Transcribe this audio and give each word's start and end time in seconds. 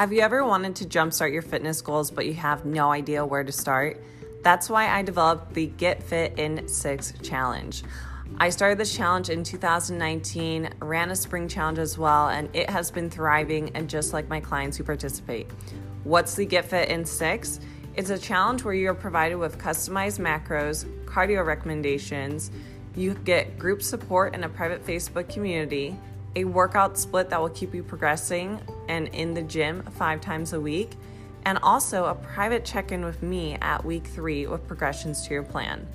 Have 0.00 0.14
you 0.14 0.22
ever 0.22 0.42
wanted 0.46 0.76
to 0.76 0.86
jumpstart 0.86 1.30
your 1.30 1.42
fitness 1.42 1.82
goals 1.82 2.10
but 2.10 2.24
you 2.24 2.32
have 2.32 2.64
no 2.64 2.90
idea 2.90 3.22
where 3.22 3.44
to 3.44 3.52
start? 3.52 4.02
That's 4.42 4.70
why 4.70 4.88
I 4.88 5.02
developed 5.02 5.52
the 5.52 5.66
Get 5.66 6.02
Fit 6.02 6.38
in 6.38 6.66
6 6.66 7.12
challenge. 7.22 7.82
I 8.38 8.48
started 8.48 8.78
this 8.78 8.96
challenge 8.96 9.28
in 9.28 9.44
2019, 9.44 10.70
ran 10.80 11.10
a 11.10 11.14
spring 11.14 11.48
challenge 11.48 11.76
as 11.78 11.98
well, 11.98 12.30
and 12.30 12.48
it 12.56 12.70
has 12.70 12.90
been 12.90 13.10
thriving 13.10 13.76
and 13.76 13.90
just 13.90 14.14
like 14.14 14.26
my 14.30 14.40
clients 14.40 14.78
who 14.78 14.84
participate. 14.84 15.48
What's 16.04 16.34
the 16.34 16.46
Get 16.46 16.64
Fit 16.64 16.88
in 16.88 17.04
6? 17.04 17.60
It's 17.94 18.08
a 18.08 18.18
challenge 18.18 18.64
where 18.64 18.72
you're 18.72 18.94
provided 18.94 19.36
with 19.36 19.58
customized 19.58 20.18
macros, 20.18 20.86
cardio 21.04 21.44
recommendations, 21.44 22.50
you 22.96 23.12
get 23.12 23.58
group 23.58 23.82
support 23.82 24.34
in 24.34 24.44
a 24.44 24.48
private 24.48 24.82
Facebook 24.82 25.28
community, 25.28 25.94
a 26.36 26.44
workout 26.44 26.96
split 26.98 27.30
that 27.30 27.40
will 27.40 27.50
keep 27.50 27.74
you 27.74 27.82
progressing 27.82 28.60
and 28.88 29.08
in 29.08 29.34
the 29.34 29.42
gym 29.42 29.82
five 29.92 30.20
times 30.20 30.52
a 30.52 30.60
week, 30.60 30.92
and 31.44 31.58
also 31.62 32.04
a 32.04 32.14
private 32.14 32.64
check 32.64 32.92
in 32.92 33.04
with 33.04 33.22
me 33.22 33.56
at 33.60 33.84
week 33.84 34.06
three 34.06 34.46
with 34.46 34.66
progressions 34.66 35.26
to 35.26 35.34
your 35.34 35.42
plan. 35.42 35.86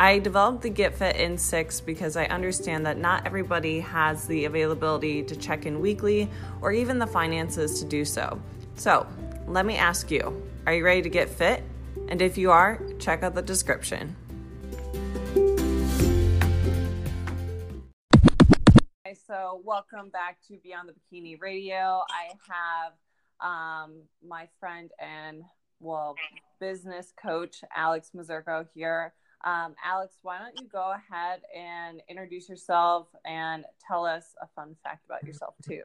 I 0.00 0.20
developed 0.20 0.62
the 0.62 0.70
Get 0.70 0.94
Fit 0.94 1.16
in 1.16 1.36
six 1.36 1.80
because 1.80 2.16
I 2.16 2.26
understand 2.26 2.86
that 2.86 2.98
not 2.98 3.26
everybody 3.26 3.80
has 3.80 4.26
the 4.26 4.44
availability 4.44 5.24
to 5.24 5.34
check 5.34 5.66
in 5.66 5.80
weekly 5.80 6.30
or 6.60 6.70
even 6.70 6.98
the 6.98 7.06
finances 7.06 7.80
to 7.80 7.84
do 7.84 8.04
so. 8.04 8.40
So, 8.76 9.06
let 9.48 9.66
me 9.66 9.76
ask 9.76 10.10
you 10.10 10.42
are 10.66 10.74
you 10.74 10.84
ready 10.84 11.02
to 11.02 11.08
get 11.08 11.30
fit? 11.30 11.62
And 12.08 12.20
if 12.20 12.36
you 12.36 12.50
are, 12.50 12.80
check 12.98 13.22
out 13.22 13.34
the 13.34 13.42
description. 13.42 14.14
Welcome 19.56 20.10
back 20.10 20.38
to 20.48 20.58
Beyond 20.62 20.88
the 20.88 20.94
Bikini 20.94 21.40
Radio. 21.40 22.02
I 22.10 22.32
have 22.48 22.92
um, 23.40 24.02
my 24.26 24.48
friend 24.60 24.90
and 24.98 25.42
well 25.80 26.16
business 26.60 27.12
coach 27.20 27.62
Alex 27.74 28.10
Mazurko 28.14 28.66
here. 28.74 29.14
Um, 29.44 29.74
Alex, 29.84 30.16
why 30.22 30.38
don't 30.38 30.60
you 30.60 30.66
go 30.66 30.92
ahead 30.92 31.40
and 31.56 32.02
introduce 32.08 32.48
yourself 32.48 33.06
and 33.24 33.64
tell 33.86 34.04
us 34.04 34.34
a 34.42 34.48
fun 34.54 34.76
fact 34.82 35.06
about 35.06 35.24
yourself 35.24 35.54
too? 35.62 35.82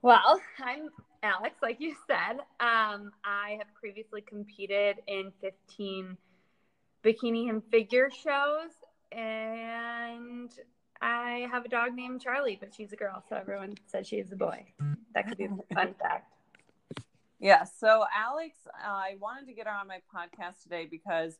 Well, 0.00 0.40
I'm 0.58 0.88
Alex, 1.22 1.56
like 1.62 1.80
you 1.80 1.94
said. 2.06 2.38
Um, 2.60 3.12
I 3.24 3.56
have 3.58 3.72
previously 3.74 4.20
competed 4.20 4.96
in 5.06 5.32
15 5.40 6.16
bikini 7.04 7.50
and 7.50 7.62
figure 7.70 8.10
shows, 8.10 8.70
and 9.10 10.50
I 11.02 11.48
have 11.50 11.64
a 11.64 11.68
dog 11.68 11.94
named 11.94 12.20
Charlie, 12.20 12.56
but 12.58 12.72
she's 12.72 12.92
a 12.92 12.96
girl, 12.96 13.24
so 13.28 13.34
everyone 13.34 13.74
says 13.88 14.06
she's 14.06 14.30
a 14.30 14.36
boy. 14.36 14.64
That 15.14 15.26
could 15.26 15.36
be 15.36 15.46
a 15.46 15.74
fun 15.74 15.94
fact. 16.00 16.32
Yeah. 17.40 17.64
So, 17.64 18.04
Alex, 18.16 18.56
I 18.72 19.16
wanted 19.20 19.48
to 19.48 19.52
get 19.52 19.66
her 19.66 19.72
on 19.72 19.88
my 19.88 19.98
podcast 20.14 20.62
today 20.62 20.86
because 20.88 21.36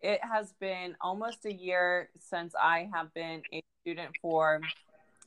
it 0.00 0.20
has 0.24 0.54
been 0.58 0.96
almost 0.98 1.44
a 1.44 1.52
year 1.52 2.08
since 2.18 2.54
I 2.60 2.88
have 2.94 3.12
been 3.12 3.42
a 3.52 3.62
student 3.82 4.16
for 4.22 4.62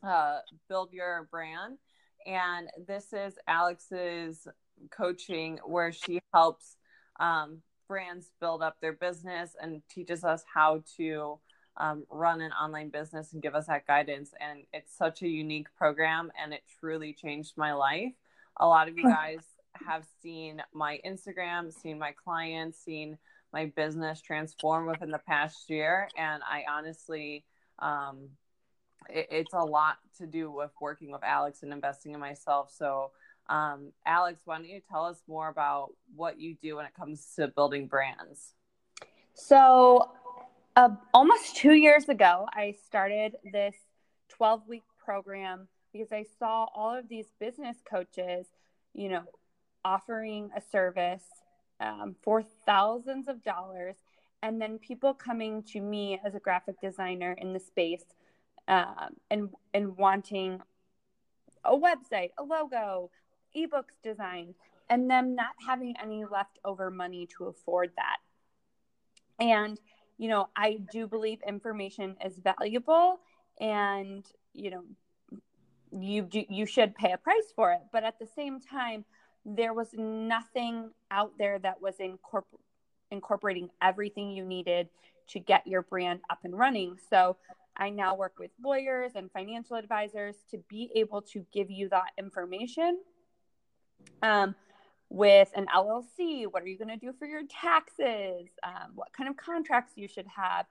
uh, 0.04 0.40
Build 0.68 0.92
Your 0.92 1.28
Brand. 1.30 1.78
And 2.26 2.70
this 2.88 3.14
is 3.14 3.38
Alex's 3.48 4.48
coaching 4.90 5.60
where 5.64 5.92
she 5.92 6.20
helps 6.34 6.78
um, 7.20 7.62
brands 7.88 8.32
build 8.42 8.64
up 8.64 8.82
their 8.82 8.94
business 8.94 9.56
and 9.62 9.84
teaches 9.92 10.24
us 10.24 10.44
how 10.52 10.82
to 10.98 11.38
um, 11.78 12.06
run 12.10 12.42
an 12.42 12.52
online 12.52 12.90
business 12.90 13.34
and 13.34 13.42
give 13.42 13.56
us 13.56 13.68
that 13.68 13.88
guidance. 13.88 14.32
And 14.40 14.64
it's 14.74 14.96
such 14.96 15.22
a 15.22 15.28
unique 15.28 15.68
program 15.78 16.32
and 16.42 16.54
it 16.54 16.62
truly 16.80 17.14
changed 17.14 17.54
my 17.58 17.74
life. 17.74 18.14
A 18.58 18.68
lot 18.68 18.88
of 18.88 18.98
you 18.98 19.04
guys 19.04 19.44
have 19.86 20.06
seen 20.22 20.62
my 20.74 21.00
Instagram, 21.06 21.74
seen 21.74 22.00
my 22.00 22.14
clients, 22.14 22.80
seen 22.80 23.18
my 23.52 23.66
business 23.76 24.22
transform 24.22 24.88
within 24.88 25.12
the 25.12 25.20
past 25.20 25.70
year. 25.70 26.08
And 26.18 26.42
I 26.44 26.64
honestly, 26.70 27.44
um, 27.80 28.30
it, 29.10 29.28
it's 29.32 29.54
a 29.54 29.64
lot 29.64 29.98
to 30.18 30.28
do 30.28 30.50
with 30.50 30.72
working 30.80 31.12
with 31.12 31.24
Alex 31.24 31.64
and 31.64 31.74
investing 31.74 32.14
in 32.14 32.20
myself. 32.20 32.72
So, 32.76 33.12
um, 33.48 33.92
Alex, 34.06 34.42
why 34.46 34.58
don't 34.58 34.68
you 34.68 34.82
tell 34.90 35.06
us 35.06 35.22
more 35.28 35.50
about 35.50 35.90
what 36.16 36.40
you 36.40 36.56
do 36.62 36.78
when 36.78 36.86
it 36.86 36.94
comes 36.96 37.34
to 37.36 37.48
building 37.48 37.88
brands? 37.88 38.54
So, 39.34 40.10
uh, 40.76 40.90
almost 41.14 41.56
two 41.56 41.74
years 41.74 42.10
ago, 42.10 42.48
I 42.52 42.76
started 42.86 43.38
this 43.52 43.76
12 44.30 44.68
week 44.68 44.84
program 45.04 45.68
because 45.94 46.12
I 46.12 46.26
saw 46.38 46.68
all 46.76 46.94
of 46.98 47.08
these 47.08 47.28
business 47.40 47.78
coaches, 47.90 48.48
you 48.94 49.10
know, 49.10 49.24
offering 49.86 50.50
a 50.56 50.62
service 50.62 51.24
um, 51.80 52.16
for 52.22 52.44
thousands 52.66 53.28
of 53.28 53.44
dollars, 53.44 53.96
and 54.42 54.62
then 54.62 54.78
people 54.80 55.14
coming 55.14 55.64
to 55.64 55.80
me 55.80 56.20
as 56.26 56.36
a 56.36 56.40
graphic 56.40 56.82
designer 56.82 57.36
in 57.40 57.54
the 57.54 57.60
space 57.60 58.04
um, 58.68 59.16
and 59.30 59.50
and 59.74 59.96
wanting 59.98 60.62
a 61.64 61.76
website, 61.76 62.32
a 62.38 62.44
logo, 62.44 63.10
ebooks 63.56 63.96
design, 64.04 64.54
and 64.90 65.10
them 65.10 65.36
not 65.36 65.54
having 65.66 65.96
any 66.02 66.26
leftover 66.26 66.92
money 66.92 67.28
to 67.38 67.46
afford 67.46 67.92
that. 67.96 68.18
And 69.40 69.80
you 70.18 70.30
know, 70.30 70.50
I 70.56 70.80
do 70.92 71.08
believe 71.08 71.40
information 71.48 72.16
is 72.24 72.38
valuable 72.38 73.20
and, 73.60 74.26
you 74.54 74.72
know, 74.72 74.84
you 75.92 76.24
do, 76.24 76.44
you 76.50 76.66
should 76.66 76.96
pay 76.96 77.12
a 77.12 77.18
price 77.18 77.54
for 77.56 77.72
it. 77.74 77.82
But 77.92 78.04
at 78.04 78.20
the 78.20 78.28
same 78.36 78.60
time, 78.60 79.06
there 79.46 79.74
was 79.74 79.90
nothing 79.94 80.90
out 81.12 81.34
there 81.38 81.60
that 81.60 81.82
was 81.82 81.96
incorpor- 81.98 82.44
incorporating 83.12 83.70
everything 83.82 84.32
you 84.32 84.44
needed 84.44 84.90
to 85.28 85.40
get 85.40 85.66
your 85.68 85.84
brand 85.84 86.22
up 86.30 86.40
and 86.44 86.58
running. 86.58 86.98
So 87.10 87.38
I 87.78 87.90
now 87.90 88.16
work 88.16 88.34
with 88.40 88.52
lawyers 88.64 89.14
and 89.16 89.32
financial 89.32 89.76
advisors 89.76 90.36
to 90.52 90.58
be 90.70 90.92
able 90.96 91.22
to 91.24 91.46
give 91.52 91.70
you 91.70 91.90
that 91.90 92.12
information. 92.18 93.00
Um, 94.22 94.56
with 95.10 95.50
an 95.56 95.68
LLC. 95.74 96.46
What 96.50 96.64
are 96.64 96.68
you 96.68 96.78
going 96.78 96.90
to 96.90 96.98
do 96.98 97.14
for 97.18 97.26
your 97.26 97.44
taxes? 97.48 98.50
Um, 98.64 98.92
what 98.96 99.14
kind 99.14 99.30
of 99.30 99.38
contracts 99.38 99.94
you 99.96 100.08
should 100.08 100.28
have, 100.36 100.66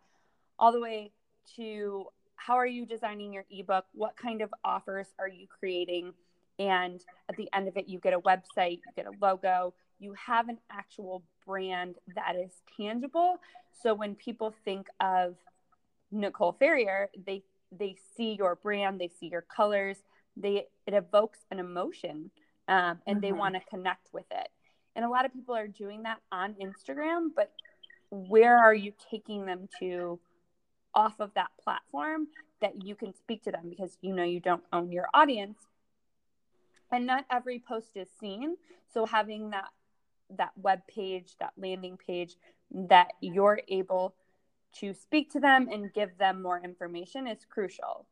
all 0.58 0.72
the 0.72 0.80
way 0.80 1.12
to 1.56 2.06
how 2.36 2.54
are 2.54 2.66
you 2.66 2.84
designing 2.84 3.32
your 3.32 3.44
ebook? 3.50 3.86
What 3.92 4.16
kind 4.16 4.42
of 4.42 4.52
offers 4.64 5.06
are 5.18 5.28
you 5.28 5.46
creating? 5.46 6.12
And 6.58 7.00
at 7.28 7.36
the 7.36 7.48
end 7.54 7.68
of 7.68 7.76
it, 7.76 7.88
you 7.88 7.98
get 7.98 8.12
a 8.12 8.20
website, 8.20 8.80
you 8.86 8.92
get 8.96 9.06
a 9.06 9.12
logo, 9.20 9.74
you 9.98 10.14
have 10.14 10.48
an 10.48 10.58
actual 10.70 11.22
brand 11.46 11.96
that 12.14 12.36
is 12.36 12.50
tangible. 12.76 13.38
So 13.82 13.94
when 13.94 14.14
people 14.14 14.54
think 14.64 14.88
of 15.00 15.36
Nicole 16.10 16.52
Ferrier, 16.52 17.10
they 17.26 17.42
they 17.76 17.96
see 18.16 18.36
your 18.38 18.54
brand, 18.54 19.00
they 19.00 19.10
see 19.18 19.26
your 19.26 19.42
colors, 19.42 19.96
they 20.36 20.66
it 20.86 20.94
evokes 20.94 21.40
an 21.50 21.58
emotion 21.58 22.30
um, 22.68 23.00
and 23.06 23.16
mm-hmm. 23.16 23.20
they 23.20 23.32
want 23.32 23.54
to 23.54 23.60
connect 23.68 24.12
with 24.12 24.26
it. 24.30 24.48
And 24.96 25.04
a 25.04 25.08
lot 25.08 25.24
of 25.24 25.32
people 25.32 25.54
are 25.54 25.66
doing 25.66 26.04
that 26.04 26.20
on 26.30 26.54
Instagram, 26.54 27.28
but 27.34 27.52
where 28.10 28.58
are 28.58 28.74
you 28.74 28.92
taking 29.10 29.44
them 29.46 29.68
to 29.80 30.20
off 30.94 31.18
of 31.18 31.32
that 31.34 31.50
platform 31.62 32.28
that 32.60 32.84
you 32.84 32.94
can 32.94 33.12
speak 33.14 33.42
to 33.42 33.50
them 33.50 33.68
because 33.68 33.98
you 34.00 34.14
know 34.14 34.22
you 34.22 34.40
don't 34.40 34.62
own 34.72 34.92
your 34.92 35.06
audience? 35.12 35.58
And 36.92 37.06
not 37.06 37.24
every 37.30 37.58
post 37.58 37.96
is 37.96 38.08
seen. 38.20 38.56
So 38.92 39.04
having 39.04 39.50
that 39.50 39.70
that 40.38 40.52
web 40.56 40.80
page, 40.86 41.34
that 41.40 41.52
landing 41.56 41.96
page 41.96 42.36
that 42.70 43.08
you're 43.20 43.60
able 43.68 44.14
to 44.76 44.92
speak 44.94 45.30
to 45.32 45.40
them 45.40 45.68
and 45.70 45.92
give 45.92 46.16
them 46.18 46.42
more 46.42 46.60
information 46.60 47.26
is 47.26 47.44
crucial. 47.48 48.06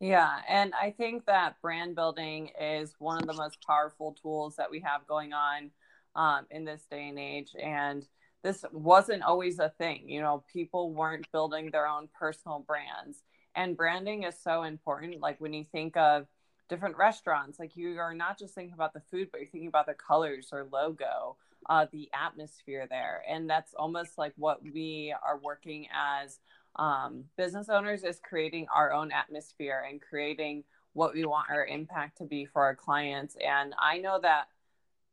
Yeah, 0.00 0.38
and 0.48 0.72
I 0.74 0.92
think 0.92 1.26
that 1.26 1.60
brand 1.60 1.94
building 1.94 2.50
is 2.58 2.94
one 2.98 3.18
of 3.20 3.26
the 3.26 3.34
most 3.34 3.58
powerful 3.66 4.16
tools 4.22 4.56
that 4.56 4.70
we 4.70 4.80
have 4.80 5.06
going 5.06 5.32
on 5.34 5.70
um, 6.16 6.46
in 6.50 6.64
this 6.64 6.86
day 6.90 7.08
and 7.08 7.18
age. 7.18 7.50
And 7.62 8.06
this 8.42 8.64
wasn't 8.72 9.22
always 9.22 9.58
a 9.58 9.68
thing. 9.76 10.08
You 10.08 10.22
know, 10.22 10.42
people 10.50 10.92
weren't 10.94 11.30
building 11.32 11.70
their 11.70 11.86
own 11.86 12.08
personal 12.18 12.60
brands. 12.66 13.22
And 13.54 13.76
branding 13.76 14.22
is 14.22 14.40
so 14.42 14.62
important. 14.62 15.20
Like 15.20 15.38
when 15.38 15.52
you 15.52 15.64
think 15.70 15.98
of 15.98 16.26
different 16.70 16.96
restaurants, 16.96 17.58
like 17.58 17.76
you 17.76 17.98
are 17.98 18.14
not 18.14 18.38
just 18.38 18.54
thinking 18.54 18.72
about 18.74 18.94
the 18.94 19.02
food, 19.10 19.28
but 19.30 19.40
you're 19.40 19.50
thinking 19.50 19.68
about 19.68 19.86
the 19.86 19.94
colors 19.94 20.48
or 20.52 20.66
logo, 20.72 21.36
uh, 21.68 21.86
the 21.92 22.08
atmosphere 22.14 22.86
there. 22.88 23.22
And 23.28 23.50
that's 23.50 23.74
almost 23.74 24.16
like 24.16 24.32
what 24.36 24.62
we 24.62 25.14
are 25.22 25.36
working 25.38 25.88
as 25.92 26.38
um, 26.80 27.24
business 27.36 27.68
owners 27.68 28.02
is 28.04 28.18
creating 28.26 28.66
our 28.74 28.90
own 28.92 29.12
atmosphere 29.12 29.84
and 29.88 30.00
creating 30.00 30.64
what 30.94 31.14
we 31.14 31.24
want 31.26 31.50
our 31.50 31.66
impact 31.66 32.18
to 32.18 32.24
be 32.24 32.46
for 32.46 32.62
our 32.62 32.74
clients. 32.74 33.36
And 33.46 33.74
I 33.78 33.98
know 33.98 34.18
that 34.22 34.46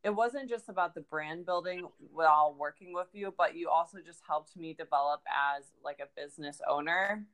it 0.04 0.16
wasn't 0.16 0.50
just 0.50 0.70
about 0.70 0.96
the 0.96 1.02
brand 1.02 1.46
building 1.46 1.86
while 2.14 2.56
working 2.58 2.94
with 2.94 3.10
you, 3.12 3.34
but 3.38 3.54
you 3.56 3.70
also 3.70 3.98
just 4.04 4.22
helped 4.26 4.56
me 4.56 4.74
develop 4.74 5.22
as 5.28 5.66
like 5.84 6.00
a 6.00 6.20
business 6.20 6.62
owner. 6.68 7.26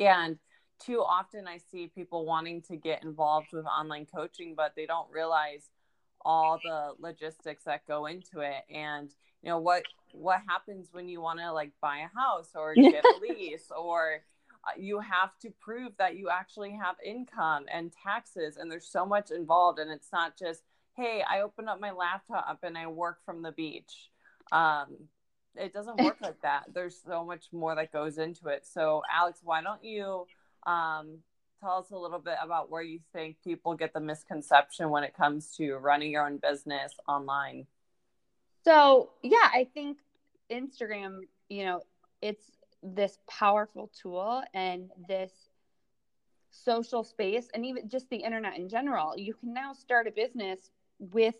And 0.00 0.38
too 0.82 1.00
often 1.00 1.46
I 1.46 1.58
see 1.58 1.88
people 1.94 2.24
wanting 2.24 2.62
to 2.62 2.76
get 2.76 3.04
involved 3.04 3.48
with 3.52 3.66
online 3.66 4.06
coaching, 4.06 4.54
but 4.56 4.72
they 4.76 4.86
don't 4.86 5.10
realize 5.12 5.68
all 6.22 6.58
the 6.64 6.94
logistics 6.98 7.64
that 7.64 7.86
go 7.86 8.06
into 8.06 8.40
it 8.40 8.64
and 8.74 9.10
you 9.42 9.48
know 9.48 9.58
what 9.58 9.82
what 10.12 10.40
happens 10.48 10.88
when 10.92 11.08
you 11.08 11.20
want 11.20 11.38
to 11.38 11.52
like 11.52 11.72
buy 11.80 11.98
a 11.98 12.18
house 12.18 12.50
or 12.54 12.74
get 12.74 13.04
a 13.04 13.20
lease 13.20 13.70
or 13.76 14.22
uh, 14.64 14.70
you 14.78 15.00
have 15.00 15.30
to 15.40 15.50
prove 15.60 15.92
that 15.98 16.16
you 16.16 16.28
actually 16.30 16.72
have 16.72 16.96
income 17.04 17.66
and 17.72 17.92
taxes 17.92 18.56
and 18.56 18.70
there's 18.70 18.88
so 18.88 19.06
much 19.06 19.30
involved 19.30 19.78
and 19.78 19.90
it's 19.90 20.12
not 20.12 20.36
just 20.38 20.62
hey 20.96 21.22
i 21.28 21.40
open 21.40 21.68
up 21.68 21.80
my 21.80 21.92
laptop 21.92 22.58
and 22.62 22.76
i 22.76 22.86
work 22.86 23.18
from 23.24 23.42
the 23.42 23.52
beach. 23.52 24.10
Um, 24.50 24.96
it 25.54 25.72
doesn't 25.72 26.00
work 26.02 26.16
like 26.22 26.40
that. 26.42 26.64
There's 26.72 26.98
so 27.06 27.24
much 27.24 27.46
more 27.52 27.74
that 27.74 27.92
goes 27.92 28.18
into 28.18 28.48
it. 28.48 28.66
So 28.66 29.02
alex 29.12 29.40
why 29.42 29.62
don't 29.62 29.84
you 29.84 30.26
um, 30.66 31.18
tell 31.60 31.78
us 31.78 31.90
a 31.90 31.96
little 31.96 32.18
bit 32.18 32.36
about 32.42 32.70
where 32.70 32.82
you 32.82 33.00
think 33.12 33.36
people 33.42 33.74
get 33.74 33.92
the 33.92 34.00
misconception 34.00 34.90
when 34.90 35.04
it 35.04 35.16
comes 35.16 35.54
to 35.56 35.74
running 35.74 36.10
your 36.10 36.26
own 36.26 36.38
business 36.38 36.92
online 37.06 37.66
so 38.68 39.10
yeah 39.22 39.48
i 39.54 39.66
think 39.72 39.98
instagram 40.50 41.20
you 41.48 41.64
know 41.64 41.80
it's 42.20 42.58
this 42.82 43.18
powerful 43.26 43.90
tool 44.00 44.42
and 44.54 44.90
this 45.08 45.32
social 46.50 47.04
space 47.04 47.48
and 47.54 47.64
even 47.64 47.88
just 47.88 48.08
the 48.10 48.16
internet 48.16 48.56
in 48.56 48.68
general. 48.68 49.14
You 49.16 49.34
can 49.34 49.52
now 49.52 49.72
start 49.72 50.06
a 50.06 50.10
business 50.10 50.70
with 50.98 51.34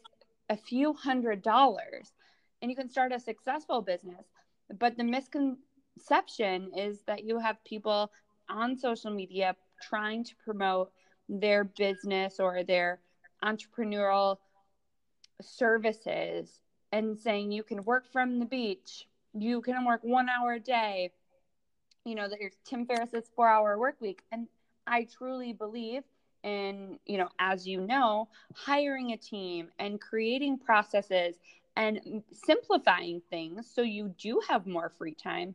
a 0.49 0.57
few 0.57 0.93
hundred 0.93 1.43
dollars 1.43 2.13
and 2.61 2.71
you 2.71 2.77
can 2.77 2.89
start 2.89 3.13
a 3.13 3.21
successful 3.21 3.83
business. 3.83 4.27
But 4.79 4.97
the 4.97 5.05
misconception 5.05 6.71
is 6.77 7.03
that 7.07 7.25
you 7.25 7.39
have 7.39 7.63
people 7.65 8.11
on 8.49 8.77
social 8.77 9.11
media 9.11 9.57
trying 9.83 10.25
to 10.25 10.35
promote 10.45 10.91
their 11.29 11.65
business 11.65 12.41
or 12.41 12.63
their 12.65 13.01
entrepreneurial 13.45 14.39
services 15.41 16.61
and 16.93 17.19
saying 17.19 17.53
you 17.53 17.63
can 17.63 17.85
work 17.85 18.11
from 18.13 18.39
the 18.39 18.47
beach 18.47 19.07
you 19.35 19.61
can 19.61 19.85
work 19.85 20.01
one 20.03 20.29
hour 20.29 20.55
a 20.55 20.61
day 20.61 21.11
you 22.09 22.15
know, 22.15 22.29
that 22.29 22.41
your 22.41 22.51
Tim 22.65 22.87
Ferriss's 22.87 23.31
four 23.37 23.49
hour 23.49 23.79
work 23.79 23.97
week. 24.01 24.23
And 24.33 24.49
I 24.87 25.07
truly 25.17 25.53
believe 25.53 26.05
in, 26.43 26.99
you 27.05 27.19
know, 27.19 27.29
as 27.39 27.67
you 27.67 27.83
know, 27.83 28.29
hiring 28.55 29.13
a 29.13 29.17
team 29.17 29.69
and 29.79 30.01
creating 30.01 30.59
processes 30.59 31.37
and 31.77 32.23
simplifying 32.33 33.21
things 33.29 33.71
so 33.73 33.83
you 33.83 34.15
do 34.19 34.41
have 34.49 34.67
more 34.67 34.91
free 34.97 35.15
time. 35.15 35.55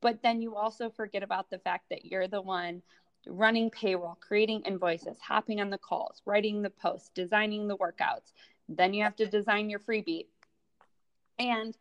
But 0.00 0.22
then 0.22 0.40
you 0.40 0.54
also 0.54 0.90
forget 0.90 1.24
about 1.24 1.50
the 1.50 1.58
fact 1.58 1.86
that 1.90 2.04
you're 2.04 2.28
the 2.28 2.40
one 2.40 2.82
running 3.26 3.68
payroll, 3.68 4.16
creating 4.20 4.62
invoices, 4.62 5.18
hopping 5.20 5.60
on 5.60 5.70
the 5.70 5.78
calls, 5.78 6.22
writing 6.24 6.62
the 6.62 6.70
posts, 6.70 7.10
designing 7.14 7.66
the 7.66 7.76
workouts. 7.76 8.32
Then 8.68 8.94
you 8.94 9.02
have 9.02 9.16
to 9.16 9.26
design 9.26 9.68
your 9.68 9.80
freebie. 9.80 10.26
And 11.40 11.76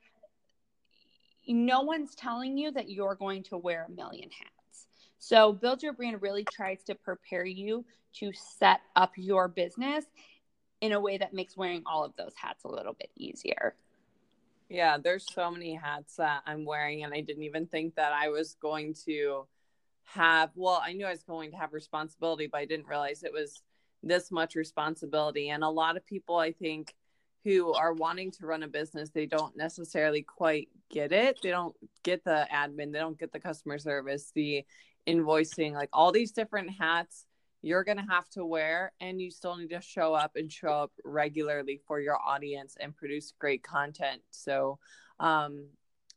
no 1.48 1.82
one's 1.82 2.16
telling 2.16 2.58
you 2.58 2.72
that 2.72 2.90
you're 2.90 3.16
going 3.16 3.44
to 3.44 3.58
wear 3.58 3.86
a 3.88 3.92
million 3.92 4.30
hats. 4.30 4.88
So, 5.20 5.52
Build 5.52 5.84
Your 5.84 5.94
Brand 5.94 6.22
really 6.22 6.46
tries 6.52 6.82
to 6.84 6.96
prepare 6.96 7.46
you 7.46 7.86
to 8.14 8.32
set 8.34 8.80
up 8.96 9.12
your 9.18 9.50
business 9.50 10.06
in 10.82 10.94
a 10.94 11.00
way 11.00 11.18
that 11.18 11.34
makes 11.34 11.58
wearing 11.58 11.84
all 11.86 12.06
of 12.06 12.16
those 12.16 12.34
hats 12.36 12.64
a 12.64 12.70
little 12.70 12.94
bit 12.94 13.10
easier. 13.18 13.76
Yeah, 14.70 14.98
there's 14.98 15.26
so 15.34 15.52
many 15.52 15.74
hats 15.76 16.16
that 16.16 16.44
I'm 16.46 16.64
wearing, 16.64 17.04
and 17.04 17.14
I 17.14 17.22
didn't 17.22 17.44
even 17.44 17.68
think 17.68 17.96
that 17.96 18.14
I 18.14 18.30
was 18.30 18.56
going 18.62 18.96
to 19.06 19.46
have. 20.06 20.52
Well, 20.56 20.82
I 20.84 20.94
knew 20.94 21.06
I 21.06 21.12
was 21.12 21.24
going 21.24 21.52
to 21.52 21.58
have 21.58 21.74
responsibility, 21.74 22.48
but 22.48 22.60
I 22.60 22.66
didn't 22.66 22.88
realize 22.88 23.24
it 23.24 23.34
was 23.34 23.62
this 24.02 24.32
much 24.32 24.56
responsibility. 24.56 25.50
And 25.50 25.64
a 25.64 25.70
lot 25.70 25.98
of 25.98 26.06
people, 26.06 26.38
I 26.38 26.54
think, 26.54 26.94
who 27.44 27.74
are 27.74 27.94
wanting 27.94 28.32
to 28.32 28.46
run 28.46 28.64
a 28.64 28.68
business, 28.68 29.10
they 29.10 29.26
don't 29.26 29.56
necessarily 29.56 30.22
quite 30.22 30.70
get 30.92 31.12
it. 31.12 31.40
They 31.42 31.50
don't 31.50 31.76
get 32.04 32.24
the 32.24 32.48
admin, 32.54 32.92
they 32.92 33.00
don't 33.00 33.20
get 33.20 33.32
the 33.32 33.40
customer 33.40 33.78
service, 33.78 34.32
the 34.36 34.66
invoicing, 35.08 35.74
like 35.74 35.90
all 35.94 36.12
these 36.12 36.32
different 36.32 36.72
hats 36.78 37.26
you're 37.62 37.84
going 37.84 37.98
to 37.98 38.06
have 38.10 38.28
to 38.30 38.46
wear 38.46 38.94
and 39.02 39.22
you 39.22 39.30
still 39.30 39.58
need 39.58 39.70
to 39.70 39.82
show 39.82 40.14
up 40.14 40.32
and 40.36 40.52
show 40.52 40.70
up 40.70 40.92
regularly 41.04 41.82
for 41.88 42.00
your 42.00 42.18
audience 42.18 42.78
and 42.80 42.96
produce 42.96 43.34
great 43.38 43.64
content. 43.64 44.22
So, 44.32 44.80
um, 45.20 45.68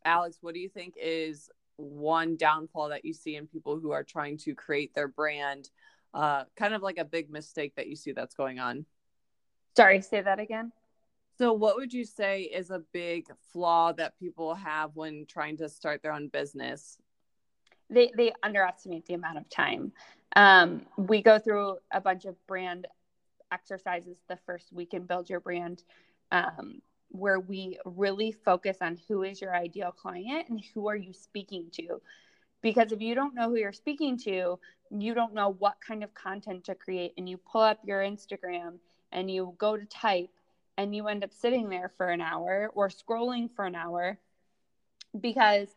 Alex, 0.05 0.39
what 0.41 0.55
do 0.55 0.61
you 0.61 0.69
think 0.69 0.95
is 1.01 1.51
one 1.77 2.37
downfall 2.37 2.91
that 2.91 3.05
you 3.05 3.13
see 3.13 3.37
in 3.37 3.47
people 3.47 3.79
who 3.79 3.91
are 3.91 4.05
trying 4.05 4.39
to 4.39 4.55
create 4.55 4.95
their 4.95 5.09
brand? 5.09 5.69
Uh, 6.15 6.45
kind 6.57 6.75
of 6.75 6.83
like 6.83 6.99
a 6.99 7.05
big 7.05 7.31
mistake 7.31 7.75
that 7.77 7.89
you 7.89 7.97
see 7.97 8.13
that's 8.13 8.35
going 8.35 8.59
on. 8.59 8.85
Sorry, 9.77 10.01
say 10.01 10.21
that 10.21 10.39
again. 10.39 10.71
So, 11.39 11.53
what 11.53 11.77
would 11.77 11.93
you 11.93 12.05
say 12.05 12.43
is 12.43 12.71
a 12.71 12.83
big 12.93 13.27
flaw 13.53 13.93
that 13.93 14.19
people 14.19 14.55
have 14.55 14.95
when 14.95 15.27
trying 15.27 15.57
to 15.59 15.69
start 15.69 16.03
their 16.03 16.13
own 16.13 16.29
business? 16.29 16.99
They 17.89 18.13
they 18.17 18.33
underestimate 18.43 19.07
the 19.07 19.15
amount 19.15 19.39
of 19.39 19.49
time. 19.49 19.93
Um, 20.37 20.83
we 20.97 21.23
go 21.23 21.39
through 21.39 21.77
a 21.91 22.01
bunch 22.01 22.25
of 22.25 22.35
brand 22.47 22.87
exercises 23.51 24.19
the 24.29 24.39
first 24.47 24.73
week 24.73 24.95
in 24.95 25.05
Build 25.05 25.29
Your 25.29 25.41
Brand, 25.41 25.85
um, 26.31 26.81
where 27.09 27.41
we 27.41 27.79
really 27.85 28.33
focus 28.33 28.79
on 28.81 28.99
who 29.09 29.23
is 29.23 29.41
your 29.41 29.55
ideal 29.55 29.93
client 29.93 30.49
and 30.49 30.63
who 30.75 30.89
are 30.89 30.97
you 30.97 31.13
speaking 31.13 31.67
to. 31.73 32.01
Because 32.63 32.93
if 32.93 33.01
you 33.01 33.15
don't 33.15 33.35
know 33.35 33.51
who 33.51 33.57
you're 33.57 33.73
speaking 33.73 34.17
to, 34.21 34.59
you 34.91 35.15
don't 35.15 35.35
know 35.35 35.57
what 35.59 35.77
kind 35.87 36.05
of 36.05 36.15
content 36.15 36.65
to 36.65 36.75
create, 36.75 37.13
and 37.17 37.29
you 37.29 37.37
pull 37.37 37.63
up 37.63 37.81
your 37.85 38.01
Instagram 38.01 38.79
and 39.11 39.31
you 39.31 39.55
go 39.59 39.77
to 39.77 39.85
type 39.87 40.31
and 40.77 40.95
you 40.95 41.09
end 41.09 41.25
up 41.25 41.33
sitting 41.33 41.69
there 41.69 41.93
for 41.97 42.09
an 42.09 42.21
hour 42.21 42.71
or 42.75 42.89
scrolling 42.89 43.51
for 43.55 43.65
an 43.65 43.75
hour 43.75 44.19
because 45.19 45.69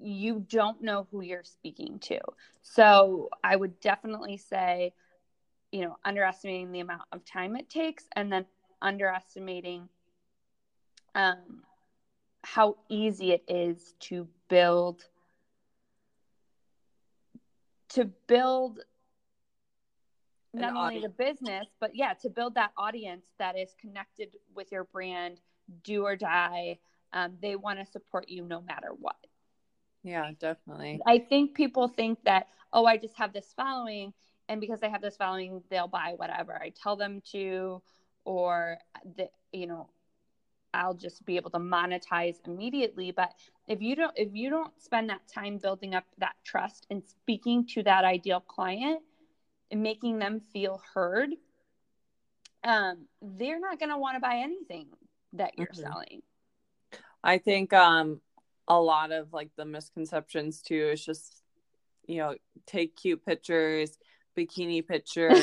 you 0.00 0.44
don't 0.48 0.82
know 0.82 1.06
who 1.10 1.22
you're 1.22 1.44
speaking 1.44 1.98
to. 2.00 2.18
So 2.62 3.28
I 3.42 3.56
would 3.56 3.80
definitely 3.80 4.36
say, 4.36 4.92
you 5.70 5.82
know, 5.82 5.96
underestimating 6.04 6.72
the 6.72 6.80
amount 6.80 7.02
of 7.12 7.24
time 7.24 7.56
it 7.56 7.70
takes 7.70 8.04
and 8.14 8.32
then 8.32 8.46
underestimating 8.80 9.88
um, 11.14 11.62
how 12.42 12.76
easy 12.88 13.32
it 13.32 13.44
is 13.48 13.94
to 14.00 14.28
build 14.48 15.04
to 17.90 18.06
build 18.26 18.80
not 20.54 20.76
only 20.76 21.00
the 21.00 21.08
business, 21.08 21.66
but 21.80 21.94
yeah, 21.94 22.14
to 22.14 22.28
build 22.28 22.54
that 22.54 22.72
audience 22.76 23.24
that 23.38 23.58
is 23.58 23.74
connected 23.80 24.36
with 24.54 24.70
your 24.70 24.84
brand, 24.84 25.40
do 25.82 26.04
or 26.04 26.16
die. 26.16 26.78
Um, 27.12 27.36
they 27.40 27.56
want 27.56 27.78
to 27.78 27.86
support 27.86 28.28
you 28.28 28.44
no 28.44 28.60
matter 28.60 28.88
what. 28.98 29.16
Yeah, 30.02 30.30
definitely. 30.38 31.00
I 31.06 31.18
think 31.18 31.54
people 31.54 31.88
think 31.88 32.18
that, 32.24 32.48
oh, 32.72 32.86
I 32.86 32.96
just 32.96 33.16
have 33.16 33.32
this 33.32 33.52
following, 33.56 34.12
and 34.48 34.60
because 34.60 34.82
I 34.82 34.88
have 34.88 35.02
this 35.02 35.16
following, 35.16 35.62
they'll 35.70 35.88
buy 35.88 36.14
whatever 36.16 36.54
I 36.54 36.70
tell 36.70 36.96
them 36.96 37.22
to, 37.32 37.82
or 38.24 38.78
the, 39.16 39.28
you 39.52 39.66
know, 39.66 39.88
I'll 40.74 40.94
just 40.94 41.24
be 41.26 41.36
able 41.36 41.50
to 41.50 41.58
monetize 41.58 42.36
immediately. 42.46 43.10
But 43.10 43.32
if 43.68 43.82
you 43.82 43.94
don't, 43.94 44.12
if 44.16 44.30
you 44.32 44.50
don't 44.50 44.72
spend 44.82 45.10
that 45.10 45.20
time 45.28 45.58
building 45.58 45.94
up 45.94 46.04
that 46.18 46.34
trust 46.44 46.86
and 46.90 47.02
speaking 47.04 47.66
to 47.74 47.82
that 47.82 48.04
ideal 48.04 48.40
client, 48.40 49.02
and 49.72 49.82
making 49.82 50.18
them 50.18 50.40
feel 50.52 50.80
heard, 50.94 51.30
um, 52.62 53.06
they're 53.20 53.58
not 53.58 53.80
going 53.80 53.90
to 53.90 53.98
want 53.98 54.14
to 54.16 54.20
buy 54.20 54.36
anything 54.36 54.86
that 55.32 55.58
you're 55.58 55.66
mm-hmm. 55.66 55.82
selling. 55.82 56.22
I 57.24 57.38
think 57.38 57.72
um, 57.72 58.20
a 58.68 58.78
lot 58.78 59.10
of 59.10 59.32
like 59.32 59.50
the 59.56 59.64
misconceptions 59.64 60.60
too 60.60 60.90
is 60.92 61.04
just, 61.04 61.42
you 62.06 62.18
know, 62.18 62.36
take 62.66 62.94
cute 62.96 63.24
pictures, 63.24 63.98
bikini 64.36 64.86
pictures, 64.86 65.42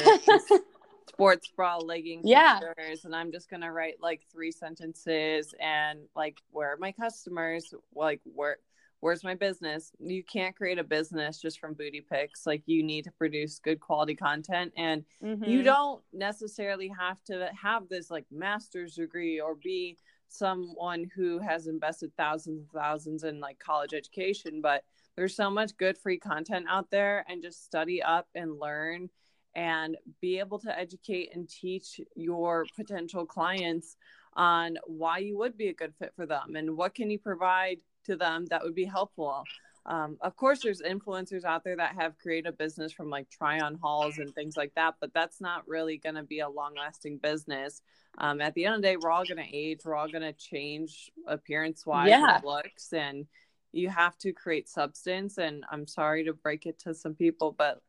sports 1.10 1.52
bra 1.56 1.78
leggings 1.78 2.24
Yeah. 2.26 2.60
pictures, 2.60 3.04
and 3.04 3.16
i'm 3.16 3.32
just 3.32 3.50
gonna 3.50 3.72
write 3.72 3.96
like 4.02 4.22
three 4.32 4.52
sentences 4.52 5.54
and 5.60 6.00
like 6.16 6.38
where 6.52 6.74
are 6.74 6.78
my 6.78 6.94
customers 6.94 7.74
like 7.94 8.22
where 8.24 8.58
where's 9.02 9.24
my 9.24 9.36
business 9.36 9.92
you 10.00 10.24
can't 10.24 10.56
create 10.56 10.80
a 10.80 10.84
business 10.84 11.40
just 11.40 11.60
from 11.60 11.74
booty 11.74 12.02
pics 12.02 12.46
like 12.46 12.62
you 12.66 12.84
need 12.84 13.04
to 13.04 13.12
produce 13.12 13.60
good 13.60 13.80
quality 13.80 14.16
content 14.16 14.72
and 14.78 15.06
you 15.22 15.62
Mhm. 15.62 15.64
don't 15.64 16.04
necessarily 16.12 16.90
have 16.90 17.24
to 17.24 17.50
have 17.54 17.88
this 17.90 18.12
like 18.12 18.26
master's 18.32 18.96
degree 18.96 19.40
or 19.40 19.56
be 19.56 19.98
someone 20.28 21.10
who 21.16 21.40
has 21.40 21.68
invested 21.68 22.12
thousands 22.16 22.60
and 22.60 22.72
thousands 22.72 23.24
in 23.24 23.40
like 23.40 23.58
college 23.60 23.94
education 23.94 24.62
but 24.62 24.84
there's 25.16 25.36
so 25.36 25.50
much 25.50 25.76
good 25.78 25.98
free 25.98 26.18
content 26.18 26.66
out 26.70 26.90
there 26.92 27.26
and 27.28 27.42
just 27.42 27.64
study 27.64 28.02
up 28.02 28.28
and 28.36 28.60
learn 28.60 29.10
and 29.56 29.98
be 30.22 30.38
able 30.40 30.60
to 30.60 30.78
educate 30.78 31.32
and 31.34 31.50
teach 31.50 32.00
your 32.16 32.66
potential 32.76 33.26
clients 33.26 33.98
on 34.34 34.78
why 34.86 35.18
you 35.18 35.38
would 35.38 35.58
be 35.58 35.70
a 35.70 35.74
good 35.74 35.94
fit 35.96 36.14
for 36.16 36.26
them 36.28 36.56
and 36.56 36.78
what 36.78 36.94
can 36.94 37.10
you 37.10 37.18
provide 37.18 37.82
to 38.10 38.16
them 38.16 38.46
that 38.48 38.64
would 38.64 38.76
be 38.76 38.86
helpful 38.86 39.44
um, 39.86 40.18
of 40.22 40.36
course 40.36 40.60
there's 40.62 40.82
influencers 40.82 41.44
out 41.46 41.64
there 41.64 41.78
that 41.78 41.96
have 41.96 42.18
created 42.18 42.50
a 42.50 42.52
business 42.64 42.92
from 42.92 43.10
like 43.10 43.28
try 43.30 43.60
on 43.60 43.76
hauls 43.82 44.18
and 44.18 44.34
things 44.36 44.56
like 44.58 44.74
that 44.76 44.96
but 45.02 45.14
that's 45.14 45.40
not 45.42 45.68
really 45.68 45.98
going 45.98 46.16
to 46.16 46.24
be 46.24 46.40
a 46.42 46.50
long 46.50 46.74
lasting 46.76 47.18
business 47.18 47.82
um, 48.18 48.42
at 48.42 48.54
the 48.54 48.66
end 48.66 48.76
of 48.76 48.82
the 48.82 48.88
day 48.90 48.98
we're 48.98 49.10
all 49.10 49.26
going 49.26 49.44
to 49.44 49.56
age 49.56 49.80
we're 49.86 49.96
all 49.96 50.10
going 50.10 50.22
to 50.22 50.34
change 50.34 51.12
appearance 51.28 51.86
wise 51.86 52.10
Yeah. 52.10 52.36
and 52.36 52.44
looks 52.44 52.92
and 52.94 53.26
you 53.72 53.88
have 53.90 54.18
to 54.20 54.34
create 54.34 54.68
substance 54.68 55.38
and 55.38 55.64
i'm 55.72 55.88
sorry 55.88 56.24
to 56.26 56.34
break 56.34 56.66
it 56.66 56.78
to 56.80 56.94
some 56.94 57.16
people 57.16 57.56
but 57.58 57.82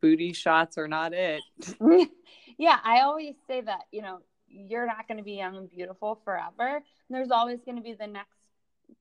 booty 0.00 0.32
shots 0.32 0.78
are 0.78 0.88
not 0.88 1.12
it 1.12 1.42
yeah, 2.58 2.78
I 2.84 3.00
always 3.00 3.34
say 3.46 3.60
that, 3.62 3.82
you 3.90 4.02
know, 4.02 4.20
you're 4.48 4.86
not 4.86 5.08
going 5.08 5.18
to 5.18 5.24
be 5.24 5.32
young 5.32 5.56
and 5.56 5.68
beautiful 5.70 6.20
forever. 6.24 6.82
There's 7.10 7.30
always 7.30 7.60
going 7.64 7.76
to 7.76 7.82
be 7.82 7.94
the 7.94 8.06
next 8.06 8.38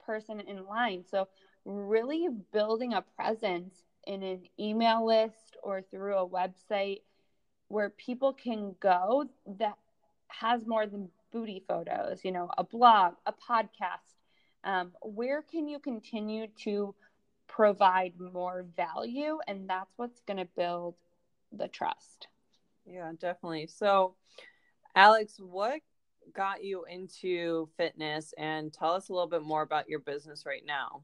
person 0.06 0.40
in 0.40 0.66
line. 0.66 1.04
So, 1.10 1.28
really 1.66 2.28
building 2.52 2.94
a 2.94 3.02
presence 3.16 3.84
in 4.06 4.22
an 4.24 4.42
email 4.60 5.06
list 5.06 5.58
or 5.64 5.82
through 5.82 6.18
a 6.18 6.28
website 6.28 7.02
where 7.70 7.90
people 7.90 8.34
can 8.34 8.76
go 8.80 9.26
that 9.60 9.78
has 10.28 10.66
more 10.66 10.86
than 10.86 11.10
booty 11.32 11.64
photos, 11.68 12.24
you 12.24 12.32
know, 12.32 12.50
a 12.58 12.64
blog, 12.64 13.14
a 13.26 13.34
podcast. 13.34 14.18
Um, 14.64 14.92
where 15.02 15.42
can 15.42 15.68
you 15.68 15.80
continue 15.80 16.48
to 16.64 16.96
provide 17.48 18.14
more 18.20 18.66
value? 18.76 19.40
And 19.48 19.70
that's 19.70 19.92
what's 19.98 20.22
going 20.22 20.38
to 20.38 20.48
build 20.56 20.96
the 21.52 21.68
trust. 21.68 22.28
Yeah, 22.86 23.12
definitely. 23.20 23.68
So, 23.68 24.16
Alex, 24.96 25.38
what 25.40 25.82
got 26.34 26.64
you 26.64 26.86
into 26.86 27.68
fitness 27.78 28.34
and 28.38 28.72
tell 28.72 28.94
us 28.94 29.10
a 29.10 29.14
little 29.14 29.28
bit 29.28 29.44
more 29.44 29.62
about 29.62 29.90
your 29.90 30.00
business 30.00 30.46
right 30.46 30.66
now? 30.66 31.02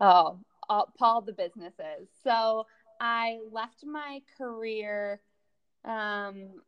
Oh, 0.00 0.38
uh, 0.68 0.82
Paul, 0.98 1.22
the 1.22 1.32
businesses. 1.32 2.08
So 2.22 2.66
I 3.00 3.38
left 3.50 3.84
my 3.84 4.20
career 4.36 5.20
um, 5.84 6.60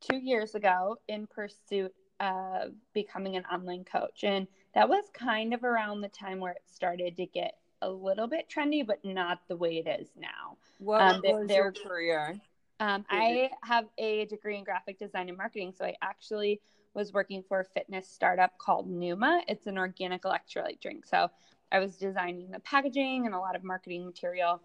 two 0.00 0.16
years 0.16 0.54
ago 0.54 0.96
in 1.08 1.26
pursuit 1.26 1.92
of 2.20 2.72
becoming 2.94 3.36
an 3.36 3.44
online 3.46 3.84
coach. 3.84 4.24
And 4.24 4.46
that 4.74 4.88
was 4.88 5.04
kind 5.12 5.52
of 5.52 5.64
around 5.64 6.00
the 6.00 6.08
time 6.08 6.40
where 6.40 6.52
it 6.52 6.62
started 6.66 7.16
to 7.16 7.26
get 7.26 7.58
a 7.82 7.90
little 7.90 8.26
bit 8.26 8.48
trendy, 8.48 8.86
but 8.86 9.04
not 9.04 9.40
the 9.48 9.56
way 9.56 9.78
it 9.78 10.00
is 10.00 10.08
now. 10.16 10.56
What 10.78 11.02
Um, 11.02 11.20
was 11.22 11.48
they're- 11.48 11.64
your 11.64 11.72
career? 11.72 12.40
Um, 12.78 13.06
I 13.08 13.50
have 13.62 13.88
a 13.96 14.26
degree 14.26 14.58
in 14.58 14.64
graphic 14.64 14.98
design 14.98 15.28
and 15.30 15.38
marketing, 15.38 15.72
so 15.72 15.86
I 15.86 15.96
actually 16.02 16.60
was 16.96 17.12
working 17.12 17.44
for 17.46 17.60
a 17.60 17.64
fitness 17.64 18.08
startup 18.08 18.56
called 18.58 18.88
Numa. 18.88 19.42
It's 19.46 19.66
an 19.66 19.76
organic 19.76 20.22
electrolyte 20.22 20.80
drink. 20.80 21.04
So 21.06 21.30
I 21.70 21.78
was 21.78 21.96
designing 21.96 22.50
the 22.50 22.60
packaging 22.60 23.26
and 23.26 23.34
a 23.34 23.38
lot 23.38 23.54
of 23.54 23.62
marketing 23.62 24.06
material. 24.06 24.62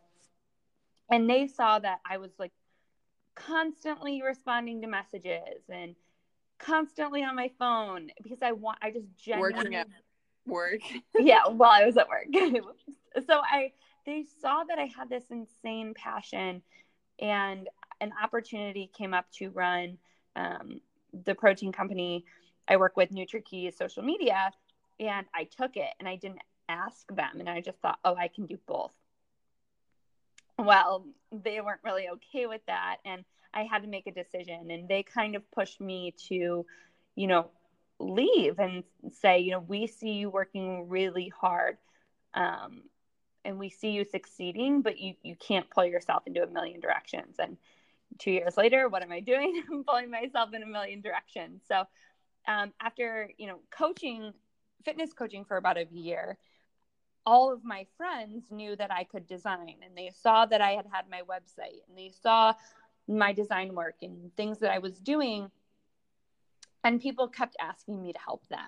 And 1.11 1.29
they 1.29 1.47
saw 1.47 1.77
that 1.79 1.99
I 2.09 2.17
was 2.17 2.31
like 2.39 2.53
constantly 3.35 4.21
responding 4.23 4.81
to 4.81 4.87
messages 4.87 5.61
and 5.69 5.95
constantly 6.57 7.21
on 7.23 7.35
my 7.35 7.51
phone 7.59 8.09
because 8.23 8.41
I 8.41 8.53
want 8.53 8.77
I 8.81 8.91
just 8.91 9.07
genuinely 9.17 9.57
Working 9.57 9.75
at 9.75 9.87
work. 10.45 10.81
yeah, 11.19 11.47
while 11.47 11.71
I 11.71 11.85
was 11.85 11.97
at 11.97 12.07
work. 12.07 12.27
so 13.27 13.41
I 13.43 13.73
they 14.05 14.25
saw 14.41 14.63
that 14.63 14.79
I 14.79 14.89
had 14.97 15.09
this 15.09 15.25
insane 15.29 15.93
passion 15.95 16.61
and 17.19 17.67
an 17.99 18.13
opportunity 18.23 18.89
came 18.97 19.13
up 19.13 19.25
to 19.33 19.49
run 19.49 19.97
um, 20.35 20.79
the 21.25 21.35
protein 21.35 21.71
company 21.71 22.25
I 22.67 22.77
work 22.77 22.95
with, 22.95 23.11
NutriKey 23.11 23.75
social 23.75 24.03
media, 24.03 24.51
and 24.99 25.25
I 25.33 25.45
took 25.45 25.77
it 25.77 25.89
and 25.99 26.07
I 26.07 26.15
didn't 26.15 26.41
ask 26.69 27.07
them 27.13 27.39
and 27.39 27.49
I 27.49 27.61
just 27.61 27.79
thought, 27.79 27.99
oh, 28.05 28.15
I 28.15 28.27
can 28.27 28.45
do 28.45 28.57
both. 28.65 28.93
Well, 30.57 31.05
they 31.31 31.59
weren't 31.59 31.81
really 31.83 32.07
okay 32.09 32.45
with 32.45 32.61
that 32.67 32.97
and 33.03 33.25
I 33.53 33.63
had 33.63 33.81
to 33.81 33.87
make 33.87 34.07
a 34.07 34.11
decision 34.11 34.69
and 34.71 34.87
they 34.87 35.03
kind 35.03 35.35
of 35.35 35.49
pushed 35.51 35.81
me 35.81 36.13
to, 36.29 36.65
you 37.15 37.27
know, 37.27 37.49
leave 37.99 38.59
and 38.59 38.83
say, 39.11 39.39
you 39.39 39.51
know, 39.51 39.59
we 39.59 39.87
see 39.87 40.13
you 40.13 40.29
working 40.29 40.87
really 40.87 41.31
hard 41.39 41.77
um, 42.33 42.83
and 43.43 43.57
we 43.57 43.69
see 43.69 43.89
you 43.89 44.05
succeeding, 44.05 44.81
but 44.81 44.99
you, 44.99 45.15
you 45.23 45.35
can't 45.35 45.69
pull 45.69 45.85
yourself 45.85 46.23
into 46.25 46.43
a 46.43 46.47
million 46.47 46.79
directions. 46.79 47.37
And 47.39 47.57
two 48.19 48.31
years 48.31 48.57
later, 48.57 48.89
what 48.89 49.03
am 49.03 49.11
I 49.11 49.19
doing? 49.19 49.61
I'm 49.71 49.83
pulling 49.83 50.11
myself 50.11 50.53
in 50.53 50.63
a 50.63 50.65
million 50.65 51.01
directions. 51.01 51.63
So 51.67 51.83
um, 52.47 52.73
after, 52.81 53.31
you 53.37 53.47
know, 53.47 53.59
coaching, 53.69 54.33
fitness 54.83 55.13
coaching 55.13 55.45
for 55.45 55.57
about 55.57 55.77
a 55.77 55.87
year, 55.91 56.37
all 57.25 57.53
of 57.53 57.63
my 57.63 57.85
friends 57.97 58.45
knew 58.49 58.75
that 58.75 58.91
I 58.91 59.03
could 59.03 59.27
design 59.27 59.75
and 59.85 59.95
they 59.95 60.11
saw 60.21 60.45
that 60.47 60.61
I 60.61 60.71
had 60.71 60.87
had 60.91 61.05
my 61.09 61.21
website 61.21 61.81
and 61.87 61.97
they 61.97 62.11
saw 62.21 62.53
my 63.07 63.31
design 63.31 63.75
work 63.75 63.95
and 64.01 64.35
things 64.35 64.59
that 64.59 64.71
I 64.71 64.79
was 64.79 64.99
doing 64.99 65.51
and 66.83 67.01
people 67.01 67.27
kept 67.27 67.55
asking 67.59 68.01
me 68.01 68.13
to 68.13 68.19
help 68.19 68.47
them. 68.47 68.67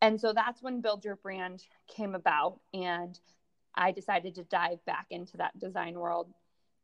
And 0.00 0.20
so 0.20 0.32
that's 0.32 0.62
when 0.62 0.80
Build 0.80 1.04
Your 1.04 1.16
Brand 1.16 1.64
came 1.88 2.14
about. 2.14 2.60
And 2.72 3.18
I 3.74 3.92
decided 3.92 4.34
to 4.36 4.44
dive 4.44 4.84
back 4.84 5.06
into 5.10 5.36
that 5.38 5.58
design 5.58 5.94
world. 5.94 6.32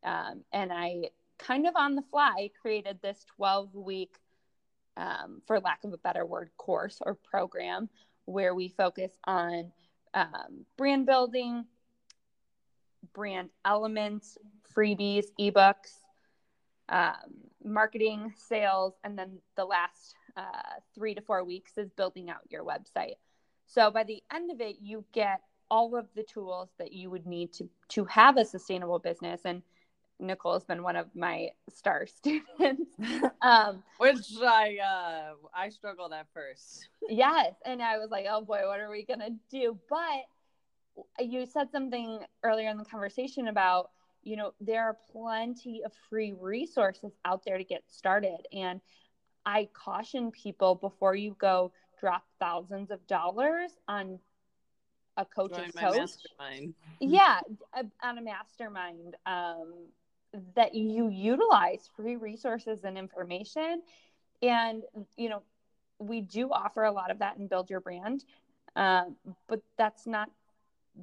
Um, 0.05 0.43
and 0.53 0.73
I 0.73 1.11
kind 1.39 1.67
of 1.67 1.75
on 1.77 1.95
the 1.95 2.03
fly 2.03 2.51
created 2.61 2.99
this 3.03 3.25
12 3.37 3.75
week, 3.75 4.17
um, 4.97 5.43
for 5.47 5.61
lack 5.61 5.85
of 5.85 5.93
a 5.93 5.99
better 5.99 6.25
word, 6.25 6.51
course 6.57 6.99
or 7.05 7.15
program 7.15 7.89
where 8.27 8.55
we 8.55 8.69
focus 8.69 9.13
on 9.25 9.73
um, 10.15 10.65
brand 10.77 11.07
building, 11.07 11.65
brand 13.13 13.51
elements, 13.65 14.39
freebies, 14.75 15.27
ebooks, 15.39 15.99
um, 16.89 17.15
marketing, 17.63 18.33
sales, 18.37 18.95
and 19.05 19.19
then 19.19 19.39
the 19.57 19.65
last 19.65 20.15
uh, 20.37 20.79
three 20.95 21.15
to 21.15 21.21
four 21.21 21.45
weeks 21.45 21.77
is 21.79 21.91
building 21.91 22.31
out 22.31 22.41
your 22.51 22.65
website. 22.65 23.15
So 23.67 23.91
by 23.91 24.05
the 24.05 24.23
end 24.33 24.51
of 24.51 24.61
it, 24.61 24.77
you 24.81 25.05
get 25.13 25.41
all 25.71 25.97
of 25.97 26.07
the 26.15 26.23
tools 26.23 26.69
that 26.79 26.93
you 26.93 27.11
would 27.11 27.27
need 27.27 27.53
to 27.55 27.69
to 27.89 28.05
have 28.05 28.37
a 28.37 28.45
sustainable 28.45 28.99
business. 28.99 29.41
And 29.45 29.63
Nicole 30.21 30.55
has 30.55 30.65
been 30.65 30.83
one 30.83 30.97
of 30.97 31.07
my 31.15 31.51
star 31.69 32.07
students. 32.07 32.91
um, 33.43 33.83
Which 33.99 34.27
I 34.43 34.79
uh 34.79 35.35
I 35.55 35.69
struggled 35.69 36.13
at 36.13 36.27
first. 36.33 36.89
yes, 37.09 37.55
and 37.65 37.83
I 37.83 37.99
was 37.99 38.11
like, 38.11 38.27
oh 38.29 38.43
boy, 38.43 38.63
what 38.67 38.81
are 38.81 38.91
we 38.91 39.05
gonna 39.05 39.31
do? 39.51 39.79
But 39.89 41.25
you 41.25 41.47
said 41.47 41.71
something 41.73 42.21
earlier 42.43 42.71
in 42.71 42.79
the 42.79 42.85
conversation 42.85 43.49
about 43.49 43.91
you 44.23 44.37
know 44.37 44.55
there 44.61 44.83
are 44.85 44.97
plenty 45.13 45.83
of 45.85 45.93
free 46.09 46.33
resources 46.41 47.13
out 47.25 47.45
there 47.45 47.59
to 47.59 47.65
get 47.65 47.83
started 47.89 48.47
and 48.53 48.81
i 49.45 49.69
caution 49.75 50.31
people 50.31 50.77
before 50.77 51.15
you 51.17 51.37
go 51.41 51.73
drop 52.01 52.25
thousands 52.39 52.91
of 52.93 53.05
dollars 53.09 53.73
on 53.89 54.19
a 55.17 55.25
coach's 55.25 55.73
coach 55.75 55.97
mastermind. 56.39 56.75
yeah 57.01 57.41
a- 57.75 58.07
on 58.07 58.19
a 58.19 58.23
mastermind 58.23 59.17
um, 59.27 59.75
that 60.57 60.75
you 60.75 61.09
utilize 61.09 61.89
free 61.97 62.17
resources 62.17 62.85
and 62.85 62.99
information. 62.99 63.83
And 64.43 64.83
you 65.17 65.29
know 65.29 65.43
we 65.99 66.21
do 66.21 66.51
offer 66.51 66.85
a 66.85 66.93
lot 66.93 67.11
of 67.11 67.21
that 67.21 67.37
and 67.37 67.49
build 67.49 67.71
your 67.71 67.81
brand 67.81 68.25
um, 68.77 69.17
but 69.49 69.61
that's 69.79 70.07
not 70.07 70.31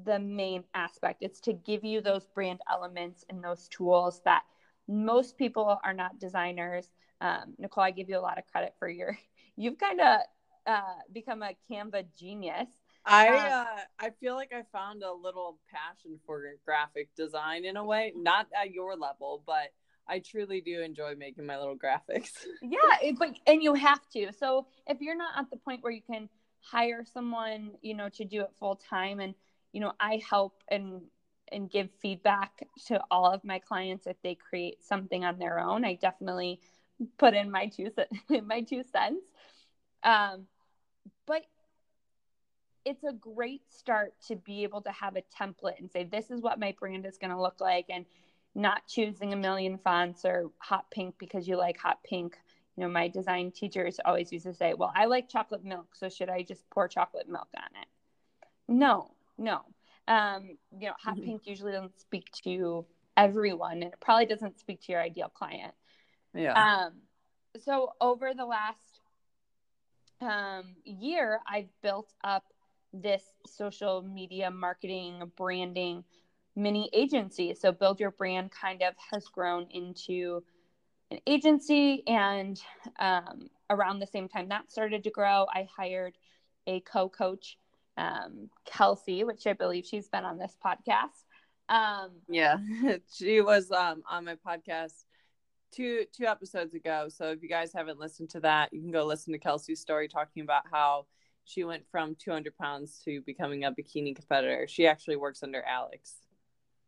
the 0.06 0.20
main 0.20 0.64
aspect. 0.74 1.22
It's 1.22 1.40
to 1.42 1.54
give 1.54 1.84
you 1.84 2.02
those 2.02 2.28
brand 2.28 2.60
elements 2.70 3.26
and 3.30 3.44
those 3.44 3.68
tools 3.68 4.22
that 4.26 4.44
most 4.88 5.38
people 5.38 5.80
are 5.84 5.94
not 5.94 6.20
designers. 6.20 6.92
Um, 7.22 7.54
nicole 7.60 7.84
i 7.84 7.92
give 7.92 8.10
you 8.10 8.18
a 8.18 8.20
lot 8.20 8.40
of 8.40 8.48
credit 8.52 8.74
for 8.80 8.90
your 8.90 9.16
you've 9.56 9.78
kind 9.78 10.02
of 10.02 10.22
uh, 10.66 10.96
become 11.14 11.44
a 11.44 11.56
canva 11.70 12.06
genius 12.18 12.68
I 13.06 13.28
uh, 13.30 13.66
I 14.00 14.10
feel 14.20 14.36
like 14.36 14.52
I 14.54 14.64
found 14.72 15.04
a 15.04 15.12
little 15.12 15.60
passion 15.72 16.20
for 16.26 16.44
graphic 16.64 17.10
design 17.16 17.66
in 17.66 17.78
a 17.78 17.84
way, 17.84 18.14
not 18.16 18.48
at 18.60 18.72
your 18.72 18.96
level, 18.96 19.44
but 19.46 19.74
I 20.08 20.20
truly 20.20 20.62
do 20.62 20.82
enjoy 20.82 21.16
making 21.16 21.46
my 21.46 21.58
little 21.58 21.78
graphics. 21.78 22.32
yeah, 22.62 22.80
it, 23.02 23.18
but 23.18 23.36
and 23.48 23.64
you 23.64 23.74
have 23.74 24.08
to. 24.14 24.32
So 24.34 24.68
if 24.88 25.02
you're 25.02 25.18
not 25.18 25.38
at 25.38 25.50
the 25.50 25.58
point 25.58 25.84
where 25.84 25.94
you 25.94 26.02
can 26.02 26.30
hire 26.60 27.04
someone, 27.04 27.72
you 27.82 27.96
know, 27.96 28.10
to 28.10 28.26
do 28.26 28.42
it 28.42 28.52
full 28.60 28.76
time, 28.76 29.20
and 29.20 29.34
you 29.72 29.82
know, 29.82 29.94
I 30.00 30.22
help 30.30 30.64
and 30.68 31.02
and 31.52 31.70
give 31.70 31.90
feedback 32.02 32.68
to 32.88 33.02
all 33.10 33.32
of 33.32 33.44
my 33.44 33.60
clients 33.60 34.08
if 34.08 34.16
they 34.22 34.36
create 34.36 34.84
something 34.84 35.26
on 35.26 35.38
their 35.40 35.60
own. 35.60 35.84
I 35.84 35.96
definitely 35.96 36.60
put 37.18 37.34
in 37.34 37.50
my 37.52 37.68
two 37.68 37.92
my 38.44 38.62
two 38.62 38.84
cents. 38.92 39.26
Um, 40.04 40.46
but 41.26 41.46
it's 42.86 43.04
a 43.04 43.14
great 43.14 43.62
start 43.70 44.14
to 44.28 44.36
be 44.36 44.64
able 44.64 44.82
to 44.82 44.92
have 44.92 45.16
a 45.16 45.24
template 45.40 45.80
and 45.80 45.92
say 45.92 46.04
this 46.04 46.32
is 46.32 46.42
what 46.42 46.60
my 46.60 46.76
brand 46.80 47.06
is 47.06 47.18
going 47.18 47.32
to 47.32 47.42
look 47.42 47.60
like 47.60 47.86
and 47.90 48.06
not 48.56 48.86
choosing 48.88 49.34
a 49.34 49.36
million 49.36 49.78
fonts 49.78 50.26
or 50.26 50.52
hot 50.58 50.90
pink 50.92 51.16
because 51.18 51.48
you 51.48 51.56
like 51.58 51.78
hot 51.78 52.00
pink. 52.04 52.38
You 52.76 52.84
know 52.84 52.90
my 52.90 53.08
design 53.08 53.52
teachers 53.52 54.00
always 54.06 54.32
used 54.32 54.46
to 54.46 54.54
say 54.54 54.74
well 54.74 54.94
i 54.96 55.06
like 55.06 55.28
chocolate 55.28 55.64
milk 55.64 55.88
so 55.94 56.08
should 56.08 56.30
i 56.30 56.42
just 56.42 56.68
pour 56.70 56.88
chocolate 56.88 57.30
milk 57.30 57.50
on 57.56 57.82
it? 57.82 57.88
No 58.68 59.12
no. 59.38 59.62
Um, 60.08 60.58
you 60.78 60.88
know 60.88 60.94
hot 61.00 61.16
mm-hmm. 61.16 61.26
pink 61.26 61.48
usually 61.48 61.74
doesn't 61.74 62.00
speak 62.00 62.32
to 62.44 62.86
everyone 63.18 63.84
and 63.84 63.94
it 63.94 64.00
probably 64.00 64.26
doesn't 64.26 64.60
speak 64.60 64.82
to 64.84 64.94
your 64.94 65.02
ideal 65.02 65.30
client. 65.30 65.74
Yeah. 66.34 66.54
Um, 66.54 66.94
so 67.60 67.92
over 68.00 68.34
the 68.34 68.46
last 68.46 69.00
um, 70.22 70.76
year 70.86 71.40
i've 71.48 71.70
built 71.82 72.14
up 72.24 72.46
this 72.94 73.24
social 73.46 74.02
media 74.02 74.52
marketing 74.52 75.32
branding 75.38 76.04
mini 76.56 76.90
agency. 76.94 77.54
So 77.54 77.72
Build 77.72 78.00
Your 78.00 78.12
Brand 78.12 78.52
kind 78.52 78.82
of 78.84 78.94
has 79.12 79.26
grown 79.28 79.68
into 79.72 80.44
an 81.10 81.20
agency. 81.28 82.04
And 82.08 82.60
um, 83.00 83.50
around 83.70 84.00
the 84.00 84.08
same 84.08 84.28
time 84.28 84.50
that 84.50 84.72
started 84.72 85.04
to 85.04 85.12
grow, 85.12 85.46
I 85.54 85.68
hired 85.76 86.18
a 86.68 86.82
co 86.82 87.10
coach, 87.10 87.58
um, 87.98 88.50
Kelsey, 88.66 89.24
which 89.24 89.48
I 89.48 89.54
believe 89.54 89.86
she's 89.86 90.10
been 90.10 90.26
on 90.26 90.38
this 90.38 90.56
podcast. 90.64 91.24
Um, 91.70 92.12
yeah, 92.28 92.58
she 93.14 93.42
was 93.42 93.72
um, 93.72 94.04
on 94.10 94.26
my 94.26 94.36
podcast 94.36 95.06
two 95.72 96.06
two 96.16 96.26
episodes 96.26 96.74
ago. 96.74 97.08
So 97.10 97.32
if 97.32 97.42
you 97.42 97.50
guys 97.50 97.72
haven't 97.74 98.00
listened 98.00 98.30
to 98.32 98.42
that, 98.42 98.74
you 98.74 98.82
can 98.82 98.92
go 98.92 99.06
listen 99.06 99.32
to 99.34 99.40
Kelsey's 99.40 99.80
story 99.80 100.08
talking 100.08 100.44
about 100.44 100.64
how 100.70 101.06
she 101.46 101.64
went 101.64 101.84
from 101.92 102.16
200 102.16 102.56
pounds 102.58 103.02
to 103.06 103.22
becoming 103.22 103.64
a 103.64 103.72
bikini 103.72 104.16
competitor. 104.16 104.68
She 104.68 104.88
actually 104.88 105.16
works 105.16 105.44
under 105.44 105.64
Alex 105.64 106.16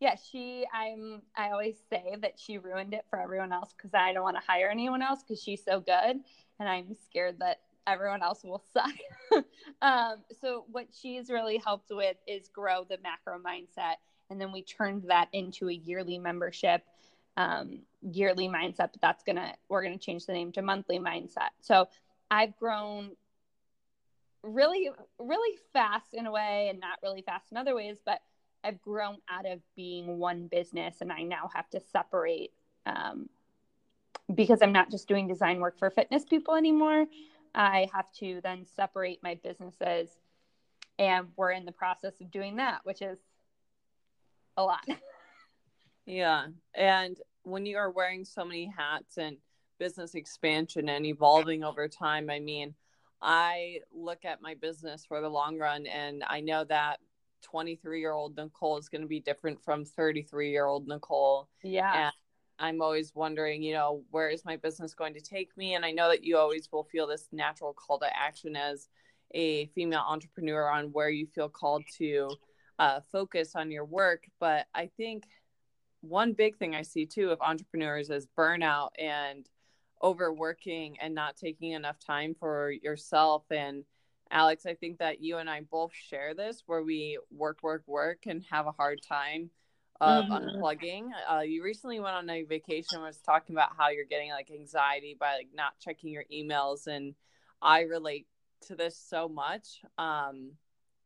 yeah, 0.03 0.15
she 0.15 0.65
I'm 0.73 1.21
I 1.33 1.51
always 1.51 1.77
say 1.89 2.17
that 2.21 2.37
she 2.37 2.57
ruined 2.57 2.93
it 2.93 3.05
for 3.09 3.21
everyone 3.21 3.53
else 3.53 3.73
because 3.75 3.91
I 3.93 4.11
don't 4.11 4.23
want 4.23 4.35
to 4.35 4.43
hire 4.45 4.69
anyone 4.69 5.01
else 5.01 5.23
because 5.23 5.41
she's 5.41 5.63
so 5.63 5.79
good 5.79 6.19
and 6.59 6.69
I'm 6.69 6.93
scared 7.05 7.39
that 7.39 7.61
everyone 7.87 8.21
else 8.21 8.43
will 8.43 8.61
suck. 8.73 8.91
um, 9.81 10.17
so 10.41 10.65
what 10.69 10.87
she's 10.91 11.29
really 11.29 11.57
helped 11.57 11.89
with 11.89 12.17
is 12.27 12.49
grow 12.49 12.83
the 12.83 12.97
macro 13.01 13.39
mindset, 13.39 13.95
and 14.29 14.41
then 14.41 14.51
we 14.51 14.61
turned 14.61 15.05
that 15.07 15.29
into 15.31 15.69
a 15.69 15.73
yearly 15.73 16.17
membership, 16.17 16.83
um, 17.37 17.79
yearly 18.01 18.49
mindset. 18.49 18.91
But 18.91 19.01
that's 19.01 19.23
gonna 19.23 19.53
we're 19.69 19.83
gonna 19.83 19.97
change 19.97 20.25
the 20.25 20.33
name 20.33 20.51
to 20.53 20.61
monthly 20.61 20.99
mindset. 20.99 21.51
So 21.61 21.87
I've 22.29 22.57
grown 22.57 23.11
really 24.43 24.89
really 25.19 25.57
fast 25.71 26.13
in 26.13 26.25
a 26.25 26.31
way, 26.31 26.67
and 26.69 26.79
not 26.79 26.99
really 27.01 27.21
fast 27.21 27.51
in 27.51 27.57
other 27.57 27.75
ways, 27.75 27.97
but 28.05 28.21
I've 28.63 28.81
grown 28.81 29.17
out 29.29 29.45
of 29.45 29.59
being 29.75 30.17
one 30.17 30.47
business 30.47 31.01
and 31.01 31.11
I 31.11 31.23
now 31.23 31.49
have 31.53 31.69
to 31.71 31.81
separate 31.91 32.53
um, 32.85 33.29
because 34.33 34.61
I'm 34.61 34.71
not 34.71 34.89
just 34.89 35.07
doing 35.07 35.27
design 35.27 35.59
work 35.59 35.77
for 35.77 35.89
fitness 35.89 36.23
people 36.23 36.55
anymore. 36.55 37.05
I 37.53 37.89
have 37.93 38.11
to 38.13 38.39
then 38.41 38.65
separate 38.75 39.21
my 39.21 39.35
businesses. 39.43 40.09
And 40.97 41.27
we're 41.35 41.51
in 41.51 41.65
the 41.65 41.71
process 41.71 42.13
of 42.21 42.31
doing 42.31 42.57
that, 42.57 42.81
which 42.83 43.01
is 43.01 43.17
a 44.55 44.63
lot. 44.63 44.85
yeah. 46.05 46.47
And 46.73 47.17
when 47.43 47.65
you 47.65 47.77
are 47.77 47.89
wearing 47.89 48.23
so 48.25 48.45
many 48.45 48.71
hats 48.75 49.17
and 49.17 49.37
business 49.79 50.15
expansion 50.15 50.89
and 50.89 51.05
evolving 51.05 51.63
over 51.63 51.87
time, 51.87 52.29
I 52.29 52.39
mean, 52.39 52.75
I 53.23 53.79
look 53.93 54.25
at 54.25 54.41
my 54.41 54.53
business 54.55 55.05
for 55.05 55.21
the 55.21 55.29
long 55.29 55.57
run 55.57 55.87
and 55.87 56.23
I 56.27 56.41
know 56.41 56.65
that 56.65 56.99
23 57.41 57.99
year 57.99 58.11
old 58.11 58.35
Nicole 58.35 58.77
is 58.77 58.89
going 58.89 59.01
to 59.01 59.07
be 59.07 59.21
different 59.21 59.63
from 59.63 59.85
33 59.85 60.51
year 60.51 60.65
old 60.65 60.87
Nicole. 60.87 61.47
Yeah. 61.63 62.07
And 62.07 62.13
I'm 62.59 62.81
always 62.81 63.15
wondering, 63.15 63.63
you 63.63 63.73
know, 63.73 64.03
where 64.11 64.29
is 64.29 64.43
my 64.43 64.57
business 64.57 64.93
going 64.93 65.13
to 65.13 65.21
take 65.21 65.55
me? 65.55 65.75
And 65.75 65.85
I 65.85 65.91
know 65.91 66.09
that 66.09 66.23
you 66.23 66.37
always 66.37 66.69
will 66.71 66.83
feel 66.83 67.07
this 67.07 67.29
natural 67.31 67.73
call 67.73 67.97
to 67.99 68.17
action 68.17 68.55
as 68.57 68.89
a 69.33 69.67
female 69.67 70.03
entrepreneur 70.07 70.69
on 70.69 70.91
where 70.91 71.09
you 71.09 71.25
feel 71.25 71.49
called 71.49 71.83
to 71.97 72.29
uh, 72.77 72.99
focus 73.11 73.55
on 73.55 73.71
your 73.71 73.85
work. 73.85 74.25
But 74.39 74.67
I 74.75 74.89
think 74.97 75.23
one 76.01 76.33
big 76.33 76.57
thing 76.57 76.75
I 76.75 76.81
see 76.81 77.05
too 77.05 77.31
of 77.31 77.39
entrepreneurs 77.41 78.09
is 78.09 78.27
burnout 78.37 78.89
and 78.99 79.47
overworking 80.03 80.97
and 81.01 81.15
not 81.15 81.37
taking 81.37 81.71
enough 81.71 81.97
time 81.99 82.35
for 82.37 82.71
yourself 82.71 83.43
and 83.51 83.85
Alex, 84.31 84.65
I 84.65 84.73
think 84.73 84.97
that 84.97 85.21
you 85.21 85.37
and 85.37 85.47
I 85.47 85.61
both 85.61 85.93
share 85.93 86.33
this 86.33 86.63
where 86.65 86.81
we 86.81 87.19
work, 87.29 87.59
work, 87.61 87.83
work 87.85 88.23
and 88.25 88.43
have 88.49 88.65
a 88.65 88.71
hard 88.71 88.99
time 89.07 89.51
of 90.01 90.25
mm-hmm. 90.25 90.33
unplugging. 90.33 91.09
Uh, 91.31 91.41
you 91.41 91.63
recently 91.63 91.99
went 91.99 92.15
on 92.15 92.29
a 92.29 92.41
vacation 92.41 92.99
was 93.01 93.19
talking 93.19 93.55
about 93.55 93.69
how 93.77 93.89
you're 93.89 94.05
getting 94.05 94.31
like 94.31 94.49
anxiety 94.49 95.15
by 95.19 95.35
like 95.35 95.49
not 95.53 95.77
checking 95.79 96.11
your 96.11 96.25
emails 96.33 96.87
and 96.87 97.13
I 97.61 97.81
relate 97.81 98.25
to 98.67 98.75
this 98.75 98.97
so 98.97 99.29
much. 99.29 99.81
Um, 99.99 100.53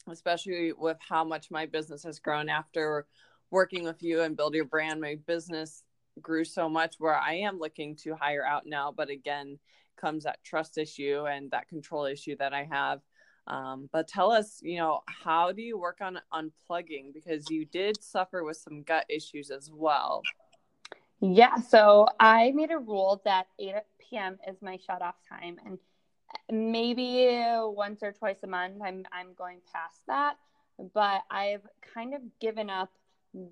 especially 0.10 0.74
with 0.74 0.98
how 1.00 1.24
much 1.24 1.52
my 1.52 1.66
business 1.66 2.04
has 2.04 2.20
grown 2.20 2.50
after 2.50 3.06
working 3.52 3.84
with 3.84 4.02
you 4.04 4.22
and 4.22 4.38
build 4.38 4.54
your 4.54 4.66
brand. 4.66 5.02
My 5.02 5.18
business 5.28 5.84
grew 6.22 6.44
so 6.44 6.70
much 6.70 6.96
where 7.00 7.16
I 7.16 7.34
am 7.36 7.60
looking 7.60 7.96
to 7.98 8.16
hire 8.16 8.46
out 8.46 8.66
now, 8.66 8.94
but 8.96 9.10
again, 9.10 9.60
comes 9.98 10.24
that 10.24 10.44
trust 10.44 10.78
issue 10.78 11.26
and 11.28 11.52
that 11.52 11.68
control 11.68 12.06
issue 12.06 12.36
that 12.38 12.54
I 12.54 12.68
have. 12.72 13.02
Um, 13.48 13.90
but 13.94 14.08
tell 14.08 14.32
us, 14.32 14.60
you 14.62 14.78
know, 14.78 15.02
how 15.08 15.52
do 15.52 15.62
you 15.62 15.78
work 15.78 16.00
on 16.02 16.20
unplugging? 16.34 17.14
Because 17.14 17.50
you 17.50 17.66
did 17.66 18.04
suffer 18.04 18.44
with 18.44 18.58
some 18.58 18.84
gut 18.84 19.06
issues 19.10 19.50
as 19.52 19.72
well. 19.74 20.24
Yeah. 21.22 21.56
So 21.56 22.08
I 22.20 22.52
made 22.54 22.72
a 22.72 22.78
rule 22.78 23.22
that 23.26 23.48
8 23.58 23.76
p.m. 24.00 24.38
is 24.48 24.62
my 24.62 24.78
shut 24.86 25.02
off 25.02 25.16
time. 25.28 25.58
And 25.66 25.80
maybe 26.52 27.42
once 27.42 28.04
or 28.04 28.12
twice 28.12 28.44
a 28.44 28.48
month, 28.48 28.82
I'm, 28.84 29.06
I'm 29.12 29.34
going 29.36 29.60
past 29.74 30.02
that. 30.08 30.36
But 30.94 31.22
I've 31.32 31.66
kind 31.94 32.14
of 32.14 32.22
given 32.40 32.70
up 32.70 32.92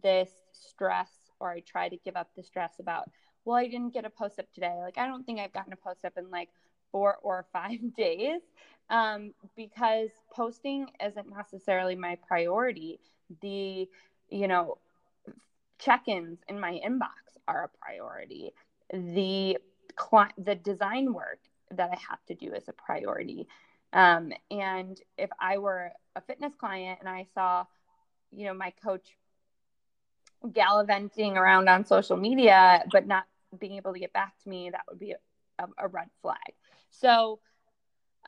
this 0.04 0.30
stress, 0.51 1.10
or 1.39 1.52
I 1.52 1.62
try 1.62 1.89
to 1.89 1.98
give 1.98 2.15
up 2.15 2.30
the 2.36 2.43
stress 2.43 2.74
about, 2.80 3.10
well, 3.43 3.58
I 3.58 3.67
didn't 3.67 3.93
get 3.93 4.06
a 4.06 4.10
post 4.10 4.39
up 4.39 4.52
today. 4.54 4.76
Like, 4.80 4.98
I 4.98 5.08
don't 5.08 5.26
think 5.26 5.39
I've 5.39 5.54
gotten 5.54 5.74
a 5.74 5.78
post 5.78 6.06
up 6.06 6.13
in 6.17 6.30
like 6.30 6.50
four 6.91 7.17
or 7.21 7.45
five 7.54 7.95
days 7.95 8.41
um, 8.89 9.34
because 9.56 10.10
posting 10.34 10.88
isn't 11.06 11.30
necessarily 11.30 11.95
my 11.95 12.17
priority. 12.28 13.00
The, 13.41 13.88
you 14.30 14.48
know, 14.48 14.78
check 15.80 16.08
ins 16.08 16.39
in 16.48 16.60
my 16.60 16.80
inbox 16.86 17.38
are 17.48 17.65
a 17.65 17.78
priority. 17.78 18.52
The 18.91 19.58
the 20.38 20.56
design 20.56 21.13
work 21.13 21.39
that 21.71 21.89
I 21.89 21.98
have 22.10 22.24
to 22.28 22.36
do 22.36 22.54
is 22.54 22.67
a 22.67 22.74
priority. 22.74 23.48
Um, 23.93 24.34
and 24.52 25.00
if 25.17 25.30
I 25.39 25.58
were 25.58 25.91
a 26.15 26.21
fitness 26.21 26.54
client 26.60 27.00
and 27.00 27.10
I 27.10 27.28
saw, 27.34 27.65
you 28.32 28.45
know, 28.45 28.54
my 28.54 28.74
coach 28.84 29.15
gallivanting 30.48 31.38
around 31.38 31.70
on 31.70 31.86
social 31.86 32.18
media, 32.18 32.84
but 32.92 33.08
not 33.08 33.26
being 33.60 33.78
able 33.78 33.94
to 33.94 34.00
get 34.00 34.14
back 34.14 34.34
to 34.44 34.50
me, 34.50 34.70
that 34.72 34.82
would 34.90 35.00
be 35.00 35.14
a, 35.60 35.66
a 35.78 35.88
red 35.88 36.10
flag. 36.22 36.38
So, 36.92 37.40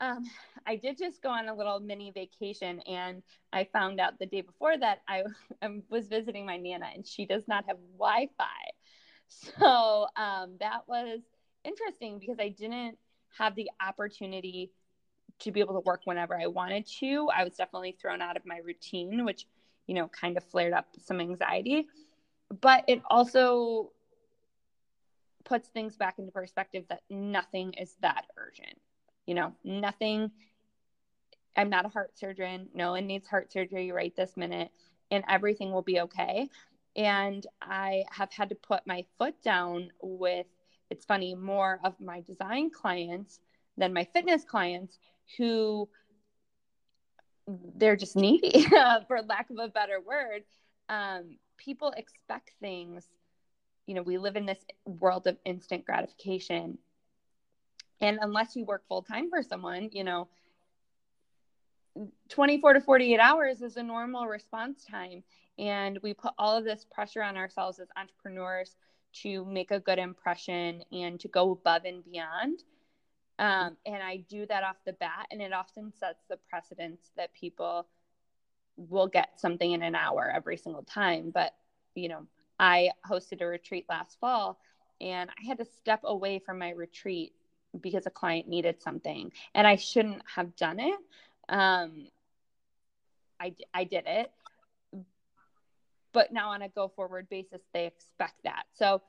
um, 0.00 0.24
I 0.66 0.76
did 0.76 0.96
just 0.96 1.22
go 1.22 1.30
on 1.30 1.48
a 1.48 1.54
little 1.54 1.80
mini 1.80 2.12
vacation, 2.12 2.80
and 2.80 3.22
I 3.52 3.64
found 3.64 3.98
out 3.98 4.18
the 4.18 4.26
day 4.26 4.42
before 4.42 4.78
that 4.78 5.00
I, 5.08 5.24
I 5.60 5.80
was 5.90 6.06
visiting 6.06 6.46
my 6.46 6.56
nana, 6.56 6.86
and 6.94 7.06
she 7.06 7.26
does 7.26 7.42
not 7.48 7.64
have 7.66 7.78
Wi-Fi. 7.98 8.44
So 9.28 10.06
um, 10.16 10.56
that 10.60 10.82
was 10.86 11.20
interesting 11.64 12.18
because 12.18 12.38
I 12.40 12.48
didn't 12.48 12.96
have 13.36 13.54
the 13.54 13.70
opportunity 13.86 14.70
to 15.40 15.52
be 15.52 15.60
able 15.60 15.74
to 15.74 15.80
work 15.80 16.02
whenever 16.04 16.38
I 16.38 16.46
wanted 16.46 16.86
to. 17.00 17.28
I 17.34 17.44
was 17.44 17.54
definitely 17.54 17.96
thrown 18.00 18.22
out 18.22 18.36
of 18.36 18.46
my 18.46 18.58
routine, 18.64 19.24
which 19.24 19.46
you 19.86 19.94
know 19.94 20.08
kind 20.08 20.36
of 20.36 20.44
flared 20.44 20.72
up 20.72 20.86
some 21.04 21.20
anxiety. 21.20 21.86
But 22.60 22.84
it 22.88 23.02
also 23.08 23.92
puts 25.44 25.68
things 25.68 25.96
back 25.96 26.18
into 26.18 26.32
perspective 26.32 26.84
that 26.88 27.02
nothing 27.08 27.72
is 27.74 27.94
that 28.00 28.26
urgent 28.36 28.78
you 29.28 29.34
know, 29.34 29.52
nothing. 29.62 30.30
I'm 31.54 31.68
not 31.68 31.84
a 31.84 31.90
heart 31.90 32.18
surgeon. 32.18 32.68
No 32.74 32.92
one 32.92 33.06
needs 33.06 33.28
heart 33.28 33.52
surgery 33.52 33.92
right 33.92 34.16
this 34.16 34.38
minute, 34.38 34.70
and 35.10 35.22
everything 35.28 35.70
will 35.70 35.82
be 35.82 36.00
okay. 36.00 36.48
And 36.96 37.46
I 37.60 38.04
have 38.10 38.32
had 38.32 38.48
to 38.48 38.54
put 38.54 38.86
my 38.86 39.04
foot 39.18 39.34
down 39.42 39.90
with, 40.00 40.46
it's 40.88 41.04
funny, 41.04 41.34
more 41.34 41.78
of 41.84 42.00
my 42.00 42.22
design 42.22 42.70
clients 42.70 43.38
than 43.76 43.92
my 43.92 44.04
fitness 44.14 44.44
clients 44.44 44.98
who 45.36 45.90
they're 47.76 47.96
just 47.96 48.16
needy, 48.16 48.62
for 49.08 49.20
lack 49.28 49.50
of 49.50 49.58
a 49.58 49.68
better 49.68 50.00
word. 50.00 50.44
Um, 50.88 51.36
people 51.58 51.92
expect 51.96 52.52
things. 52.60 53.06
You 53.86 53.94
know, 53.94 54.02
we 54.02 54.18
live 54.18 54.36
in 54.36 54.46
this 54.46 54.64
world 54.84 55.26
of 55.26 55.36
instant 55.44 55.84
gratification. 55.84 56.78
And 58.00 58.18
unless 58.20 58.54
you 58.56 58.64
work 58.64 58.84
full 58.88 59.02
time 59.02 59.28
for 59.28 59.42
someone, 59.42 59.90
you 59.92 60.04
know, 60.04 60.28
24 62.28 62.74
to 62.74 62.80
48 62.80 63.18
hours 63.18 63.62
is 63.62 63.76
a 63.76 63.82
normal 63.82 64.26
response 64.26 64.84
time. 64.84 65.22
And 65.58 65.98
we 66.02 66.14
put 66.14 66.32
all 66.38 66.56
of 66.56 66.64
this 66.64 66.86
pressure 66.90 67.22
on 67.22 67.36
ourselves 67.36 67.80
as 67.80 67.88
entrepreneurs 67.96 68.76
to 69.22 69.44
make 69.44 69.70
a 69.70 69.80
good 69.80 69.98
impression 69.98 70.82
and 70.92 71.18
to 71.20 71.28
go 71.28 71.52
above 71.52 71.84
and 71.84 72.04
beyond. 72.04 72.62
Um, 73.38 73.76
and 73.86 74.02
I 74.02 74.24
do 74.28 74.46
that 74.46 74.64
off 74.64 74.76
the 74.84 74.92
bat, 74.94 75.28
and 75.30 75.40
it 75.40 75.52
often 75.52 75.92
sets 75.98 76.24
the 76.28 76.38
precedence 76.50 77.12
that 77.16 77.32
people 77.34 77.86
will 78.78 79.08
get 79.08 79.40
something 79.40 79.72
in 79.72 79.82
an 79.82 79.94
hour 79.94 80.30
every 80.34 80.56
single 80.56 80.84
time. 80.84 81.30
But, 81.34 81.54
you 81.94 82.08
know, 82.08 82.26
I 82.58 82.90
hosted 83.08 83.42
a 83.42 83.46
retreat 83.46 83.86
last 83.88 84.18
fall 84.20 84.58
and 85.00 85.30
I 85.30 85.46
had 85.46 85.58
to 85.58 85.64
step 85.64 86.00
away 86.04 86.38
from 86.38 86.58
my 86.58 86.70
retreat 86.70 87.32
because 87.80 88.06
a 88.06 88.10
client 88.10 88.48
needed 88.48 88.80
something 88.80 89.32
and 89.54 89.66
I 89.66 89.76
shouldn't 89.76 90.22
have 90.34 90.56
done 90.56 90.80
it. 90.80 90.98
Um, 91.48 92.08
I, 93.40 93.54
I 93.74 93.84
did 93.84 94.04
it. 94.06 94.30
But 96.12 96.32
now 96.32 96.50
on 96.50 96.62
a 96.62 96.68
go 96.68 96.88
forward 96.88 97.28
basis, 97.28 97.60
they 97.72 97.86
expect 97.86 98.42
that. 98.44 98.64
So 98.74 99.02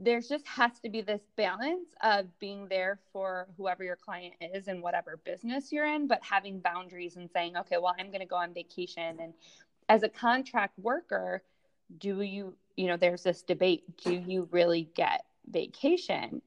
there's 0.00 0.28
just 0.28 0.46
has 0.46 0.78
to 0.80 0.88
be 0.88 1.00
this 1.00 1.22
balance 1.36 1.88
of 2.02 2.26
being 2.38 2.68
there 2.68 3.00
for 3.12 3.48
whoever 3.56 3.82
your 3.82 3.96
client 3.96 4.34
is 4.40 4.68
and 4.68 4.82
whatever 4.82 5.18
business 5.24 5.72
you're 5.72 5.86
in, 5.86 6.06
but 6.06 6.20
having 6.22 6.60
boundaries 6.60 7.16
and 7.16 7.28
saying, 7.30 7.56
okay, 7.56 7.76
well, 7.78 7.94
I'm 7.98 8.08
going 8.08 8.20
to 8.20 8.26
go 8.26 8.36
on 8.36 8.54
vacation. 8.54 9.18
And 9.20 9.34
as 9.88 10.02
a 10.02 10.08
contract 10.08 10.78
worker, 10.78 11.42
do 11.98 12.20
you, 12.20 12.54
you 12.76 12.86
know, 12.86 12.96
there's 12.96 13.22
this 13.24 13.42
debate 13.42 13.84
do 14.04 14.12
you 14.12 14.48
really 14.52 14.88
get 14.94 15.24
vacation? 15.50 16.42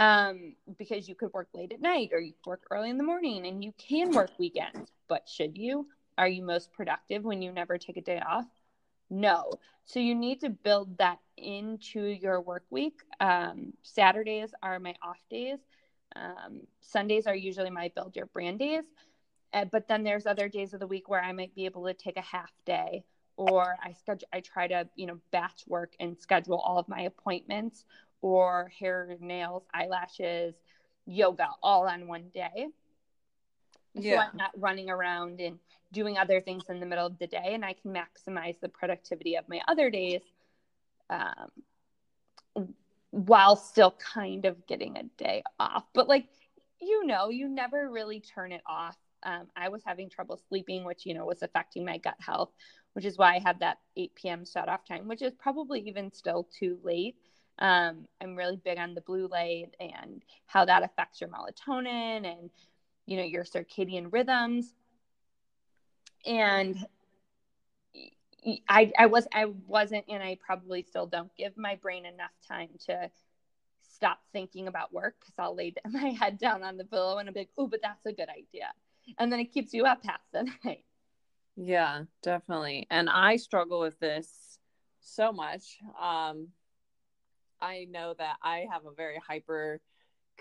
um, 0.00 0.54
because 0.78 1.08
you 1.08 1.14
could 1.14 1.32
work 1.32 1.48
late 1.54 1.72
at 1.72 1.80
night 1.80 2.10
or 2.12 2.20
you 2.20 2.32
work 2.46 2.62
early 2.70 2.90
in 2.90 2.96
the 2.96 3.04
morning 3.04 3.46
and 3.46 3.62
you 3.62 3.72
can 3.76 4.12
work 4.12 4.30
weekends. 4.38 4.90
But 5.08 5.28
should 5.28 5.56
you? 5.56 5.86
Are 6.16 6.28
you 6.28 6.42
most 6.42 6.72
productive 6.72 7.22
when 7.22 7.42
you 7.42 7.52
never 7.52 7.78
take 7.78 7.98
a 7.98 8.00
day 8.00 8.20
off? 8.26 8.46
No. 9.10 9.52
So 9.84 9.98
you 9.98 10.14
need 10.14 10.40
to 10.40 10.50
build 10.50 10.98
that 10.98 11.18
into 11.36 12.00
your 12.00 12.40
work 12.40 12.64
week. 12.70 13.00
Um, 13.18 13.72
Saturdays 13.82 14.54
are 14.62 14.78
my 14.78 14.94
off 15.02 15.18
days. 15.28 15.58
Um, 16.14 16.60
Sundays 16.80 17.26
are 17.26 17.34
usually 17.34 17.70
my 17.70 17.90
build 17.94 18.14
your 18.14 18.26
brand 18.26 18.60
days. 18.60 18.84
Uh, 19.52 19.64
but 19.64 19.88
then 19.88 20.04
there's 20.04 20.26
other 20.26 20.48
days 20.48 20.74
of 20.74 20.80
the 20.80 20.86
week 20.86 21.08
where 21.08 21.22
I 21.22 21.32
might 21.32 21.54
be 21.54 21.64
able 21.64 21.84
to 21.86 21.94
take 21.94 22.16
a 22.16 22.22
half 22.22 22.52
day 22.64 23.04
or 23.36 23.76
I 23.82 23.94
schedule 23.94 24.28
I 24.32 24.40
try 24.40 24.68
to, 24.68 24.88
you 24.94 25.06
know, 25.06 25.18
batch 25.32 25.64
work 25.66 25.94
and 25.98 26.16
schedule 26.16 26.58
all 26.58 26.78
of 26.78 26.88
my 26.88 27.02
appointments 27.02 27.84
or 28.22 28.70
hair, 28.78 29.16
nails, 29.18 29.64
eyelashes, 29.72 30.54
yoga 31.06 31.48
all 31.62 31.88
on 31.88 32.06
one 32.06 32.28
day. 32.32 32.68
Yeah. 33.94 34.16
So 34.16 34.20
I'm 34.20 34.36
not 34.36 34.50
running 34.56 34.90
around 34.90 35.40
and 35.40 35.58
doing 35.92 36.18
other 36.18 36.40
things 36.40 36.64
in 36.68 36.80
the 36.80 36.86
middle 36.86 37.06
of 37.06 37.18
the 37.18 37.26
day, 37.26 37.50
and 37.54 37.64
I 37.64 37.74
can 37.74 37.92
maximize 37.92 38.58
the 38.60 38.68
productivity 38.68 39.36
of 39.36 39.48
my 39.48 39.60
other 39.66 39.90
days 39.90 40.22
um, 41.08 42.66
while 43.10 43.56
still 43.56 43.92
kind 43.92 44.44
of 44.44 44.66
getting 44.66 44.96
a 44.96 45.02
day 45.22 45.42
off. 45.58 45.84
But, 45.92 46.08
like, 46.08 46.28
you 46.80 47.04
know, 47.06 47.28
you 47.28 47.48
never 47.48 47.90
really 47.90 48.20
turn 48.20 48.52
it 48.52 48.62
off. 48.66 48.96
Um, 49.22 49.48
I 49.56 49.68
was 49.68 49.82
having 49.84 50.08
trouble 50.08 50.40
sleeping, 50.48 50.84
which, 50.84 51.04
you 51.04 51.14
know, 51.14 51.26
was 51.26 51.42
affecting 51.42 51.84
my 51.84 51.98
gut 51.98 52.16
health, 52.20 52.50
which 52.94 53.04
is 53.04 53.18
why 53.18 53.34
I 53.34 53.38
had 53.38 53.60
that 53.60 53.78
8 53.96 54.14
p.m. 54.14 54.44
shut 54.46 54.68
off 54.68 54.86
time, 54.86 55.08
which 55.08 55.22
is 55.22 55.34
probably 55.34 55.80
even 55.80 56.12
still 56.12 56.48
too 56.58 56.78
late. 56.82 57.16
Um, 57.58 58.06
I'm 58.22 58.36
really 58.36 58.56
big 58.56 58.78
on 58.78 58.94
the 58.94 59.02
blue 59.02 59.26
light 59.26 59.74
and 59.78 60.22
how 60.46 60.64
that 60.64 60.82
affects 60.82 61.20
your 61.20 61.28
melatonin 61.28 62.24
and 62.24 62.50
you 63.06 63.16
know 63.16 63.24
your 63.24 63.44
circadian 63.44 64.12
rhythms. 64.12 64.74
And 66.26 66.76
I 68.68 68.92
I 68.98 69.06
was 69.06 69.26
I 69.32 69.46
wasn't 69.66 70.04
and 70.08 70.22
I 70.22 70.38
probably 70.44 70.82
still 70.82 71.06
don't 71.06 71.34
give 71.36 71.56
my 71.56 71.76
brain 71.76 72.06
enough 72.06 72.30
time 72.46 72.68
to 72.86 73.10
stop 74.00 74.20
thinking 74.32 74.66
about 74.66 74.92
work 74.92 75.14
because 75.20 75.34
I'll 75.38 75.54
lay 75.54 75.74
my 75.90 76.10
head 76.10 76.38
down 76.38 76.62
on 76.62 76.76
the 76.76 76.84
pillow 76.84 77.18
and 77.18 77.28
I'm 77.28 77.34
like, 77.34 77.50
oh, 77.58 77.66
but 77.66 77.80
that's 77.82 78.04
a 78.06 78.12
good 78.12 78.28
idea. 78.28 78.72
And 79.18 79.32
then 79.32 79.40
it 79.40 79.52
keeps 79.52 79.74
you 79.74 79.84
up 79.84 80.02
past 80.02 80.22
the 80.32 80.42
night. 80.64 80.84
Yeah, 81.56 82.04
definitely. 82.22 82.86
And 82.90 83.10
I 83.10 83.36
struggle 83.36 83.80
with 83.80 83.98
this 84.00 84.58
so 85.00 85.32
much. 85.32 85.78
Um, 86.00 86.48
I 87.60 87.86
know 87.90 88.14
that 88.16 88.36
I 88.42 88.66
have 88.70 88.86
a 88.86 88.92
very 88.92 89.18
hyper 89.26 89.80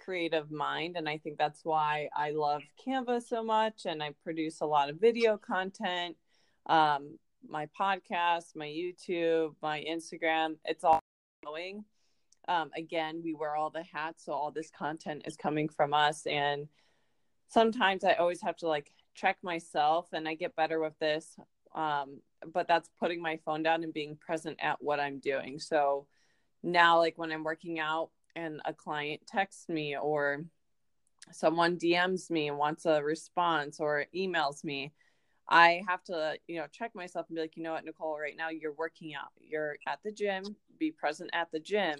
creative 0.03 0.51
mind 0.51 0.95
and 0.97 1.07
I 1.07 1.17
think 1.17 1.37
that's 1.37 1.63
why 1.63 2.09
I 2.15 2.31
love 2.31 2.61
Canva 2.85 3.21
so 3.21 3.43
much 3.43 3.85
and 3.85 4.01
I 4.01 4.13
produce 4.23 4.61
a 4.61 4.65
lot 4.65 4.89
of 4.89 4.99
video 4.99 5.37
content 5.37 6.15
um 6.67 7.17
my 7.47 7.67
podcast 7.79 8.55
my 8.55 8.67
YouTube 8.67 9.55
my 9.61 9.83
Instagram 9.89 10.55
it's 10.65 10.83
all 10.83 10.99
going. 11.45 11.83
Um 12.47 12.71
again 12.75 13.21
we 13.23 13.33
wear 13.33 13.55
all 13.55 13.69
the 13.69 13.83
hats 13.83 14.25
so 14.25 14.33
all 14.33 14.51
this 14.51 14.71
content 14.71 15.23
is 15.25 15.35
coming 15.35 15.69
from 15.69 15.93
us 15.93 16.25
and 16.25 16.67
sometimes 17.47 18.03
I 18.03 18.13
always 18.13 18.41
have 18.41 18.57
to 18.57 18.67
like 18.67 18.91
check 19.15 19.37
myself 19.43 20.07
and 20.13 20.27
I 20.27 20.35
get 20.35 20.55
better 20.55 20.79
with 20.79 20.97
this 20.99 21.37
um 21.75 22.21
but 22.53 22.67
that's 22.67 22.89
putting 22.99 23.21
my 23.21 23.37
phone 23.45 23.63
down 23.63 23.83
and 23.83 23.93
being 23.93 24.15
present 24.15 24.57
at 24.61 24.81
what 24.81 24.99
I'm 24.99 25.19
doing. 25.19 25.59
So 25.59 26.07
now 26.63 26.97
like 26.97 27.17
when 27.17 27.31
i'm 27.31 27.43
working 27.43 27.79
out 27.79 28.09
and 28.39 28.61
a 28.65 28.73
client 28.73 29.21
texts 29.27 29.69
me 29.69 29.95
or 29.97 30.43
someone 31.31 31.77
dms 31.77 32.29
me 32.29 32.47
and 32.47 32.57
wants 32.57 32.85
a 32.85 33.03
response 33.03 33.79
or 33.79 34.05
emails 34.15 34.63
me 34.63 34.91
i 35.49 35.81
have 35.87 36.03
to 36.03 36.35
you 36.47 36.57
know 36.57 36.65
check 36.71 36.95
myself 36.95 37.25
and 37.27 37.35
be 37.35 37.41
like 37.41 37.57
you 37.57 37.63
know 37.63 37.73
what 37.73 37.85
nicole 37.85 38.17
right 38.17 38.37
now 38.37 38.49
you're 38.49 38.73
working 38.73 39.13
out. 39.13 39.29
You're 39.39 39.77
at 39.87 39.99
the 40.03 40.11
gym. 40.11 40.43
Be 40.79 40.91
present 40.91 41.29
at 41.33 41.51
the 41.51 41.59
gym. 41.59 41.97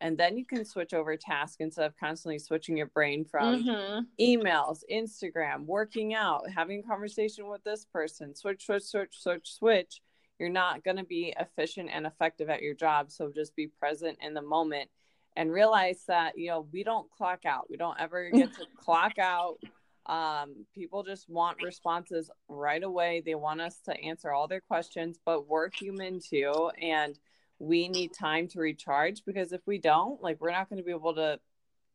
And 0.00 0.18
then 0.18 0.36
you 0.36 0.44
can 0.44 0.64
switch 0.64 0.92
over 0.92 1.16
task 1.16 1.60
instead 1.60 1.86
of 1.86 1.96
constantly 1.96 2.38
switching 2.38 2.76
your 2.76 2.88
brain 2.88 3.24
from 3.24 3.64
mm-hmm. 3.64 4.00
emails 4.20 4.80
instagram 4.92 5.64
working 5.66 6.14
out 6.14 6.42
having 6.54 6.80
a 6.80 6.88
conversation 6.88 7.48
with 7.48 7.62
this 7.64 7.84
person. 7.84 8.34
Switch 8.34 8.66
switch 8.66 8.84
switch 8.84 9.14
switch 9.18 9.54
switch. 9.54 10.02
You're 10.38 10.48
not 10.48 10.82
going 10.82 10.96
to 10.96 11.04
be 11.04 11.32
efficient 11.38 11.90
and 11.92 12.06
effective 12.06 12.50
at 12.50 12.62
your 12.62 12.74
job. 12.74 13.10
So 13.12 13.30
just 13.34 13.54
be 13.54 13.68
present 13.68 14.18
in 14.20 14.34
the 14.34 14.42
moment 14.42 14.90
and 15.36 15.52
realize 15.52 16.04
that, 16.06 16.38
you 16.38 16.48
know, 16.48 16.66
we 16.72 16.84
don't 16.84 17.10
clock 17.10 17.44
out. 17.44 17.68
We 17.68 17.76
don't 17.76 17.98
ever 17.98 18.30
get 18.34 18.54
to 18.54 18.66
clock 18.76 19.18
out. 19.18 19.58
Um, 20.06 20.66
people 20.74 21.02
just 21.02 21.28
want 21.28 21.62
responses 21.62 22.30
right 22.48 22.82
away. 22.82 23.22
They 23.24 23.34
want 23.34 23.60
us 23.60 23.78
to 23.86 23.98
answer 24.00 24.32
all 24.32 24.48
their 24.48 24.60
questions, 24.60 25.18
but 25.24 25.48
we're 25.48 25.70
human 25.70 26.20
too. 26.20 26.70
And 26.80 27.18
we 27.58 27.88
need 27.88 28.12
time 28.12 28.48
to 28.48 28.60
recharge 28.60 29.24
because 29.24 29.52
if 29.52 29.62
we 29.66 29.78
don't, 29.78 30.22
like, 30.22 30.40
we're 30.40 30.50
not 30.50 30.68
going 30.68 30.78
to 30.78 30.84
be 30.84 30.90
able 30.90 31.14
to 31.14 31.40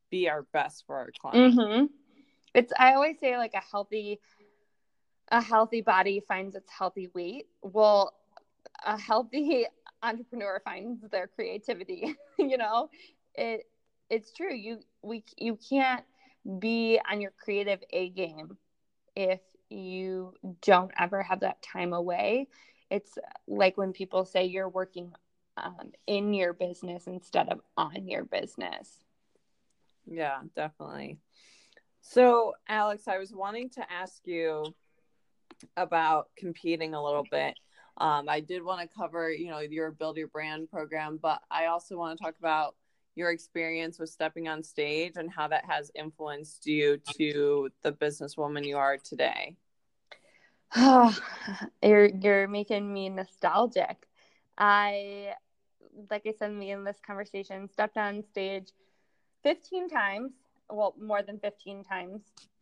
be 0.09 0.27
our 0.27 0.43
best 0.53 0.85
for 0.87 0.97
our 0.97 1.09
clients. 1.19 1.57
Mm-hmm. 1.57 1.85
It's, 2.55 2.73
I 2.79 2.93
always 2.93 3.19
say, 3.19 3.37
like, 3.37 3.53
a 3.53 3.61
healthy, 3.61 4.19
a 5.31 5.39
healthy 5.39 5.81
body 5.81 6.23
finds 6.27 6.55
its 6.55 6.71
healthy 6.71 7.09
weight. 7.13 7.45
Well, 7.61 8.13
a 8.85 8.99
healthy 8.99 9.65
entrepreneur 10.03 10.61
finds 10.63 11.01
their 11.09 11.27
creativity 11.27 12.15
you 12.39 12.57
know 12.57 12.89
it 13.35 13.63
it's 14.09 14.31
true. 14.31 14.53
You 14.53 14.79
we 15.01 15.23
you 15.37 15.57
can't 15.69 16.03
be 16.59 16.99
on 17.09 17.21
your 17.21 17.33
creative 17.43 17.79
a 17.91 18.09
game 18.09 18.57
if 19.15 19.41
you 19.69 20.33
don't 20.61 20.91
ever 20.97 21.21
have 21.21 21.41
that 21.41 21.61
time 21.61 21.93
away. 21.93 22.47
It's 22.89 23.17
like 23.47 23.77
when 23.77 23.93
people 23.93 24.25
say 24.25 24.45
you're 24.45 24.69
working 24.69 25.13
um, 25.57 25.91
in 26.07 26.33
your 26.33 26.53
business 26.53 27.05
instead 27.05 27.49
of 27.49 27.59
on 27.77 28.07
your 28.07 28.23
business. 28.23 29.03
Yeah 30.05 30.39
definitely. 30.55 31.19
So 32.01 32.53
alex 32.67 33.07
i 33.07 33.17
was 33.17 33.33
wanting 33.33 33.69
to 33.71 33.91
ask 33.91 34.25
you 34.25 34.63
about 35.77 36.29
competing 36.37 36.93
a 36.93 37.03
little 37.03 37.25
bit. 37.29 37.55
Um, 37.97 38.29
I 38.29 38.39
did 38.39 38.63
want 38.63 38.81
to 38.81 38.97
cover, 38.97 39.31
you 39.31 39.49
know, 39.49 39.59
your 39.59 39.91
build 39.91 40.17
your 40.17 40.27
brand 40.27 40.69
program, 40.69 41.19
but 41.21 41.41
I 41.51 41.65
also 41.65 41.97
want 41.97 42.17
to 42.17 42.23
talk 42.23 42.35
about 42.39 42.75
your 43.19 43.31
experience 43.31 43.99
with 43.99 44.09
stepping 44.09 44.47
on 44.47 44.63
stage 44.63 45.13
and 45.17 45.29
how 45.29 45.47
that 45.49 45.65
has 45.65 45.91
influenced 45.93 46.65
you 46.65 46.97
to 47.17 47.69
the 47.83 47.91
businesswoman 47.91 48.65
you 48.65 48.77
are 48.77 48.97
today. 48.97 49.55
Oh, 50.75 51.15
you're 51.83 52.05
you're 52.05 52.47
making 52.47 52.91
me 52.91 53.09
nostalgic. 53.09 54.07
I, 54.57 55.33
like 56.09 56.23
I 56.25 56.33
said 56.39 56.53
me 56.53 56.71
in 56.71 56.83
this 56.83 56.97
conversation, 57.05 57.69
stepped 57.69 57.97
on 57.97 58.23
stage 58.23 58.69
15 59.43 59.89
times, 59.89 60.31
well, 60.69 60.95
more 60.99 61.21
than 61.21 61.39
15 61.39 61.83
times, 61.83 62.21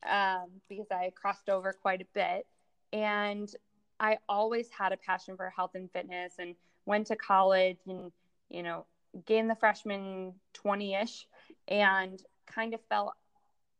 um, 0.09 0.47
because 0.69 0.87
I 0.91 1.11
crossed 1.15 1.49
over 1.49 1.73
quite 1.73 2.01
a 2.01 2.07
bit. 2.13 2.45
And 2.93 3.53
I 3.99 4.17
always 4.29 4.69
had 4.69 4.91
a 4.91 4.97
passion 4.97 5.35
for 5.37 5.49
health 5.49 5.71
and 5.75 5.91
fitness 5.91 6.33
and 6.39 6.55
went 6.85 7.07
to 7.07 7.15
college 7.15 7.79
and, 7.87 8.11
you 8.49 8.63
know, 8.63 8.85
gained 9.25 9.49
the 9.49 9.55
freshman 9.55 10.33
20 10.53 10.95
ish 10.95 11.27
and 11.67 12.21
kind 12.45 12.73
of 12.73 12.79
fell 12.89 13.13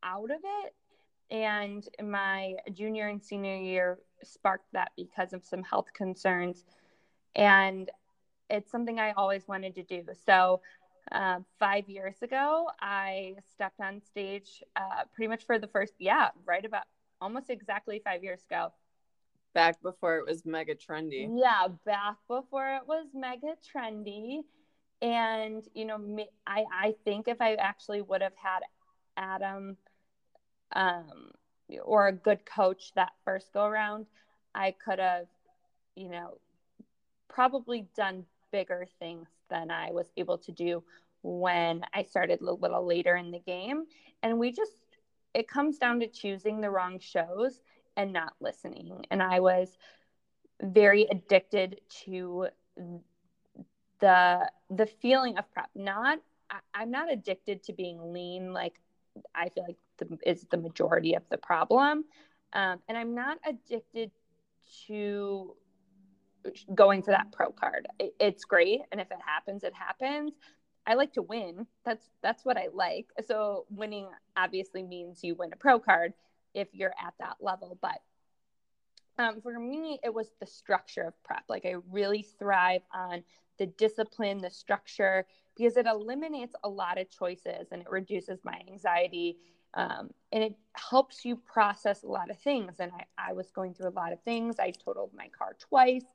out 0.03 0.31
of 0.31 0.39
it. 0.43 0.73
And 1.29 1.87
my 2.01 2.55
junior 2.73 3.07
and 3.07 3.21
senior 3.21 3.57
year 3.57 3.99
sparked 4.23 4.71
that 4.73 4.91
because 4.95 5.33
of 5.33 5.43
some 5.43 5.63
health 5.63 5.91
concerns. 5.93 6.63
And 7.35 7.89
it's 8.49 8.71
something 8.71 8.99
I 8.99 9.11
always 9.11 9.47
wanted 9.47 9.75
to 9.75 9.83
do. 9.83 10.03
So, 10.25 10.61
uh, 11.11 11.39
five 11.59 11.87
years 11.87 12.21
ago, 12.21 12.69
I 12.81 13.35
stepped 13.53 13.79
on 13.79 14.01
stage 14.01 14.63
uh, 14.75 15.03
pretty 15.13 15.29
much 15.29 15.45
for 15.45 15.57
the 15.59 15.67
first, 15.67 15.93
yeah, 15.99 16.29
right 16.45 16.63
about 16.65 16.83
almost 17.21 17.49
exactly 17.49 18.01
five 18.03 18.23
years 18.23 18.43
ago. 18.49 18.73
Back 19.53 19.81
before 19.81 20.17
it 20.17 20.25
was 20.27 20.45
mega 20.45 20.75
trendy. 20.75 21.29
Yeah, 21.33 21.69
back 21.85 22.17
before 22.27 22.75
it 22.75 22.87
was 22.87 23.07
mega 23.13 23.55
trendy. 23.73 24.41
And, 25.01 25.63
you 25.73 25.85
know, 25.85 25.97
me, 25.97 26.29
I, 26.45 26.65
I 26.71 26.95
think 27.05 27.27
if 27.27 27.41
I 27.41 27.53
actually 27.55 28.01
would 28.01 28.21
have 28.21 28.35
had 28.35 28.61
Adam 29.15 29.77
um, 30.75 31.31
or 31.83 32.07
a 32.07 32.13
good 32.13 32.45
coach 32.45 32.93
that 32.95 33.11
first 33.23 33.53
go 33.53 33.65
around, 33.65 34.07
I 34.55 34.71
could 34.83 34.99
have, 34.99 35.27
you 35.95 36.09
know, 36.09 36.37
probably 37.27 37.87
done 37.95 38.25
bigger 38.51 38.87
things 38.99 39.27
than 39.49 39.69
I 39.69 39.91
was 39.91 40.11
able 40.17 40.37
to 40.39 40.51
do 40.51 40.83
when 41.21 41.83
I 41.93 42.03
started 42.03 42.41
a 42.41 42.51
little 42.51 42.85
later 42.85 43.15
in 43.15 43.31
the 43.31 43.39
game. 43.39 43.85
And 44.23 44.39
we 44.39 44.51
just, 44.51 44.71
it 45.33 45.47
comes 45.47 45.77
down 45.77 45.99
to 45.99 46.07
choosing 46.07 46.61
the 46.61 46.71
wrong 46.71 46.99
shows 46.99 47.59
and 47.95 48.13
not 48.13 48.33
listening. 48.39 49.05
And 49.11 49.21
I 49.21 49.39
was 49.39 49.77
very 50.61 51.07
addicted 51.11 51.81
to 52.05 52.47
the 53.99 54.49
the 54.69 54.85
feeling 54.85 55.37
of 55.37 55.51
prep. 55.51 55.69
Not 55.75 56.19
I, 56.73 56.83
am 56.83 56.91
not 56.91 57.11
addicted 57.11 57.63
to 57.63 57.73
being 57.73 58.13
lean 58.13 58.53
like 58.53 58.79
I 59.33 59.49
feel 59.49 59.63
like 59.63 59.77
the, 59.97 60.17
is 60.25 60.45
the 60.49 60.57
majority 60.57 61.15
of 61.15 61.23
the 61.29 61.37
problem. 61.37 62.05
Um, 62.53 62.79
and 62.87 62.97
I'm 62.97 63.13
not 63.13 63.39
addicted 63.45 64.11
to 64.87 65.55
going 66.73 67.01
for 67.01 67.11
that 67.11 67.31
pro 67.31 67.51
card. 67.51 67.87
It, 67.99 68.13
it's 68.19 68.45
great, 68.45 68.81
and 68.91 69.01
if 69.01 69.11
it 69.11 69.17
happens, 69.25 69.63
it 69.63 69.73
happens. 69.73 70.33
I 70.85 70.93
like 70.93 71.13
to 71.13 71.21
win. 71.21 71.67
That's 71.83 72.09
that's 72.21 72.45
what 72.45 72.57
I 72.57 72.67
like. 72.73 73.07
So 73.27 73.65
winning 73.69 74.07
obviously 74.37 74.83
means 74.83 75.23
you 75.23 75.35
win 75.35 75.51
a 75.51 75.57
pro 75.57 75.79
card 75.79 76.13
if 76.53 76.69
you're 76.73 76.93
at 77.05 77.13
that 77.19 77.37
level. 77.41 77.77
But 77.81 78.01
um, 79.19 79.41
for 79.41 79.59
me, 79.59 79.99
it 80.03 80.13
was 80.13 80.31
the 80.39 80.45
structure 80.45 81.01
of 81.01 81.23
prep. 81.23 81.43
Like 81.49 81.65
I 81.65 81.75
really 81.91 82.25
thrive 82.39 82.83
on 82.93 83.23
the 83.57 83.65
discipline, 83.65 84.39
the 84.39 84.49
structure, 84.49 85.25
because 85.55 85.77
it 85.77 85.85
eliminates 85.85 86.55
a 86.63 86.69
lot 86.69 86.97
of 86.97 87.09
choices 87.09 87.67
and 87.71 87.81
it 87.81 87.89
reduces 87.89 88.39
my 88.43 88.61
anxiety. 88.69 89.37
Um, 89.73 90.09
and 90.31 90.43
it 90.43 90.55
helps 90.73 91.25
you 91.25 91.35
process 91.35 92.03
a 92.03 92.07
lot 92.07 92.29
of 92.29 92.39
things. 92.39 92.79
And 92.79 92.91
I, 92.91 93.29
I 93.29 93.33
was 93.33 93.51
going 93.51 93.73
through 93.73 93.89
a 93.89 93.91
lot 93.91 94.13
of 94.13 94.21
things. 94.21 94.59
I 94.59 94.71
totaled 94.71 95.11
my 95.15 95.27
car 95.29 95.55
twice. 95.59 96.05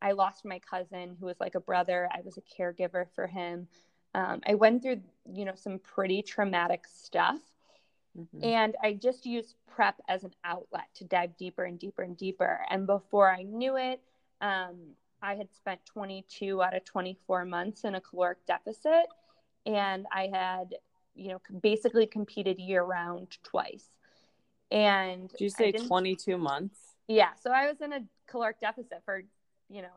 I 0.00 0.12
lost 0.12 0.44
my 0.44 0.58
cousin 0.58 1.16
who 1.18 1.26
was 1.26 1.40
like 1.40 1.54
a 1.54 1.60
brother. 1.60 2.08
I 2.12 2.20
was 2.22 2.38
a 2.38 2.42
caregiver 2.42 3.06
for 3.14 3.26
him. 3.26 3.68
Um, 4.14 4.40
I 4.46 4.54
went 4.54 4.82
through, 4.82 5.00
you 5.32 5.44
know, 5.44 5.54
some 5.54 5.78
pretty 5.78 6.22
traumatic 6.22 6.84
stuff. 6.86 7.40
Mm-hmm. 8.18 8.44
And 8.44 8.76
I 8.82 8.94
just 8.94 9.26
used 9.26 9.54
prep 9.68 10.00
as 10.08 10.24
an 10.24 10.32
outlet 10.44 10.88
to 10.96 11.04
dive 11.04 11.36
deeper 11.36 11.64
and 11.64 11.78
deeper 11.78 12.02
and 12.02 12.16
deeper. 12.16 12.60
And 12.70 12.86
before 12.86 13.30
I 13.30 13.42
knew 13.42 13.76
it, 13.76 14.00
um, 14.40 14.94
I 15.22 15.34
had 15.34 15.52
spent 15.54 15.84
22 15.86 16.62
out 16.62 16.74
of 16.74 16.84
24 16.84 17.44
months 17.44 17.84
in 17.84 17.94
a 17.94 18.00
caloric 18.00 18.44
deficit. 18.46 19.06
And 19.66 20.06
I 20.12 20.30
had, 20.32 20.74
you 21.14 21.28
know, 21.28 21.40
basically 21.60 22.06
competed 22.06 22.58
year 22.58 22.82
round 22.82 23.36
twice. 23.42 23.84
And 24.70 25.28
did 25.28 25.40
you 25.40 25.50
say 25.50 25.72
22 25.72 26.38
months? 26.38 26.78
Yeah. 27.08 27.30
So 27.40 27.50
I 27.50 27.68
was 27.68 27.80
in 27.80 27.92
a 27.92 28.00
caloric 28.26 28.60
deficit 28.60 29.02
for 29.04 29.22
you 29.70 29.82
know, 29.82 29.88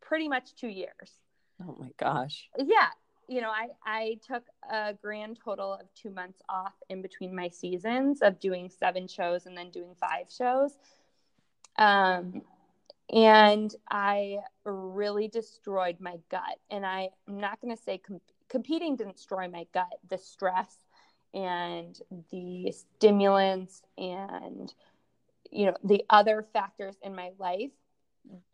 pretty 0.00 0.28
much 0.28 0.54
two 0.54 0.68
years. 0.68 1.20
Oh 1.66 1.76
my 1.80 1.88
gosh. 1.96 2.48
Yeah. 2.56 2.88
You 3.26 3.40
know, 3.40 3.50
I, 3.50 3.68
I 3.84 4.18
took 4.26 4.44
a 4.70 4.94
grand 4.94 5.38
total 5.42 5.74
of 5.74 5.92
two 5.94 6.10
months 6.10 6.40
off 6.48 6.74
in 6.88 7.02
between 7.02 7.34
my 7.34 7.48
seasons 7.48 8.22
of 8.22 8.38
doing 8.38 8.70
seven 8.70 9.08
shows 9.08 9.46
and 9.46 9.56
then 9.56 9.70
doing 9.70 9.94
five 9.98 10.26
shows. 10.30 10.78
Um, 11.76 12.42
and 13.12 13.74
I 13.90 14.38
really 14.64 15.28
destroyed 15.28 15.96
my 16.00 16.16
gut. 16.30 16.58
And 16.70 16.84
I, 16.84 17.08
I'm 17.26 17.40
not 17.40 17.60
going 17.60 17.74
to 17.74 17.82
say 17.82 17.98
com- 17.98 18.20
competing 18.48 18.96
didn't 18.96 19.16
destroy 19.16 19.48
my 19.48 19.66
gut. 19.72 19.86
The 20.08 20.18
stress 20.18 20.76
and 21.34 21.98
the 22.30 22.72
stimulants 22.72 23.82
and, 23.96 24.72
you 25.50 25.66
know, 25.66 25.74
the 25.84 26.04
other 26.10 26.46
factors 26.52 26.96
in 27.02 27.14
my 27.14 27.30
life 27.38 27.70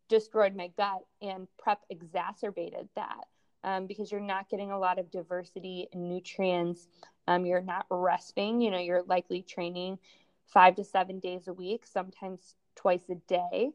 destroyed 0.08 0.54
my 0.54 0.70
gut 0.76 1.04
and 1.22 1.48
prep 1.58 1.80
exacerbated 1.90 2.88
that 2.94 3.24
um, 3.64 3.86
because 3.86 4.12
you're 4.12 4.20
not 4.20 4.48
getting 4.50 4.70
a 4.70 4.78
lot 4.78 4.98
of 4.98 5.10
diversity 5.10 5.88
and 5.92 6.08
nutrients 6.08 6.86
um, 7.26 7.46
you're 7.46 7.62
not 7.62 7.86
resting 7.90 8.60
you 8.60 8.70
know 8.70 8.78
you're 8.78 9.02
likely 9.04 9.42
training 9.42 9.98
five 10.46 10.74
to 10.76 10.84
seven 10.84 11.18
days 11.20 11.48
a 11.48 11.52
week 11.52 11.86
sometimes 11.86 12.54
twice 12.76 13.08
a 13.10 13.14
day 13.26 13.70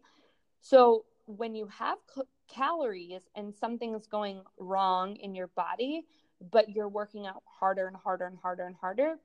so 0.61 1.05
when 1.25 1.55
you 1.55 1.67
have 1.67 1.97
c- 2.13 2.21
calories 2.47 3.21
and 3.35 3.53
something's 3.53 4.07
going 4.07 4.41
wrong 4.57 5.15
in 5.17 5.35
your 5.35 5.47
body 5.47 6.03
but 6.51 6.69
you're 6.69 6.89
working 6.89 7.27
out 7.27 7.43
harder 7.45 7.87
and 7.87 7.95
harder 7.97 8.25
and 8.25 8.37
harder 8.37 8.65
and 8.65 8.75
harder 8.75 9.15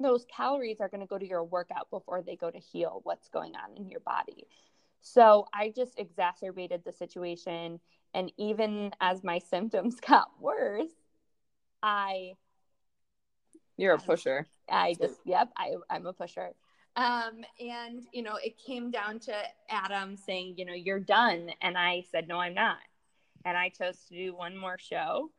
those 0.00 0.24
calories 0.24 0.80
are 0.80 0.88
going 0.88 1.00
to 1.00 1.06
go 1.06 1.18
to 1.18 1.26
your 1.26 1.44
workout 1.44 1.88
before 1.90 2.20
they 2.22 2.36
go 2.36 2.50
to 2.50 2.58
heal 2.58 3.00
what's 3.04 3.28
going 3.28 3.54
on 3.54 3.76
in 3.76 3.88
your 3.88 4.00
body 4.00 4.46
so 5.06 5.46
I 5.52 5.68
just 5.68 5.98
exacerbated 5.98 6.82
the 6.82 6.90
situation. 6.92 7.78
And 8.14 8.32
even 8.38 8.90
as 9.00 9.22
my 9.22 9.38
symptoms 9.50 10.00
got 10.00 10.28
worse, 10.40 10.90
I. 11.82 12.32
You're 13.76 13.94
a 13.94 13.98
pusher. 13.98 14.46
I 14.68 14.94
just, 14.94 15.20
yep, 15.24 15.50
I, 15.56 15.74
I'm 15.90 16.06
a 16.06 16.12
pusher. 16.12 16.52
Um, 16.96 17.44
and, 17.58 18.04
you 18.12 18.22
know, 18.22 18.36
it 18.42 18.56
came 18.56 18.90
down 18.90 19.18
to 19.20 19.34
Adam 19.68 20.16
saying, 20.16 20.54
you 20.56 20.64
know, 20.64 20.74
you're 20.74 21.00
done. 21.00 21.50
And 21.60 21.76
I 21.76 22.04
said, 22.10 22.28
no, 22.28 22.38
I'm 22.38 22.54
not. 22.54 22.78
And 23.44 23.56
I 23.56 23.68
chose 23.68 23.98
to 24.08 24.14
do 24.14 24.34
one 24.34 24.56
more 24.56 24.78
show 24.78 25.30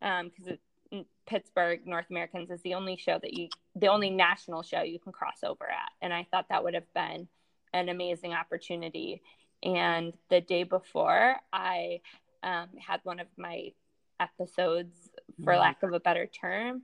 because 0.00 0.58
um, 0.92 1.04
Pittsburgh 1.26 1.86
North 1.86 2.06
Americans 2.10 2.50
is 2.50 2.60
the 2.62 2.74
only 2.74 2.96
show 2.96 3.18
that 3.20 3.34
you, 3.34 3.48
the 3.74 3.86
only 3.86 4.10
national 4.10 4.62
show 4.62 4.82
you 4.82 4.98
can 4.98 5.12
cross 5.12 5.44
over 5.44 5.64
at. 5.64 5.92
And 6.02 6.12
I 6.12 6.26
thought 6.30 6.46
that 6.48 6.64
would 6.64 6.74
have 6.74 6.92
been 6.92 7.28
an 7.72 7.88
amazing 7.88 8.34
opportunity. 8.34 9.22
And 9.62 10.12
the 10.28 10.40
day 10.40 10.64
before, 10.64 11.36
I 11.52 12.00
um, 12.42 12.68
had 12.78 13.00
one 13.04 13.20
of 13.20 13.28
my 13.36 13.72
episodes, 14.20 14.96
for 15.44 15.52
mm-hmm. 15.52 15.60
lack 15.60 15.82
of 15.82 15.92
a 15.92 16.00
better 16.00 16.26
term, 16.26 16.82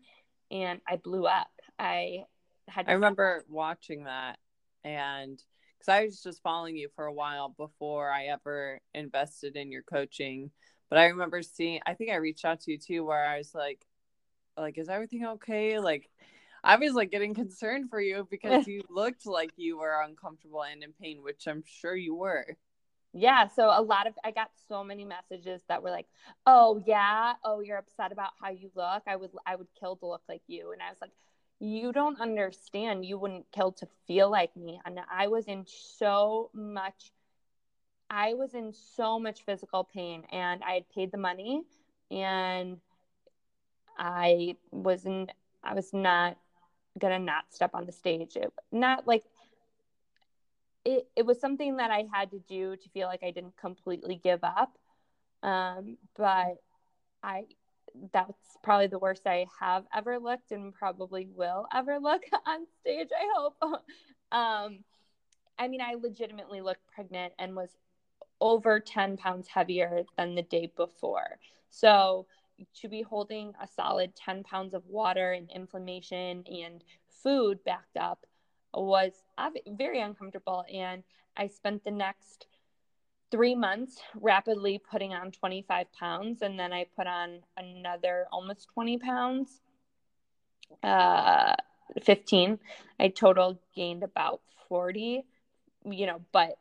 and 0.50 0.80
I 0.88 0.96
blew 0.96 1.26
up. 1.26 1.50
I 1.78 2.24
had. 2.68 2.88
I 2.88 2.92
remember 2.92 3.44
watching 3.48 4.04
that, 4.04 4.38
and 4.84 5.42
because 5.78 5.88
I 5.88 6.04
was 6.04 6.22
just 6.22 6.42
following 6.42 6.76
you 6.76 6.88
for 6.94 7.06
a 7.06 7.12
while 7.12 7.50
before 7.56 8.10
I 8.10 8.26
ever 8.26 8.80
invested 8.94 9.56
in 9.56 9.72
your 9.72 9.82
coaching. 9.82 10.50
But 10.88 10.98
I 10.98 11.06
remember 11.06 11.42
seeing. 11.42 11.80
I 11.86 11.94
think 11.94 12.10
I 12.10 12.16
reached 12.16 12.44
out 12.44 12.60
to 12.60 12.72
you 12.72 12.78
too, 12.78 13.04
where 13.04 13.24
I 13.24 13.38
was 13.38 13.54
like, 13.54 13.86
like, 14.56 14.78
is 14.78 14.88
everything 14.88 15.24
okay? 15.26 15.78
Like, 15.78 16.10
I 16.64 16.76
was 16.76 16.92
like 16.92 17.10
getting 17.10 17.34
concerned 17.34 17.90
for 17.90 18.00
you 18.00 18.26
because 18.30 18.66
you 18.66 18.82
looked 18.88 19.26
like 19.26 19.50
you 19.56 19.78
were 19.78 20.00
uncomfortable 20.02 20.62
and 20.62 20.82
in 20.82 20.92
pain, 20.92 21.22
which 21.22 21.46
I'm 21.46 21.64
sure 21.66 21.96
you 21.96 22.14
were. 22.14 22.46
Yeah, 23.14 23.48
so 23.48 23.64
a 23.66 23.82
lot 23.82 24.06
of 24.06 24.14
I 24.24 24.30
got 24.30 24.50
so 24.68 24.82
many 24.82 25.04
messages 25.04 25.60
that 25.68 25.82
were 25.82 25.90
like, 25.90 26.06
"Oh 26.46 26.82
yeah, 26.86 27.34
oh 27.44 27.60
you're 27.60 27.76
upset 27.76 28.10
about 28.10 28.30
how 28.40 28.50
you 28.50 28.70
look. 28.74 29.02
I 29.06 29.16
would 29.16 29.30
I 29.46 29.56
would 29.56 29.66
kill 29.78 29.96
to 29.96 30.06
look 30.06 30.22
like 30.28 30.42
you." 30.46 30.72
And 30.72 30.80
I 30.80 30.88
was 30.88 30.98
like, 31.00 31.10
"You 31.62 31.92
don't 31.92 32.20
understand. 32.20 33.04
You 33.04 33.18
wouldn't 33.18 33.50
kill 33.52 33.72
to 33.72 33.86
feel 34.06 34.30
like 34.30 34.54
me." 34.56 34.80
And 34.84 35.00
I 35.10 35.28
was 35.28 35.46
in 35.46 35.64
so 35.66 36.50
much 36.52 37.12
I 38.12 38.34
was 38.34 38.52
in 38.52 38.74
so 38.74 39.18
much 39.18 39.42
physical 39.42 39.84
pain 39.84 40.24
and 40.30 40.62
I 40.62 40.72
had 40.74 40.88
paid 40.90 41.12
the 41.12 41.16
money 41.16 41.62
and 42.10 42.78
I 43.96 44.56
wasn't 44.70 45.32
I 45.64 45.72
was 45.72 45.94
not 45.94 46.36
gonna 46.98 47.18
not 47.18 47.44
step 47.50 47.70
on 47.72 47.86
the 47.86 47.92
stage. 47.92 48.36
It, 48.36 48.52
not 48.70 49.06
like 49.06 49.24
it, 50.84 51.08
it 51.16 51.24
was 51.24 51.40
something 51.40 51.76
that 51.76 51.90
I 51.90 52.06
had 52.12 52.30
to 52.32 52.38
do 52.40 52.76
to 52.76 52.88
feel 52.90 53.06
like 53.06 53.22
I 53.22 53.30
didn't 53.30 53.56
completely 53.56 54.20
give 54.22 54.44
up. 54.44 54.76
Um, 55.42 55.96
but 56.14 56.60
I 57.22 57.46
that's 58.12 58.58
probably 58.62 58.86
the 58.86 58.98
worst 58.98 59.26
I 59.26 59.46
have 59.60 59.84
ever 59.94 60.18
looked 60.18 60.52
and 60.52 60.74
probably 60.74 61.26
will 61.34 61.66
ever 61.74 61.98
look 61.98 62.22
on 62.46 62.66
stage, 62.80 63.08
I 63.12 63.28
hope. 63.34 63.56
um, 64.32 64.78
I 65.58 65.68
mean, 65.68 65.80
I 65.80 65.94
legitimately 66.00 66.60
looked 66.60 66.86
pregnant 66.94 67.32
and 67.38 67.54
was 67.54 67.76
over 68.40 68.80
10 68.80 69.16
pounds 69.16 69.48
heavier 69.48 70.02
than 70.16 70.34
the 70.34 70.42
day 70.42 70.70
before. 70.76 71.38
So, 71.70 72.26
to 72.80 72.88
be 72.88 73.02
holding 73.02 73.54
a 73.60 73.66
solid 73.66 74.14
10 74.14 74.44
pounds 74.44 74.74
of 74.74 74.86
water 74.86 75.32
and 75.32 75.50
inflammation 75.50 76.44
and 76.46 76.84
food 77.22 77.58
backed 77.64 77.96
up 77.96 78.26
was 78.74 79.12
very 79.66 80.00
uncomfortable. 80.00 80.64
And 80.72 81.02
I 81.36 81.48
spent 81.48 81.84
the 81.84 81.90
next 81.90 82.46
three 83.32 83.56
months 83.56 84.00
rapidly 84.14 84.78
putting 84.78 85.12
on 85.14 85.32
25 85.32 85.86
pounds. 85.98 86.42
And 86.42 86.60
then 86.60 86.72
I 86.72 86.86
put 86.96 87.08
on 87.08 87.40
another 87.56 88.26
almost 88.30 88.68
20 88.74 88.98
pounds, 88.98 89.60
uh, 90.84 91.54
15. 92.00 92.60
I 93.00 93.08
total 93.08 93.58
gained 93.74 94.04
about 94.04 94.42
40, 94.68 95.24
you 95.90 96.06
know, 96.06 96.20
but 96.30 96.58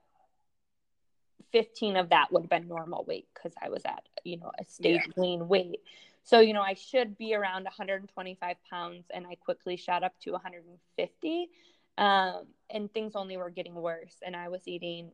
15 1.52 1.98
of 1.98 2.10
that 2.10 2.32
would 2.32 2.44
have 2.44 2.50
been 2.50 2.68
normal 2.68 3.04
weight 3.04 3.28
because 3.34 3.54
I 3.62 3.70
was 3.70 3.84
at, 3.86 4.04
you 4.24 4.38
know, 4.38 4.52
a 4.58 4.64
stage 4.64 5.02
yeah. 5.06 5.22
lean 5.22 5.48
weight. 5.48 5.82
So, 6.24 6.40
you 6.40 6.54
know, 6.54 6.62
I 6.62 6.76
should 6.76 7.18
be 7.18 7.36
around 7.36 7.64
125 7.66 8.56
pounds 8.70 9.06
and 9.14 9.28
I 9.28 9.36
quickly 9.36 9.76
shot 9.76 10.04
up 10.04 10.14
to 10.22 10.32
150. 10.32 11.50
Um, 11.98 12.46
and 12.70 12.92
things 12.94 13.16
only 13.16 13.38
were 13.38 13.50
getting 13.50 13.76
worse. 13.76 14.16
And 14.26 14.36
I 14.36 14.48
was 14.48 14.68
eating, 14.68 15.12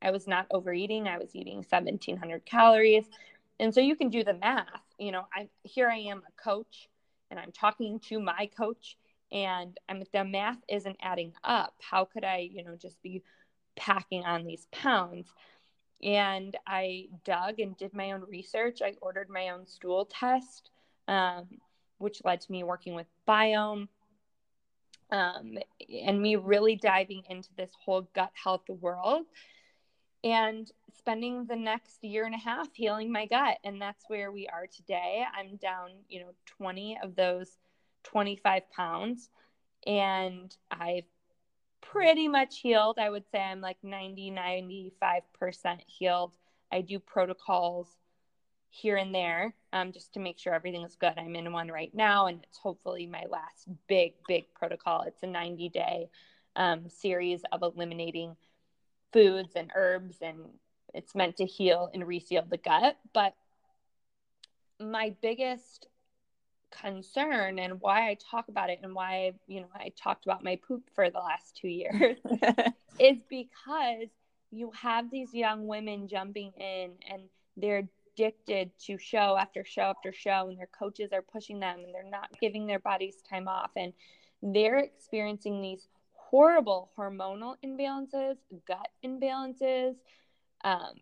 I 0.00 0.10
was 0.10 0.26
not 0.26 0.46
overeating, 0.50 1.08
I 1.08 1.18
was 1.18 1.34
eating 1.34 1.56
1700 1.56 2.44
calories. 2.44 3.04
And 3.60 3.74
so 3.74 3.80
you 3.80 3.96
can 3.96 4.08
do 4.08 4.22
the 4.22 4.34
math. 4.34 4.66
You 4.98 5.12
know, 5.12 5.26
I 5.34 5.48
here 5.62 5.88
I 5.88 5.98
am 5.98 6.22
a 6.26 6.42
coach 6.42 6.88
and 7.30 7.38
I'm 7.40 7.52
talking 7.52 7.98
to 8.08 8.20
my 8.20 8.48
coach 8.56 8.96
and 9.32 9.76
I'm 9.88 10.02
the 10.12 10.24
math 10.24 10.58
isn't 10.68 10.96
adding 11.02 11.32
up. 11.44 11.74
How 11.80 12.04
could 12.04 12.24
I, 12.24 12.48
you 12.52 12.64
know, 12.64 12.76
just 12.76 13.02
be 13.02 13.22
packing 13.76 14.24
on 14.24 14.44
these 14.44 14.66
pounds? 14.70 15.32
and 16.02 16.56
I 16.66 17.08
dug 17.24 17.58
and 17.58 17.76
did 17.76 17.92
my 17.92 18.12
own 18.12 18.24
research. 18.28 18.80
I 18.82 18.94
ordered 19.00 19.28
my 19.28 19.50
own 19.50 19.66
stool 19.66 20.04
test, 20.04 20.70
um, 21.08 21.46
which 21.98 22.22
led 22.24 22.40
to 22.42 22.52
me 22.52 22.62
working 22.62 22.94
with 22.94 23.06
Viome 23.26 23.88
um, 25.10 25.58
and 26.04 26.20
me 26.20 26.36
really 26.36 26.76
diving 26.76 27.22
into 27.28 27.48
this 27.56 27.72
whole 27.84 28.08
gut 28.14 28.30
health 28.32 28.68
world 28.68 29.26
and 30.24 30.70
spending 30.96 31.44
the 31.46 31.56
next 31.56 32.02
year 32.02 32.26
and 32.26 32.34
a 32.34 32.38
half 32.38 32.68
healing 32.74 33.12
my 33.12 33.26
gut. 33.26 33.58
And 33.64 33.80
that's 33.80 34.04
where 34.08 34.32
we 34.32 34.48
are 34.48 34.66
today. 34.66 35.24
I'm 35.36 35.56
down, 35.56 35.90
you 36.08 36.20
know, 36.20 36.30
20 36.46 36.98
of 37.02 37.14
those 37.14 37.56
25 38.04 38.70
pounds. 38.70 39.30
And 39.86 40.54
I've 40.70 41.04
pretty 41.80 42.28
much 42.28 42.60
healed. 42.60 42.98
I 42.98 43.10
would 43.10 43.24
say 43.30 43.38
I'm 43.38 43.60
like 43.60 43.78
90, 43.82 44.32
95% 44.32 44.92
healed. 45.86 46.36
I 46.70 46.80
do 46.80 46.98
protocols 46.98 47.88
here 48.70 48.96
and 48.96 49.14
there 49.14 49.54
um, 49.72 49.92
just 49.92 50.12
to 50.14 50.20
make 50.20 50.38
sure 50.38 50.52
everything 50.52 50.82
is 50.82 50.96
good. 50.96 51.14
I'm 51.16 51.34
in 51.36 51.52
one 51.52 51.68
right 51.68 51.94
now, 51.94 52.26
and 52.26 52.40
it's 52.42 52.58
hopefully 52.58 53.06
my 53.06 53.24
last 53.30 53.68
big, 53.88 54.14
big 54.26 54.52
protocol. 54.54 55.02
It's 55.06 55.22
a 55.22 55.26
90 55.26 55.68
day 55.70 56.10
um, 56.56 56.88
series 56.88 57.42
of 57.52 57.62
eliminating 57.62 58.36
foods 59.12 59.54
and 59.56 59.70
herbs, 59.74 60.18
and 60.20 60.38
it's 60.94 61.14
meant 61.14 61.36
to 61.38 61.44
heal 61.44 61.90
and 61.92 62.06
reseal 62.06 62.44
the 62.48 62.56
gut. 62.56 62.96
But 63.12 63.34
my 64.80 65.14
biggest 65.20 65.86
concern 66.70 67.58
and 67.58 67.80
why 67.80 68.10
I 68.10 68.16
talk 68.30 68.48
about 68.48 68.70
it 68.70 68.80
and 68.82 68.94
why 68.94 69.32
you 69.46 69.60
know 69.60 69.68
I 69.74 69.92
talked 69.96 70.26
about 70.26 70.44
my 70.44 70.56
poop 70.56 70.82
for 70.94 71.10
the 71.10 71.18
last 71.18 71.56
2 71.56 71.68
years 71.68 72.18
is 73.00 73.18
because 73.28 74.08
you 74.50 74.70
have 74.72 75.10
these 75.10 75.32
young 75.32 75.66
women 75.66 76.08
jumping 76.08 76.52
in 76.58 76.92
and 77.10 77.22
they're 77.56 77.88
addicted 78.14 78.70
to 78.86 78.98
show 78.98 79.36
after 79.38 79.64
show 79.64 79.82
after 79.82 80.12
show 80.12 80.48
and 80.48 80.58
their 80.58 80.68
coaches 80.78 81.12
are 81.12 81.22
pushing 81.22 81.60
them 81.60 81.80
and 81.84 81.94
they're 81.94 82.10
not 82.10 82.28
giving 82.40 82.66
their 82.66 82.78
bodies 82.78 83.16
time 83.28 83.48
off 83.48 83.70
and 83.76 83.92
they're 84.42 84.78
experiencing 84.78 85.60
these 85.60 85.88
horrible 86.30 86.90
hormonal 86.96 87.54
imbalances, 87.64 88.36
gut 88.66 88.88
imbalances, 89.04 89.94
um, 90.62 90.94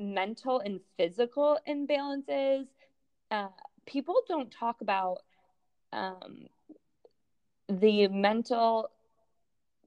mental 0.00 0.60
and 0.60 0.80
physical 0.96 1.58
imbalances. 1.68 2.66
Uh, 3.30 3.48
people 3.86 4.16
don't 4.28 4.50
talk 4.50 4.80
about 4.80 5.18
um, 5.92 6.46
the 7.68 8.08
mental. 8.08 8.90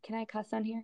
Can 0.04 0.16
I 0.16 0.26
cuss 0.26 0.54
on 0.54 0.64
here? 0.64 0.84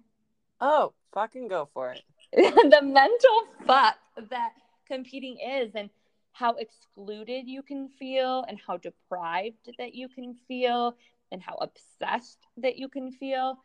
Oh, 0.59 0.93
fucking 1.13 1.47
go 1.47 1.69
for 1.73 1.93
it. 1.93 2.01
the 2.33 2.81
mental 2.81 3.65
fuck 3.65 3.97
that 4.29 4.51
competing 4.87 5.37
is 5.39 5.71
and 5.75 5.89
how 6.33 6.55
excluded 6.55 7.47
you 7.47 7.61
can 7.61 7.87
feel 7.87 8.43
and 8.47 8.59
how 8.65 8.77
deprived 8.77 9.69
that 9.77 9.93
you 9.95 10.07
can 10.09 10.35
feel 10.47 10.95
and 11.31 11.41
how 11.41 11.55
obsessed 11.61 12.39
that 12.57 12.77
you 12.77 12.89
can 12.89 13.11
feel 13.11 13.57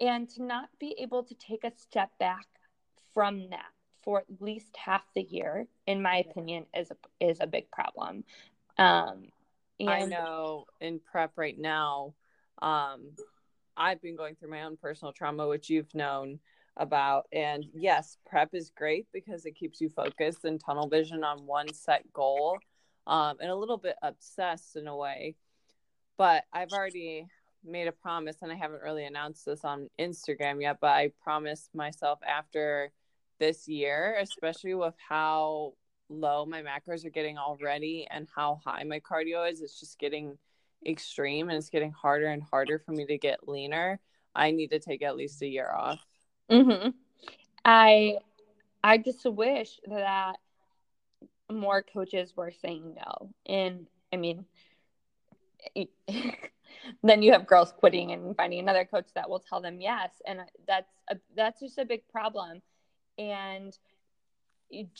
and 0.00 0.28
to 0.28 0.42
not 0.42 0.68
be 0.78 0.94
able 0.98 1.22
to 1.22 1.34
take 1.34 1.64
a 1.64 1.72
step 1.76 2.10
back 2.18 2.46
from 3.14 3.50
that 3.50 3.70
for 4.02 4.20
at 4.20 4.26
least 4.40 4.76
half 4.76 5.02
the 5.14 5.22
year 5.22 5.66
in 5.86 6.00
my 6.00 6.18
opinion 6.18 6.64
is 6.74 6.90
a, 6.90 7.24
is 7.24 7.38
a 7.40 7.46
big 7.46 7.70
problem 7.70 8.24
um, 8.78 9.24
and... 9.80 9.90
I 9.90 10.04
know 10.04 10.66
in 10.80 11.00
prep 11.00 11.32
right 11.36 11.58
now, 11.58 12.14
um, 12.60 13.12
I've 13.76 14.02
been 14.02 14.16
going 14.16 14.34
through 14.34 14.50
my 14.50 14.62
own 14.62 14.76
personal 14.76 15.12
trauma, 15.12 15.46
which 15.46 15.70
you've 15.70 15.94
known 15.94 16.40
about. 16.76 17.26
And 17.32 17.64
yes, 17.74 18.16
prep 18.26 18.54
is 18.54 18.72
great 18.76 19.06
because 19.12 19.46
it 19.46 19.56
keeps 19.56 19.80
you 19.80 19.88
focused 19.88 20.44
and 20.44 20.60
tunnel 20.60 20.88
vision 20.88 21.22
on 21.22 21.46
one 21.46 21.72
set 21.72 22.12
goal 22.12 22.58
um, 23.06 23.36
and 23.40 23.50
a 23.50 23.56
little 23.56 23.78
bit 23.78 23.96
obsessed 24.02 24.76
in 24.76 24.88
a 24.88 24.96
way. 24.96 25.36
But 26.16 26.44
I've 26.52 26.72
already 26.72 27.26
made 27.64 27.88
a 27.88 27.92
promise, 27.92 28.36
and 28.42 28.52
I 28.52 28.54
haven't 28.54 28.82
really 28.82 29.04
announced 29.04 29.44
this 29.46 29.64
on 29.64 29.88
Instagram 29.98 30.62
yet, 30.62 30.78
but 30.80 30.90
I 30.90 31.12
promised 31.22 31.74
myself 31.74 32.18
after 32.26 32.90
this 33.38 33.68
year, 33.68 34.16
especially 34.20 34.74
with 34.74 34.94
how 35.08 35.74
low 36.08 36.46
my 36.46 36.62
macros 36.62 37.04
are 37.04 37.10
getting 37.10 37.38
already 37.38 38.06
and 38.10 38.26
how 38.34 38.60
high 38.64 38.84
my 38.84 39.00
cardio 39.00 39.50
is, 39.50 39.60
it's 39.60 39.78
just 39.78 39.98
getting 39.98 40.38
extreme 40.86 41.48
and 41.48 41.58
it's 41.58 41.70
getting 41.70 41.92
harder 41.92 42.28
and 42.28 42.42
harder 42.42 42.78
for 42.78 42.92
me 42.92 43.04
to 43.06 43.18
get 43.18 43.48
leaner. 43.48 44.00
I 44.34 44.50
need 44.50 44.70
to 44.70 44.78
take 44.78 45.02
at 45.02 45.16
least 45.16 45.42
a 45.42 45.46
year 45.46 45.70
off. 45.70 46.04
Mm-hmm. 46.50 46.90
I 47.64 48.18
I 48.82 48.98
just 48.98 49.24
wish 49.24 49.80
that 49.86 50.36
more 51.50 51.82
coaches 51.82 52.32
were 52.36 52.52
saying 52.62 52.94
no. 52.96 53.30
And 53.46 53.86
I 54.12 54.16
mean, 54.16 54.44
then 57.02 57.22
you 57.22 57.32
have 57.32 57.46
girls 57.46 57.72
quitting 57.72 58.12
and 58.12 58.36
finding 58.36 58.60
another 58.60 58.84
coach 58.84 59.08
that 59.14 59.28
will 59.28 59.40
tell 59.40 59.60
them 59.60 59.80
yes, 59.80 60.10
and 60.26 60.40
that's 60.66 60.90
a, 61.08 61.16
that's 61.36 61.60
just 61.60 61.78
a 61.78 61.84
big 61.84 62.06
problem. 62.08 62.62
And 63.18 63.76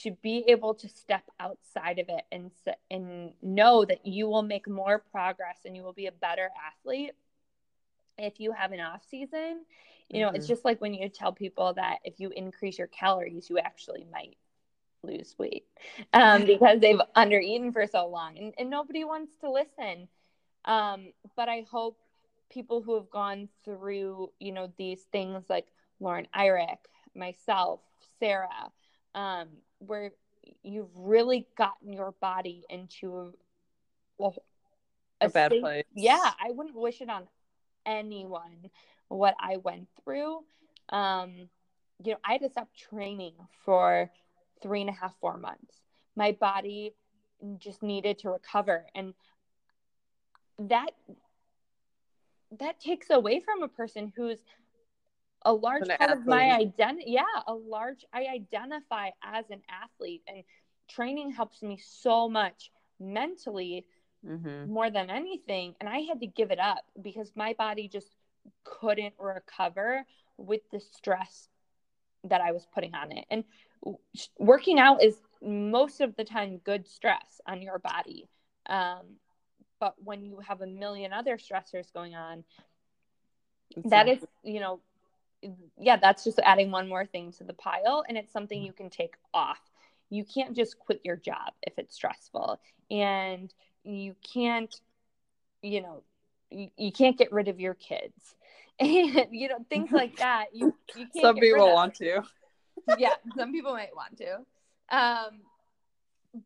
to 0.02 0.10
be 0.22 0.44
able 0.48 0.74
to 0.74 0.88
step 0.88 1.24
outside 1.38 1.98
of 1.98 2.08
it 2.08 2.24
and 2.32 2.50
and 2.90 3.32
know 3.42 3.84
that 3.84 4.06
you 4.06 4.26
will 4.26 4.42
make 4.42 4.68
more 4.68 4.98
progress 5.10 5.58
and 5.64 5.76
you 5.76 5.82
will 5.82 5.92
be 5.92 6.06
a 6.06 6.12
better 6.12 6.48
athlete 6.66 7.12
if 8.16 8.40
you 8.40 8.52
have 8.52 8.72
an 8.72 8.80
off 8.80 9.02
season 9.10 9.64
you 10.08 10.20
know 10.20 10.28
mm-hmm. 10.28 10.36
it's 10.36 10.46
just 10.46 10.64
like 10.64 10.80
when 10.80 10.94
you 10.94 11.08
tell 11.08 11.32
people 11.32 11.74
that 11.74 11.98
if 12.04 12.18
you 12.18 12.30
increase 12.30 12.78
your 12.78 12.86
calories 12.86 13.50
you 13.50 13.58
actually 13.58 14.06
might 14.10 14.36
lose 15.02 15.34
weight 15.38 15.66
um, 16.14 16.44
because 16.46 16.80
they've 16.80 17.00
under 17.14 17.38
eaten 17.38 17.72
for 17.72 17.86
so 17.86 18.08
long 18.08 18.38
and, 18.38 18.54
and 18.58 18.70
nobody 18.70 19.04
wants 19.04 19.32
to 19.40 19.50
listen 19.50 20.08
um, 20.64 21.12
but 21.36 21.48
i 21.48 21.64
hope 21.70 21.98
people 22.50 22.82
who 22.82 22.94
have 22.94 23.10
gone 23.10 23.48
through 23.64 24.30
you 24.38 24.52
know 24.52 24.72
these 24.78 25.02
things 25.12 25.44
like 25.48 25.66
lauren 26.00 26.26
Eyrich, 26.36 26.78
myself 27.14 27.80
sarah 28.18 28.72
um, 29.14 29.48
where 29.78 30.12
you've 30.62 30.94
really 30.96 31.46
gotten 31.56 31.92
your 31.92 32.12
body 32.20 32.64
into 32.68 33.32
a, 34.20 34.24
a, 34.24 34.30
a 35.22 35.28
bad 35.28 35.50
state. 35.50 35.60
place. 35.60 35.84
Yeah, 35.94 36.30
I 36.40 36.50
wouldn't 36.50 36.76
wish 36.76 37.00
it 37.00 37.10
on 37.10 37.26
anyone 37.86 38.70
what 39.08 39.34
I 39.40 39.56
went 39.56 39.88
through. 40.04 40.40
Um, 40.90 41.48
you 42.04 42.12
know, 42.12 42.18
I 42.24 42.32
had 42.32 42.42
to 42.42 42.50
stop 42.50 42.68
training 42.76 43.34
for 43.64 44.10
three 44.62 44.80
and 44.80 44.90
a 44.90 44.92
half, 44.92 45.14
four 45.20 45.36
months. 45.36 45.80
My 46.14 46.32
body 46.32 46.94
just 47.58 47.82
needed 47.82 48.18
to 48.20 48.30
recover, 48.30 48.86
and 48.94 49.14
that 50.58 50.90
that 52.58 52.80
takes 52.80 53.10
away 53.10 53.40
from 53.40 53.62
a 53.62 53.68
person 53.68 54.12
who's 54.16 54.38
a 55.44 55.52
large 55.52 55.88
part 55.98 56.10
athlete. 56.10 56.18
of 56.20 56.26
my 56.26 56.50
identity 56.50 57.12
yeah 57.12 57.22
a 57.46 57.54
large 57.54 58.04
i 58.12 58.26
identify 58.32 59.08
as 59.22 59.50
an 59.50 59.60
athlete 59.70 60.22
and 60.26 60.42
training 60.88 61.30
helps 61.30 61.62
me 61.62 61.78
so 61.82 62.28
much 62.28 62.70
mentally 62.98 63.84
Mm-hmm. 64.26 64.66
more 64.66 64.90
than 64.90 65.10
anything. 65.10 65.74
And 65.80 65.88
I 65.88 66.00
had 66.00 66.20
to 66.20 66.26
give 66.26 66.50
it 66.50 66.58
up 66.58 66.84
because 67.00 67.32
my 67.34 67.54
body 67.54 67.88
just 67.88 68.16
couldn't 68.64 69.14
recover 69.18 70.04
with 70.36 70.60
the 70.72 70.80
stress 70.80 71.48
that 72.24 72.40
I 72.40 72.52
was 72.52 72.66
putting 72.74 72.94
on 72.94 73.12
it. 73.12 73.24
And 73.30 73.44
working 74.38 74.78
out 74.78 75.02
is 75.02 75.20
most 75.42 76.00
of 76.00 76.16
the 76.16 76.24
time 76.24 76.58
good 76.64 76.86
stress 76.86 77.40
on 77.46 77.62
your 77.62 77.78
body. 77.78 78.28
Um, 78.68 79.18
but 79.80 79.94
when 80.02 80.24
you 80.24 80.38
have 80.46 80.60
a 80.60 80.66
million 80.66 81.12
other 81.12 81.36
stressors 81.38 81.92
going 81.92 82.14
on, 82.14 82.44
that 83.84 84.08
is, 84.08 84.24
you 84.42 84.60
know, 84.60 84.80
yeah, 85.78 85.96
that's 85.96 86.24
just 86.24 86.40
adding 86.42 86.70
one 86.70 86.88
more 86.88 87.06
thing 87.06 87.32
to 87.32 87.44
the 87.44 87.52
pile. 87.52 88.04
And 88.08 88.16
it's 88.18 88.32
something 88.32 88.60
you 88.62 88.72
can 88.72 88.90
take 88.90 89.14
off. 89.32 89.60
You 90.10 90.24
can't 90.24 90.56
just 90.56 90.78
quit 90.78 91.00
your 91.04 91.16
job 91.16 91.52
if 91.62 91.78
it's 91.78 91.94
stressful. 91.94 92.60
And 92.90 93.52
you 93.84 94.14
can't, 94.32 94.74
you 95.62 95.82
know, 95.82 96.02
you, 96.50 96.68
you 96.76 96.92
can't 96.92 97.16
get 97.16 97.32
rid 97.32 97.48
of 97.48 97.60
your 97.60 97.74
kids. 97.74 98.34
And, 98.80 99.26
you 99.32 99.48
know, 99.48 99.58
things 99.68 99.90
like 99.90 100.16
that. 100.18 100.46
You, 100.52 100.72
you 100.94 101.06
can't 101.12 101.20
Some 101.20 101.36
people 101.36 101.72
want 101.74 101.96
to. 101.96 102.22
yeah, 102.96 103.14
some 103.36 103.50
people 103.50 103.72
might 103.72 103.90
want 103.94 104.16
to. 104.18 104.34
Um, 104.96 105.40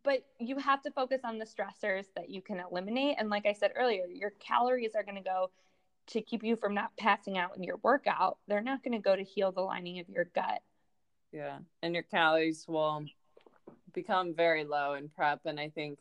but 0.04 0.24
you 0.38 0.58
have 0.58 0.82
to 0.82 0.90
focus 0.90 1.20
on 1.24 1.38
the 1.38 1.44
stressors 1.44 2.06
that 2.16 2.30
you 2.30 2.40
can 2.40 2.60
eliminate. 2.60 3.16
And 3.18 3.30
like 3.30 3.46
I 3.46 3.52
said 3.52 3.72
earlier, 3.76 4.06
your 4.06 4.30
calories 4.38 4.94
are 4.94 5.02
going 5.02 5.16
to 5.16 5.22
go 5.22 5.50
to 6.08 6.20
keep 6.20 6.42
you 6.42 6.56
from 6.56 6.74
not 6.74 6.96
passing 6.96 7.38
out 7.38 7.56
in 7.56 7.62
your 7.62 7.78
workout. 7.82 8.38
They're 8.48 8.60
not 8.60 8.82
going 8.82 8.92
to 8.92 9.02
go 9.02 9.14
to 9.14 9.22
heal 9.22 9.52
the 9.52 9.60
lining 9.60 10.00
of 10.00 10.08
your 10.08 10.24
gut. 10.24 10.62
Yeah. 11.32 11.58
And 11.82 11.94
your 11.94 12.02
calories 12.02 12.66
will 12.68 13.04
become 13.92 14.34
very 14.34 14.64
low 14.64 14.94
in 14.94 15.08
prep. 15.08 15.40
And 15.44 15.58
I 15.58 15.68
think 15.68 15.98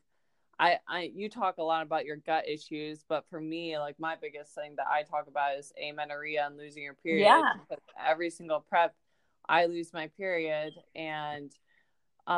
I, 0.60 0.80
I 0.88 1.12
you 1.14 1.30
talk 1.30 1.58
a 1.58 1.64
lot 1.64 1.82
about 1.82 2.06
your 2.06 2.18
gut 2.18 2.48
issues, 2.48 3.04
but 3.08 3.26
for 3.30 3.42
me, 3.42 3.80
like 3.80 4.00
my 4.00 4.16
biggest 4.22 4.54
thing 4.54 4.76
that 4.78 4.88
I 4.88 5.04
talk 5.04 5.28
about 5.28 5.58
is 5.58 5.74
amenorrhea 5.82 6.46
and 6.46 6.58
losing 6.58 6.84
your 6.84 6.94
period. 6.94 7.26
Yeah. 7.26 7.54
Because 7.68 7.84
every 8.08 8.30
single 8.30 8.60
prep, 8.60 8.94
I 9.50 9.66
lose 9.66 9.92
my 9.92 10.08
period, 10.18 10.74
and 10.96 11.52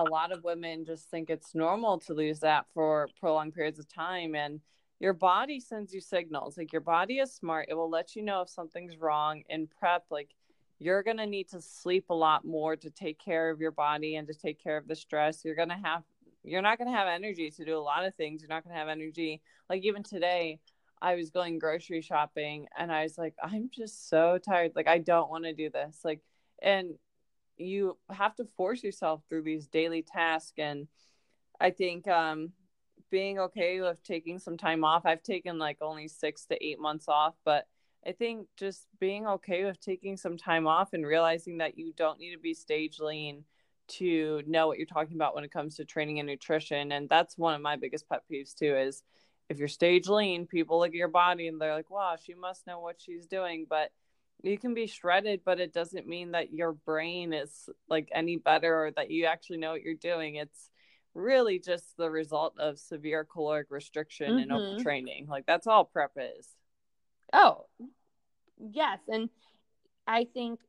a 0.02 0.10
lot 0.10 0.32
of 0.32 0.44
women 0.44 0.86
just 0.86 1.10
think 1.10 1.30
it's 1.30 1.54
normal 1.54 2.00
to 2.00 2.14
lose 2.14 2.40
that 2.40 2.66
for 2.74 3.08
prolonged 3.20 3.54
periods 3.54 3.80
of 3.80 3.88
time. 3.88 4.36
And 4.36 4.60
your 5.00 5.14
body 5.14 5.60
sends 5.60 5.94
you 5.94 6.02
signals. 6.02 6.58
Like 6.58 6.72
your 6.72 6.82
body 6.82 7.20
is 7.20 7.34
smart; 7.34 7.68
it 7.70 7.76
will 7.76 7.90
let 7.90 8.16
you 8.16 8.22
know 8.22 8.42
if 8.42 8.50
something's 8.50 8.98
wrong 8.98 9.44
in 9.50 9.68
prep. 9.68 10.06
Like 10.10 10.30
you're 10.80 11.04
gonna 11.04 11.26
need 11.26 11.50
to 11.50 11.62
sleep 11.62 12.06
a 12.10 12.16
lot 12.16 12.46
more 12.46 12.76
to 12.76 12.90
take 12.90 13.20
care 13.20 13.50
of 13.50 13.60
your 13.60 13.72
body 13.72 14.16
and 14.16 14.28
to 14.28 14.34
take 14.34 14.62
care 14.62 14.78
of 14.78 14.88
the 14.88 14.96
stress. 14.96 15.44
You're 15.44 15.56
gonna 15.56 15.80
have 15.84 16.04
you're 16.44 16.62
not 16.62 16.78
going 16.78 16.90
to 16.92 16.98
have 16.98 17.08
energy 17.08 17.50
to 17.50 17.66
do 17.66 17.78
a 17.78 17.80
lot 17.80 18.06
of 18.06 18.16
things. 18.16 18.42
You're 18.42 18.50
not 18.50 18.64
going 18.64 18.74
to 18.74 18.80
have 18.80 18.90
energy. 18.90 19.42
Like 19.70 19.84
even 19.84 20.04
today, 20.04 20.60
I 21.02 21.16
was 21.16 21.30
going 21.30 21.60
grocery 21.60 22.02
shopping 22.02 22.68
and 22.78 22.92
I 22.92 23.04
was 23.04 23.18
like, 23.18 23.36
I'm 23.42 23.70
just 23.74 24.10
so 24.10 24.38
tired. 24.38 24.74
Like, 24.76 24.88
I 24.88 25.00
don't 25.00 25.30
want 25.30 25.46
to 25.46 25.54
do 25.54 25.70
this. 25.70 26.00
Like, 26.04 26.22
and 26.62 26.96
you 27.58 27.98
have 28.10 28.36
to 28.36 28.46
force 28.58 28.84
yourself 28.84 29.22
through 29.30 29.44
these 29.44 29.68
daily 29.68 30.02
tasks. 30.02 30.54
And 30.58 30.88
I 31.60 31.72
think, 31.72 32.08
um, 32.08 32.52
being 33.14 33.38
okay 33.38 33.80
with 33.80 34.04
taking 34.04 34.40
some 34.40 34.58
time 34.58 34.84
off. 34.84 35.06
I've 35.06 35.22
taken 35.22 35.60
like 35.60 35.78
only 35.82 36.08
six 36.08 36.46
to 36.48 36.66
eight 36.66 36.80
months 36.80 37.08
off, 37.08 37.36
but 37.46 37.68
I 38.06 38.12
think 38.12 38.48
just 38.58 38.88
being 39.00 39.28
okay 39.28 39.66
with 39.66 39.80
taking 39.80 40.18
some 40.18 40.36
time 40.36 40.66
off 40.66 40.94
and 40.94 41.06
realizing 41.06 41.60
that 41.60 41.78
you 41.78 41.94
don't 41.96 42.20
need 42.20 42.32
to 42.32 42.40
be 42.40 42.56
stage 42.56 43.00
lean 43.00 43.44
to 43.90 44.42
know 44.48 44.66
what 44.66 44.80
you're 44.80 44.88
talking 44.88 45.16
about 45.16 45.36
when 45.36 45.44
it 45.44 45.52
comes 45.52 45.76
to 45.76 45.86
training 45.86 46.18
and 46.20 46.28
nutrition. 46.28 46.92
And 46.92 47.08
that's 47.08 47.38
one 47.38 47.54
of 47.54 47.62
my 47.62 47.76
biggest 47.76 48.10
pet 48.10 48.24
peeves 48.32 48.56
too 48.56 48.76
is 48.76 49.04
if 49.48 49.60
you're 49.60 49.68
stage 49.68 50.08
lean, 50.08 50.48
people 50.48 50.80
look 50.80 50.90
at 50.90 50.94
your 50.94 51.08
body 51.08 51.48
and 51.48 51.62
they're 51.62 51.76
like, 51.76 51.92
wow, 51.92 52.16
she 52.20 52.34
must 52.34 52.66
know 52.66 52.80
what 52.80 52.96
she's 53.00 53.28
doing. 53.28 53.68
But 53.70 53.92
you 54.42 54.58
can 54.58 54.74
be 54.74 54.88
shredded, 54.88 55.42
but 55.46 55.60
it 55.60 55.74
doesn't 55.74 56.08
mean 56.08 56.32
that 56.32 56.52
your 56.52 56.74
brain 56.74 57.34
is 57.34 57.70
like 57.88 58.10
any 58.14 58.38
better 58.38 58.86
or 58.86 58.92
that 58.92 59.12
you 59.12 59.26
actually 59.26 59.58
know 59.58 59.72
what 59.72 59.82
you're 59.84 59.94
doing. 59.96 60.36
It's 60.36 60.70
really 61.14 61.60
just 61.60 61.96
the 61.98 62.10
result 62.10 62.58
of 62.60 62.80
severe 62.80 63.24
caloric 63.24 63.68
restriction 63.70 64.40
and 64.40 64.52
Mhm. 64.52 64.84
overtraining. 64.84 65.28
Like 65.28 65.46
that's 65.46 65.68
all 65.68 65.86
prep 65.86 66.12
is. 66.18 66.56
Oh, 67.32 67.68
yes. 68.58 69.00
And 69.08 69.30
I 70.08 70.26
think 70.26 70.60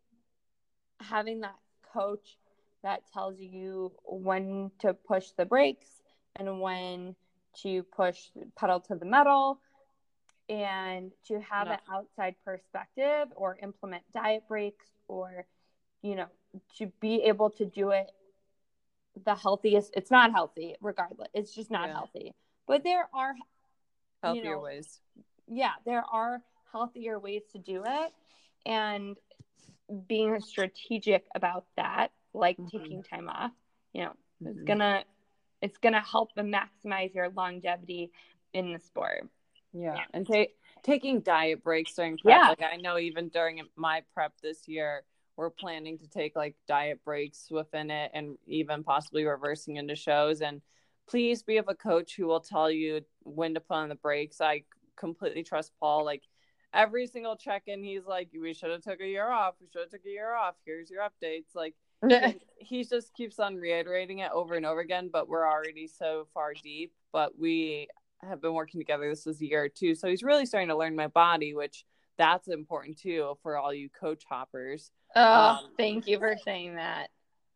having 1.00 1.40
that 1.40 1.58
coach 1.92 2.38
that 2.82 3.02
tells 3.12 3.38
you 3.38 3.92
when 4.04 4.70
to 4.80 4.94
push 4.94 5.30
the 5.32 5.44
brakes 5.44 6.02
and 6.36 6.60
when 6.60 7.16
to 7.62 7.82
push 7.84 8.30
pedal 8.56 8.80
to 8.80 8.94
the 8.96 9.04
metal 9.04 9.60
and 10.48 11.12
to 11.26 11.40
have 11.40 11.68
No. 11.68 11.72
an 11.74 11.78
outside 11.90 12.34
perspective 12.44 13.28
or 13.36 13.56
implement 13.62 14.02
diet 14.12 14.42
breaks 14.48 14.86
or 15.08 15.46
you 16.02 16.14
know 16.14 16.26
to 16.76 16.86
be 17.00 17.22
able 17.22 17.50
to 17.50 17.64
do 17.64 17.90
it 17.90 18.10
the 19.24 19.34
healthiest 19.34 19.92
it's 19.96 20.10
not 20.10 20.32
healthy 20.32 20.74
regardless 20.80 21.28
it's 21.34 21.54
just 21.54 21.70
not 21.70 21.88
Yeah. 21.88 21.94
healthy 21.94 22.34
but 22.66 22.82
there 22.84 23.08
are 23.14 23.34
Healthier 24.22 24.54
know, 24.54 24.60
ways. 24.60 25.00
yeah, 25.46 25.72
there 25.84 26.02
are 26.10 26.42
healthier 26.72 27.18
ways 27.18 27.42
to 27.52 27.58
do 27.58 27.82
it. 27.86 28.12
And 28.64 29.16
being 30.08 30.40
strategic 30.40 31.26
about 31.34 31.66
that, 31.76 32.10
like 32.32 32.56
Mhm. 32.58 32.70
taking 32.70 33.02
time 33.02 33.28
off, 33.28 33.52
you 33.92 34.04
know, 34.04 34.12
it's 34.46 34.58
Mhm. 34.58 34.66
gonna 34.66 35.04
it's 35.60 35.78
gonna 35.78 36.00
help 36.00 36.34
maximize 36.36 37.14
your 37.14 37.28
longevity 37.30 38.10
in 38.54 38.72
the 38.72 38.78
sport. 38.78 39.28
Yeah, 39.74 39.94
Yeah. 39.96 40.04
and 40.14 40.26
ta- 40.26 40.52
taking 40.82 41.20
diet 41.20 41.62
breaks 41.62 41.94
during 41.94 42.16
prep. 42.16 42.38
Yeah. 42.42 42.48
Like 42.48 42.62
I 42.62 42.76
know 42.76 42.96
even 42.98 43.28
during 43.28 43.60
my 43.76 44.02
prep 44.14 44.32
this 44.40 44.66
year, 44.68 45.04
we're 45.36 45.50
planning 45.50 45.98
to 45.98 46.08
take 46.08 46.36
like 46.36 46.54
diet 46.68 47.04
breaks 47.04 47.50
within 47.50 47.90
it, 47.90 48.12
and 48.14 48.38
even 48.46 48.84
possibly 48.84 49.24
reversing 49.24 49.76
into 49.76 49.96
shows. 49.96 50.40
And 50.40 50.62
please 51.08 51.42
be 51.42 51.56
of 51.58 51.68
a 51.68 51.74
coach 51.74 52.14
who 52.16 52.26
will 52.26 52.40
tell 52.40 52.70
you 52.70 53.00
when 53.24 53.54
to 53.54 53.60
put 53.60 53.74
on 53.74 53.88
the 53.88 53.94
brakes. 53.96 54.40
I 54.40 54.62
completely 54.96 55.42
trust 55.42 55.72
Paul. 55.80 56.04
Like 56.04 56.22
every 56.72 57.06
single 57.08 57.36
check 57.36 57.64
in, 57.66 57.82
he's 57.82 58.06
like, 58.06 58.28
"We 58.32 58.54
should 58.54 58.70
have 58.70 58.82
took 58.82 59.00
a 59.00 59.06
year 59.06 59.28
off. 59.28 59.56
We 59.60 59.66
should 59.72 59.80
have 59.82 59.90
took 59.90 60.06
a 60.06 60.10
year 60.10 60.34
off. 60.34 60.54
Here's 60.64 60.88
your 60.88 61.02
updates." 61.02 61.54
Like 61.54 61.74
he 62.58 62.84
just 62.84 63.12
keeps 63.14 63.40
on 63.40 63.56
reiterating 63.56 64.20
it 64.20 64.30
over 64.32 64.54
and 64.54 64.66
over 64.66 64.80
again 64.80 65.08
but 65.10 65.26
we're 65.26 65.48
already 65.48 65.86
so 65.86 66.26
far 66.34 66.52
deep 66.52 66.92
but 67.12 67.38
we 67.38 67.88
have 68.28 68.40
been 68.42 68.54
working 68.54 68.80
together 68.80 69.08
this 69.08 69.26
is 69.26 69.40
a 69.40 69.46
year 69.46 69.64
or 69.64 69.68
two 69.68 69.94
so 69.94 70.08
he's 70.08 70.22
really 70.22 70.46
starting 70.46 70.68
to 70.68 70.76
learn 70.76 70.94
my 70.96 71.06
body 71.08 71.54
which 71.54 71.84
that's 72.16 72.48
important 72.48 72.98
too 72.98 73.36
for 73.42 73.56
all 73.56 73.74
you 73.74 73.88
coach 73.90 74.22
hoppers. 74.28 74.90
Oh, 75.16 75.22
Um, 75.22 75.58
thank 75.76 76.06
you 76.06 76.18
for 76.18 76.36
saying 76.44 76.76
that. 76.76 77.08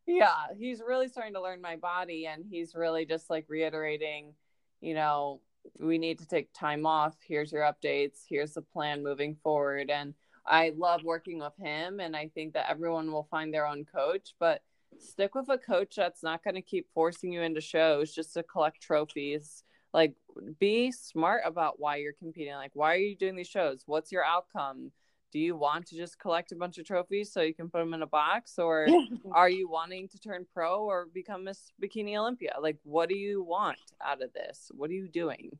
yeah 0.06 0.34
he's 0.58 0.80
really 0.86 1.08
starting 1.08 1.34
to 1.34 1.42
learn 1.42 1.60
my 1.60 1.76
body 1.76 2.26
and 2.26 2.44
he's 2.48 2.74
really 2.74 3.04
just 3.04 3.30
like 3.30 3.44
reiterating 3.48 4.34
you 4.80 4.94
know 4.94 5.40
we 5.80 5.98
need 5.98 6.18
to 6.20 6.26
take 6.26 6.48
time 6.54 6.86
off. 6.86 7.14
Here's 7.26 7.52
your 7.52 7.62
updates. 7.62 8.20
Here's 8.26 8.54
the 8.54 8.62
plan 8.62 9.02
moving 9.02 9.36
forward. 9.42 9.90
And 9.90 10.14
i 10.46 10.72
love 10.78 11.02
working 11.04 11.38
with 11.40 11.52
him 11.58 12.00
and 12.00 12.16
i 12.16 12.26
think 12.34 12.54
that 12.54 12.70
everyone 12.70 13.12
will 13.12 13.28
find 13.30 13.52
their 13.52 13.66
own 13.66 13.84
coach 13.84 14.34
but 14.40 14.62
stick 14.98 15.34
with 15.34 15.46
a 15.50 15.58
coach 15.58 15.94
that's 15.96 16.22
not 16.22 16.42
going 16.42 16.54
to 16.54 16.62
keep 16.62 16.86
forcing 16.94 17.30
you 17.30 17.42
into 17.42 17.60
shows 17.60 18.14
just 18.14 18.32
to 18.32 18.42
collect 18.42 18.80
trophies 18.80 19.62
like 19.92 20.14
be 20.58 20.92
smart 20.92 21.42
about 21.44 21.80
why 21.80 21.96
you're 21.96 22.12
competing 22.12 22.54
like 22.54 22.72
why 22.74 22.94
are 22.94 22.98
you 22.98 23.16
doing 23.16 23.36
these 23.36 23.48
shows 23.48 23.82
what's 23.86 24.12
your 24.12 24.24
outcome 24.24 24.92
do 25.30 25.38
you 25.38 25.56
want 25.56 25.86
to 25.86 25.96
just 25.96 26.18
collect 26.18 26.52
a 26.52 26.56
bunch 26.56 26.78
of 26.78 26.86
trophies 26.86 27.30
so 27.30 27.42
you 27.42 27.52
can 27.52 27.68
put 27.68 27.78
them 27.78 27.92
in 27.92 28.02
a 28.02 28.06
box 28.06 28.58
or 28.58 28.86
are 29.32 29.50
you 29.50 29.68
wanting 29.68 30.08
to 30.08 30.18
turn 30.18 30.46
pro 30.54 30.84
or 30.84 31.06
become 31.12 31.44
Miss 31.44 31.70
Bikini 31.82 32.16
Olympia? 32.16 32.54
Like, 32.60 32.78
what 32.82 33.08
do 33.08 33.16
you 33.16 33.42
want 33.42 33.78
out 34.02 34.22
of 34.22 34.32
this? 34.32 34.70
What 34.74 34.90
are 34.90 34.94
you 34.94 35.08
doing? 35.08 35.58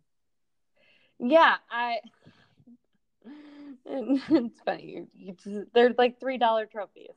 yeah, 1.19 1.57
I. 1.71 1.99
It's 3.91 4.61
funny. 4.67 4.85
You, 4.85 5.09
you 5.15 5.37
just, 5.43 5.73
they're 5.73 5.95
like 5.97 6.21
three 6.21 6.37
dollar 6.37 6.67
trophies. 6.67 7.17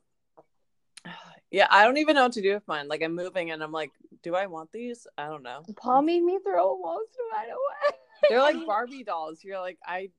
Yeah, 1.52 1.68
I 1.70 1.84
don't 1.84 1.98
even 1.98 2.16
know 2.16 2.24
what 2.24 2.32
to 2.34 2.42
do 2.42 2.54
with 2.54 2.68
mine. 2.68 2.88
Like, 2.88 3.04
I'm 3.04 3.14
moving 3.14 3.52
and 3.52 3.62
I'm 3.62 3.74
like, 3.74 3.92
do 4.24 4.36
I 4.36 4.48
want 4.48 4.72
these? 4.72 5.06
I 5.18 5.26
don't 5.26 5.44
know. 5.44 5.64
Paul 5.76 6.02
made 6.02 6.24
me 6.24 6.40
throw 6.44 6.78
most 6.78 7.10
of 7.12 7.38
mine 7.38 7.50
away. 7.50 7.98
They're 8.30 8.40
like 8.40 8.56
Barbie 8.66 9.04
dolls. 9.04 9.44
You're 9.44 9.60
like, 9.60 9.78
I 9.86 10.12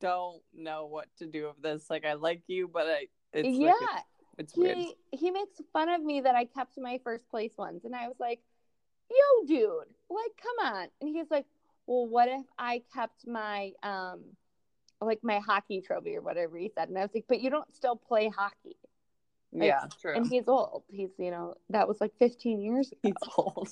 don't 0.00 0.42
know 0.52 0.86
what 0.86 1.06
to 1.18 1.26
do 1.26 1.46
with 1.46 1.62
this. 1.62 1.88
Like, 1.88 2.04
I 2.04 2.14
like 2.14 2.42
you, 2.48 2.68
but 2.68 2.86
I, 2.86 3.06
it's 3.32 3.48
yeah, 3.48 3.68
like, 3.68 4.04
it's 4.38 4.56
weird. 4.56 4.76
he 4.76 4.94
he 5.12 5.30
makes 5.30 5.60
fun 5.72 5.88
of 5.88 6.02
me 6.02 6.22
that 6.22 6.34
I 6.34 6.46
kept 6.46 6.78
my 6.78 6.98
first 7.04 7.28
place 7.28 7.52
ones, 7.56 7.84
and 7.84 7.94
I 7.94 8.08
was 8.08 8.16
like, 8.18 8.40
"Yo, 9.10 9.46
dude, 9.46 9.70
like, 10.08 10.32
come 10.42 10.74
on!" 10.74 10.88
And 11.00 11.14
he's 11.14 11.30
like, 11.30 11.46
"Well, 11.86 12.08
what 12.08 12.28
if 12.28 12.46
I 12.58 12.82
kept 12.92 13.26
my 13.26 13.72
um, 13.82 14.22
like 15.00 15.20
my 15.22 15.38
hockey 15.38 15.82
trophy 15.82 16.16
or 16.16 16.22
whatever 16.22 16.56
he 16.56 16.72
said?" 16.74 16.88
And 16.88 16.98
I 16.98 17.02
was 17.02 17.10
like, 17.14 17.26
"But 17.28 17.40
you 17.40 17.50
don't 17.50 17.72
still 17.74 17.96
play 17.96 18.28
hockey." 18.34 18.76
Like, 19.52 19.66
yeah, 19.68 19.84
true. 20.00 20.14
And 20.14 20.26
he's 20.26 20.48
old. 20.48 20.84
He's 20.88 21.10
you 21.18 21.30
know 21.30 21.54
that 21.70 21.88
was 21.88 22.00
like 22.00 22.12
15 22.18 22.60
years 22.60 22.92
ago. 22.92 22.98
He's 23.02 23.14
old. 23.36 23.68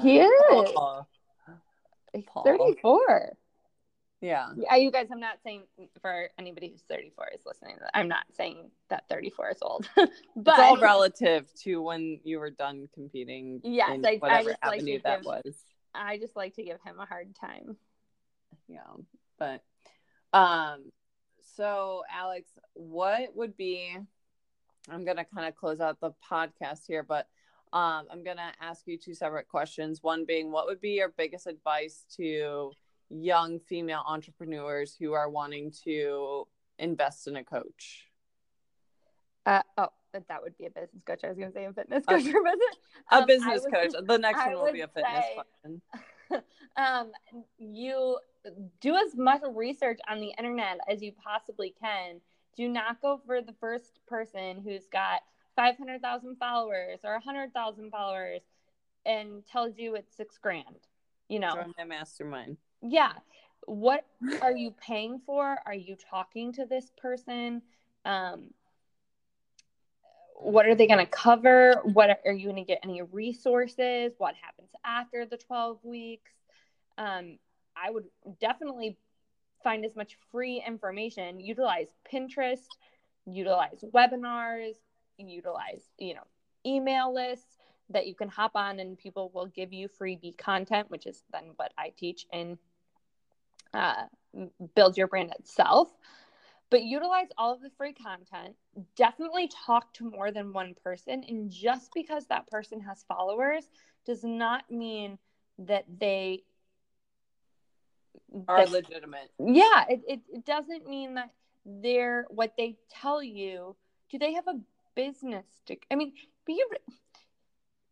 he 0.00 0.18
is. 0.20 0.72
Paul. 0.74 1.08
He's 2.12 2.24
34. 2.44 3.36
Yeah. 4.22 4.48
Yeah, 4.56 4.76
you 4.76 4.90
guys, 4.90 5.08
I'm 5.12 5.20
not 5.20 5.36
saying 5.44 5.64
for 6.00 6.30
anybody 6.38 6.68
who's 6.68 6.82
34 6.88 7.28
is 7.34 7.42
listening, 7.44 7.76
I'm 7.92 8.08
not 8.08 8.24
saying 8.32 8.70
that 8.88 9.04
34 9.10 9.50
is 9.50 9.58
old. 9.60 9.88
but 9.94 10.08
it's 10.08 10.58
all 10.58 10.78
relative 10.78 11.46
to 11.64 11.82
when 11.82 12.20
you 12.24 12.38
were 12.38 12.48
done 12.50 12.88
competing. 12.94 13.60
Yes, 13.62 14.00
I- 14.04 14.18
I 14.22 14.42
just 14.42 14.46
like 14.46 14.46
to 14.46 14.66
avenue 14.66 15.00
that 15.04 15.18
give- 15.18 15.26
was. 15.26 15.54
I 15.94 16.18
just 16.18 16.34
like 16.36 16.54
to 16.56 16.62
give 16.62 16.78
him 16.84 16.98
a 16.98 17.04
hard 17.06 17.34
time. 17.38 17.76
Yeah, 18.68 18.80
but 19.38 19.62
um, 20.32 20.90
so 21.56 22.02
Alex, 22.10 22.48
what 22.74 23.36
would 23.36 23.56
be? 23.56 23.96
I'm 24.90 25.04
gonna 25.04 25.24
kind 25.24 25.46
of 25.48 25.54
close 25.56 25.80
out 25.80 26.00
the 26.00 26.12
podcast 26.30 26.80
here, 26.86 27.02
but 27.02 27.26
um, 27.72 28.06
I'm 28.10 28.22
gonna 28.24 28.52
ask 28.60 28.86
you 28.86 28.96
two 28.98 29.14
separate 29.14 29.48
questions. 29.48 30.02
One 30.02 30.24
being, 30.24 30.50
what 30.52 30.66
would 30.66 30.80
be 30.80 30.90
your 30.90 31.08
biggest 31.16 31.46
advice 31.46 32.04
to 32.16 32.72
young 33.10 33.58
female 33.60 34.02
entrepreneurs 34.06 34.96
who 34.98 35.12
are 35.12 35.28
wanting 35.28 35.72
to 35.84 36.46
invest 36.78 37.26
in 37.26 37.36
a 37.36 37.44
coach? 37.44 38.06
Uh, 39.44 39.62
oh, 39.78 39.88
that 40.12 40.42
would 40.42 40.56
be 40.58 40.66
a 40.66 40.70
business 40.70 41.02
coach. 41.06 41.20
I 41.22 41.28
was 41.28 41.36
going 41.38 41.50
to 41.52 41.54
say 41.54 41.64
a 41.66 41.72
fitness 41.72 42.04
coach. 42.04 42.24
A 43.12 43.16
Um, 43.16 43.22
I 43.22 43.24
business 43.26 43.62
would- 43.62 43.72
coach. 43.72 43.92
The 44.06 44.18
next 44.18 44.40
I 44.40 44.48
one 44.54 44.64
will 44.64 44.72
be 44.72 44.80
a 44.80 44.88
fitness 44.88 45.24
say- 45.24 45.34
question. 45.62 45.82
um, 46.76 47.12
you 47.58 48.18
do 48.80 48.96
as 48.96 49.14
much 49.14 49.42
research 49.54 50.00
on 50.08 50.20
the 50.20 50.32
internet 50.36 50.78
as 50.88 51.00
you 51.02 51.12
possibly 51.22 51.74
can. 51.80 52.20
Do 52.56 52.68
not 52.68 53.00
go 53.02 53.20
for 53.26 53.42
the 53.42 53.54
first 53.60 54.00
person 54.06 54.62
who's 54.64 54.86
got 54.86 55.20
500,000 55.56 56.36
followers 56.36 57.00
or 57.04 57.12
100,000 57.12 57.90
followers 57.90 58.40
and 59.04 59.46
tells 59.46 59.78
you 59.78 59.94
it's 59.94 60.16
six 60.16 60.38
grand. 60.38 60.76
You 61.28 61.40
know, 61.40 61.54
Join 61.54 61.74
my 61.78 61.84
mastermind. 61.84 62.56
yeah. 62.82 63.12
What 63.66 64.06
are 64.42 64.56
you 64.56 64.70
paying 64.80 65.20
for? 65.26 65.58
Are 65.66 65.74
you 65.74 65.96
talking 65.96 66.52
to 66.52 66.66
this 66.66 66.92
person? 66.96 67.62
Um, 68.04 68.50
what 70.36 70.66
are 70.66 70.74
they 70.74 70.86
going 70.86 71.04
to 71.04 71.10
cover? 71.10 71.80
What 71.82 72.10
are, 72.10 72.18
are 72.26 72.32
you 72.32 72.44
going 72.44 72.56
to 72.56 72.62
get 72.62 72.80
any 72.84 73.02
resources? 73.02 74.12
What 74.18 74.34
happens 74.40 74.68
after 74.84 75.26
the 75.26 75.36
12 75.36 75.78
weeks? 75.82 76.30
Um, 76.98 77.38
I 77.76 77.90
would 77.90 78.04
definitely 78.40 78.98
find 79.66 79.84
as 79.84 79.96
much 79.96 80.16
free 80.30 80.62
information, 80.64 81.40
utilize 81.40 81.88
Pinterest, 82.08 82.68
utilize 83.26 83.82
webinars, 83.92 84.76
utilize, 85.18 85.82
you 85.98 86.14
know, 86.14 86.22
email 86.64 87.12
lists 87.12 87.58
that 87.90 88.06
you 88.06 88.14
can 88.14 88.28
hop 88.28 88.52
on 88.54 88.78
and 88.78 88.96
people 88.96 89.28
will 89.34 89.46
give 89.46 89.72
you 89.72 89.88
freebie 89.88 90.38
content, 90.38 90.88
which 90.88 91.04
is 91.04 91.24
then 91.32 91.50
what 91.56 91.72
I 91.76 91.92
teach 91.96 92.26
in 92.32 92.58
uh, 93.74 94.04
Build 94.76 94.96
Your 94.96 95.08
Brand 95.08 95.32
itself. 95.36 95.88
But 96.70 96.84
utilize 96.84 97.28
all 97.36 97.52
of 97.52 97.60
the 97.60 97.70
free 97.70 97.92
content. 97.92 98.54
Definitely 98.94 99.50
talk 99.66 99.92
to 99.94 100.08
more 100.08 100.30
than 100.30 100.52
one 100.52 100.76
person. 100.84 101.24
And 101.26 101.50
just 101.50 101.90
because 101.92 102.26
that 102.26 102.46
person 102.46 102.80
has 102.82 103.04
followers 103.08 103.68
does 104.04 104.22
not 104.22 104.70
mean 104.70 105.18
that 105.58 105.86
they 105.98 106.44
Are 108.48 108.64
that- 108.64 108.70
legitimate. 108.70 109.30
yeah 109.38 109.84
it, 109.88 110.00
it, 110.08 110.20
it 110.32 110.44
doesn't 110.44 110.88
mean 110.88 111.14
that 111.14 111.30
they're 111.64 112.26
what 112.30 112.52
they 112.56 112.76
tell 112.90 113.22
you 113.22 113.74
do 114.10 114.18
they 114.18 114.32
have 114.34 114.46
a 114.48 114.58
business 114.94 115.46
degree 115.66 115.86
i 115.90 115.94
mean 115.94 116.12
but 116.46 116.54
you 116.54 116.68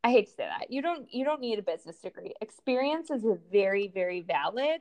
i 0.04 0.10
hate 0.10 0.26
to 0.26 0.32
say 0.32 0.46
that. 0.46 0.70
You 0.70 0.82
don't 0.82 1.12
you 1.12 1.24
don't 1.24 1.40
need 1.40 1.58
a 1.58 1.62
business 1.62 1.96
degree. 1.98 2.34
Experience 2.40 3.10
is 3.10 3.24
very 3.50 3.88
very 3.88 4.20
valid 4.22 4.80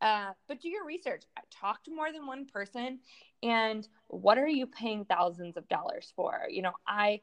uh, 0.00 0.32
but 0.48 0.60
do 0.60 0.68
your 0.68 0.84
research. 0.84 1.22
Talk 1.50 1.84
to 1.84 1.94
more 1.94 2.10
than 2.12 2.26
one 2.26 2.46
person 2.46 2.98
and 3.42 3.86
what 4.08 4.36
are 4.36 4.48
you 4.48 4.66
paying 4.66 5.04
thousands 5.04 5.56
of 5.56 5.68
dollars 5.68 6.12
for? 6.16 6.42
You 6.48 6.62
know 6.62 6.72
i 6.86 7.20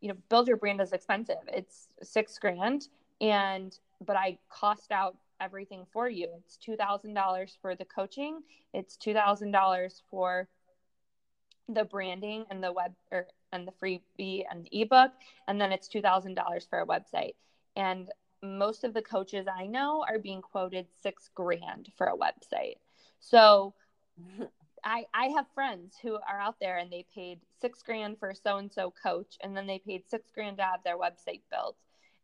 you 0.00 0.08
know 0.08 0.16
build 0.28 0.48
your 0.48 0.56
brand 0.56 0.80
is 0.80 0.92
expensive. 0.92 1.36
It's 1.48 1.88
six 2.02 2.38
grand 2.38 2.88
and 3.20 3.76
but 4.04 4.16
i 4.16 4.36
cost 4.50 4.90
out 4.92 5.16
everything 5.42 5.84
for 5.92 6.08
you. 6.08 6.28
It's 6.38 6.58
$2000 6.66 7.48
for 7.60 7.74
the 7.74 7.84
coaching. 7.84 8.40
It's 8.72 8.96
$2000 8.96 10.02
for 10.10 10.48
the 11.68 11.84
branding 11.84 12.44
and 12.50 12.62
the 12.62 12.72
web 12.72 12.92
or 13.10 13.26
and 13.52 13.68
the 13.68 13.72
freebie 13.72 14.44
and 14.50 14.64
the 14.64 14.82
ebook. 14.82 15.12
And 15.46 15.60
then 15.60 15.72
it's 15.72 15.88
$2000 15.88 16.68
for 16.68 16.80
a 16.80 16.86
website. 16.86 17.34
And 17.76 18.10
most 18.42 18.82
of 18.82 18.92
the 18.92 19.02
coaches 19.02 19.46
i 19.46 19.66
know 19.66 20.04
are 20.08 20.18
being 20.18 20.42
quoted 20.42 20.86
six 21.00 21.30
grand 21.34 21.90
for 21.96 22.08
a 22.08 22.16
website. 22.16 22.76
So 23.20 23.74
I, 24.84 25.06
I 25.14 25.26
have 25.36 25.46
friends 25.54 25.94
who 26.02 26.14
are 26.14 26.40
out 26.40 26.56
there 26.60 26.78
and 26.78 26.90
they 26.90 27.06
paid 27.14 27.38
six 27.60 27.82
grand 27.82 28.18
for 28.18 28.34
so 28.34 28.56
and 28.56 28.72
so 28.72 28.92
coach 29.02 29.36
and 29.42 29.56
then 29.56 29.66
they 29.66 29.78
paid 29.78 30.02
six 30.08 30.28
grand 30.34 30.56
to 30.56 30.64
have 30.64 30.82
their 30.82 30.98
website 30.98 31.42
built 31.50 31.76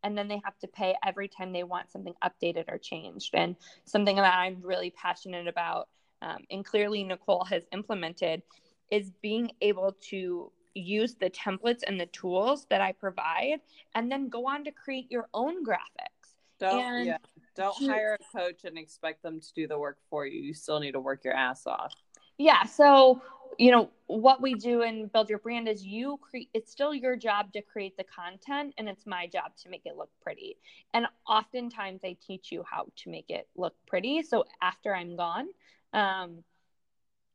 and 0.03 0.17
then 0.17 0.29
they 0.29 0.41
have 0.45 0.59
to 0.59 0.69
pay 0.69 0.95
every 1.05 1.29
time 1.29 1.53
they 1.53 1.65
want 1.65 1.91
something 1.91 2.15
updated 2.25 2.65
or 2.69 2.79
changed 2.79 3.35
and 3.35 3.57
something 3.85 4.17
that 4.17 4.35
i'm 4.35 4.59
really 4.63 4.91
passionate 4.91 5.47
about 5.47 5.89
um, 6.23 6.39
and 6.51 6.65
clearly 6.65 7.05
nicole 7.05 7.45
has 7.45 7.63
implemented 7.73 8.43
is 8.91 9.11
being 9.23 9.51
able 9.61 9.95
to 10.01 10.51
use 10.75 11.15
the 11.15 11.31
templates 11.31 11.81
and 11.87 12.01
the 12.01 12.07
tools 12.07 12.67
that 12.71 12.81
i 12.81 12.93
provide 12.93 13.61
and 13.95 14.11
then 14.11 14.29
go 14.29 14.47
on 14.47 14.65
to 14.65 14.71
create 14.71 15.11
your 15.11 15.29
own 15.35 15.65
graphics 15.65 16.37
Don't 16.59 16.85
And 16.85 17.07
yeah. 17.07 17.19
Don't 17.57 17.75
hire 17.89 18.17
a 18.21 18.39
coach 18.39 18.65
and 18.65 18.79
expect 18.79 19.21
them 19.25 19.41
to 19.41 19.53
do 19.53 19.67
the 19.67 19.77
work 19.77 19.99
for 20.09 20.25
you. 20.27 20.41
You 20.41 20.55
still 20.55 20.79
need 20.79 20.93
to 20.93 21.01
work 21.01 21.25
your 21.25 21.35
ass 21.35 21.67
off. 21.67 21.93
yeah 22.39 22.63
so 22.65 23.21
you 23.59 23.73
know 23.73 23.91
what 24.07 24.41
we 24.41 24.55
do 24.55 24.83
in 24.83 25.09
build 25.09 25.29
your 25.29 25.41
brand 25.41 25.69
is 25.69 25.85
you 25.85 26.19
create 26.23 26.49
it's 26.55 26.71
still 26.71 26.95
your 26.95 27.17
job 27.17 27.53
to 27.53 27.61
create 27.61 27.97
the 27.97 28.05
content 28.05 28.73
and 28.79 28.89
it's 28.89 29.05
my 29.07 29.27
job 29.27 29.51
to 29.63 29.69
make 29.69 29.83
it 29.85 29.97
look 29.97 30.11
pretty. 30.23 30.57
And 30.95 31.07
oftentimes 31.27 32.01
i 32.05 32.17
teach 32.25 32.51
you 32.51 32.65
how 32.69 32.87
to 32.97 33.11
make 33.11 33.29
it 33.29 33.49
look 33.57 33.75
pretty. 33.87 34.23
So 34.23 34.45
after 34.63 34.95
i'm 34.95 35.17
gone 35.17 35.49
um, 35.93 36.45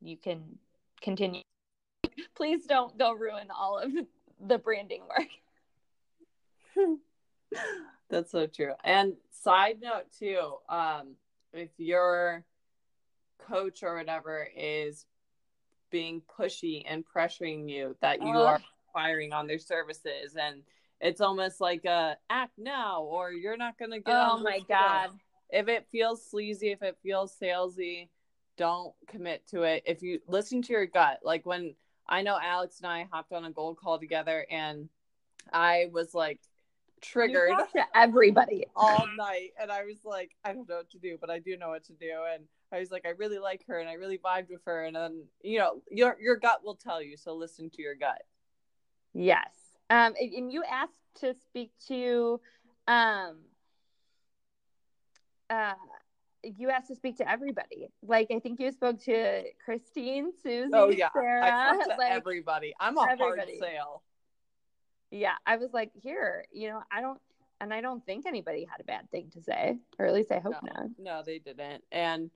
you 0.00 0.16
can 0.16 0.58
continue. 1.00 1.42
Please 2.36 2.66
don't 2.66 2.96
go 2.98 3.12
ruin 3.12 3.48
all 3.56 3.78
of 3.78 3.92
the 4.46 4.58
branding 4.58 5.02
work. 6.76 6.98
That's 8.10 8.32
so 8.32 8.46
true. 8.46 8.72
And 8.82 9.14
side 9.30 9.78
note 9.82 10.06
too, 10.18 10.54
um, 10.68 11.14
if 11.52 11.70
your 11.78 12.44
coach 13.38 13.82
or 13.82 13.96
whatever 13.96 14.48
is 14.56 15.06
being 15.90 16.22
pushy 16.38 16.82
and 16.86 17.04
pressuring 17.04 17.68
you 17.68 17.96
that 18.00 18.20
you 18.20 18.28
Ugh. 18.28 18.46
are 18.46 18.60
firing 18.92 19.32
on 19.32 19.46
their 19.46 19.58
services. 19.58 20.36
And 20.40 20.62
it's 21.00 21.20
almost 21.20 21.60
like 21.60 21.84
a 21.84 22.16
act 22.30 22.52
now 22.58 23.02
or 23.02 23.32
you're 23.32 23.56
not 23.56 23.78
gonna 23.78 24.00
get 24.00 24.14
oh 24.14 24.38
my 24.38 24.60
god. 24.68 25.10
If 25.50 25.68
it 25.68 25.86
feels 25.92 26.24
sleazy 26.28 26.70
if 26.70 26.82
it 26.82 26.96
feels 27.02 27.36
salesy 27.40 28.08
don't 28.56 28.94
commit 29.08 29.46
to 29.48 29.62
it. 29.62 29.82
If 29.86 30.02
you 30.02 30.20
listen 30.28 30.62
to 30.62 30.72
your 30.72 30.86
gut. 30.86 31.20
Like 31.22 31.44
when 31.44 31.74
i 32.06 32.20
know 32.20 32.38
alex 32.42 32.80
and 32.80 32.86
i 32.86 33.08
hopped 33.10 33.32
on 33.32 33.46
a 33.46 33.50
gold 33.50 33.78
call 33.78 33.98
together 33.98 34.44
and 34.50 34.90
i 35.54 35.86
was 35.90 36.12
like 36.12 36.38
triggered 37.04 37.56
to 37.74 37.86
everybody. 37.94 38.66
all 38.74 39.06
night 39.16 39.50
and 39.60 39.70
I 39.70 39.84
was 39.84 40.04
like, 40.04 40.32
I 40.44 40.52
don't 40.52 40.68
know 40.68 40.76
what 40.76 40.90
to 40.90 40.98
do, 40.98 41.18
but 41.20 41.30
I 41.30 41.38
do 41.38 41.56
know 41.56 41.68
what 41.68 41.84
to 41.84 41.92
do. 41.92 42.12
And 42.32 42.44
I 42.74 42.80
was 42.80 42.90
like, 42.90 43.06
I 43.06 43.10
really 43.10 43.38
like 43.38 43.64
her 43.68 43.78
and 43.78 43.88
I 43.88 43.94
really 43.94 44.18
vibed 44.18 44.50
with 44.50 44.62
her. 44.66 44.84
And 44.84 44.96
then, 44.96 45.24
you 45.42 45.58
know, 45.58 45.82
your 45.90 46.16
your 46.20 46.36
gut 46.36 46.64
will 46.64 46.74
tell 46.74 47.00
you. 47.00 47.16
So 47.16 47.34
listen 47.34 47.70
to 47.70 47.82
your 47.82 47.94
gut. 47.94 48.22
Yes. 49.12 49.48
Um, 49.90 50.14
and 50.18 50.52
you 50.52 50.64
asked 50.64 50.98
to 51.20 51.34
speak 51.34 51.70
to, 51.88 52.40
um, 52.88 53.36
uh, 55.48 55.74
you 56.42 56.70
asked 56.70 56.88
to 56.88 56.96
speak 56.96 57.18
to 57.18 57.30
everybody. 57.30 57.88
Like 58.02 58.28
I 58.34 58.40
think 58.40 58.60
you 58.60 58.72
spoke 58.72 59.00
to 59.04 59.42
Christine, 59.64 60.32
Susie, 60.42 60.70
Oh 60.72 60.88
yeah. 60.90 61.10
Sarah. 61.12 61.46
I 61.46 61.76
talk 61.76 61.84
to 61.84 61.96
like, 61.96 62.12
everybody. 62.12 62.74
I'm 62.80 62.96
a 62.98 63.02
everybody. 63.02 63.58
hard 63.58 63.72
sale. 63.72 64.02
yeah, 65.10 65.34
I 65.46 65.56
was 65.56 65.72
like, 65.72 65.90
here, 65.94 66.44
you 66.52 66.68
know, 66.68 66.82
I 66.90 67.00
don't, 67.00 67.20
and 67.60 67.72
I 67.72 67.80
don't 67.80 68.04
think 68.04 68.26
anybody 68.26 68.66
had 68.68 68.80
a 68.80 68.84
bad 68.84 69.10
thing 69.10 69.30
to 69.34 69.42
say, 69.42 69.78
or 69.98 70.06
at 70.06 70.12
least 70.12 70.32
I 70.32 70.40
hope 70.40 70.56
No. 70.62 70.72
not. 70.74 70.86
No, 70.98 71.22
they 71.24 71.38
didn't. 71.38 71.84
And 71.92 72.30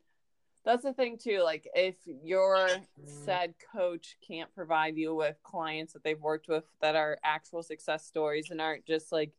that's 0.64 0.82
the 0.82 0.92
thing 0.92 1.18
too. 1.18 1.42
Like 1.42 1.68
if 1.74 1.96
your 2.06 2.68
said 3.04 3.54
coach 3.72 4.16
can't 4.26 4.52
provide 4.54 4.96
you 4.96 5.14
with 5.14 5.36
clients 5.42 5.92
that 5.92 6.04
they've 6.04 6.20
worked 6.20 6.48
with 6.48 6.64
that 6.80 6.96
are 6.96 7.18
actual 7.24 7.62
success 7.62 8.04
stories 8.04 8.50
and 8.50 8.60
aren't 8.60 8.84
just 8.84 9.12
like 9.12 9.32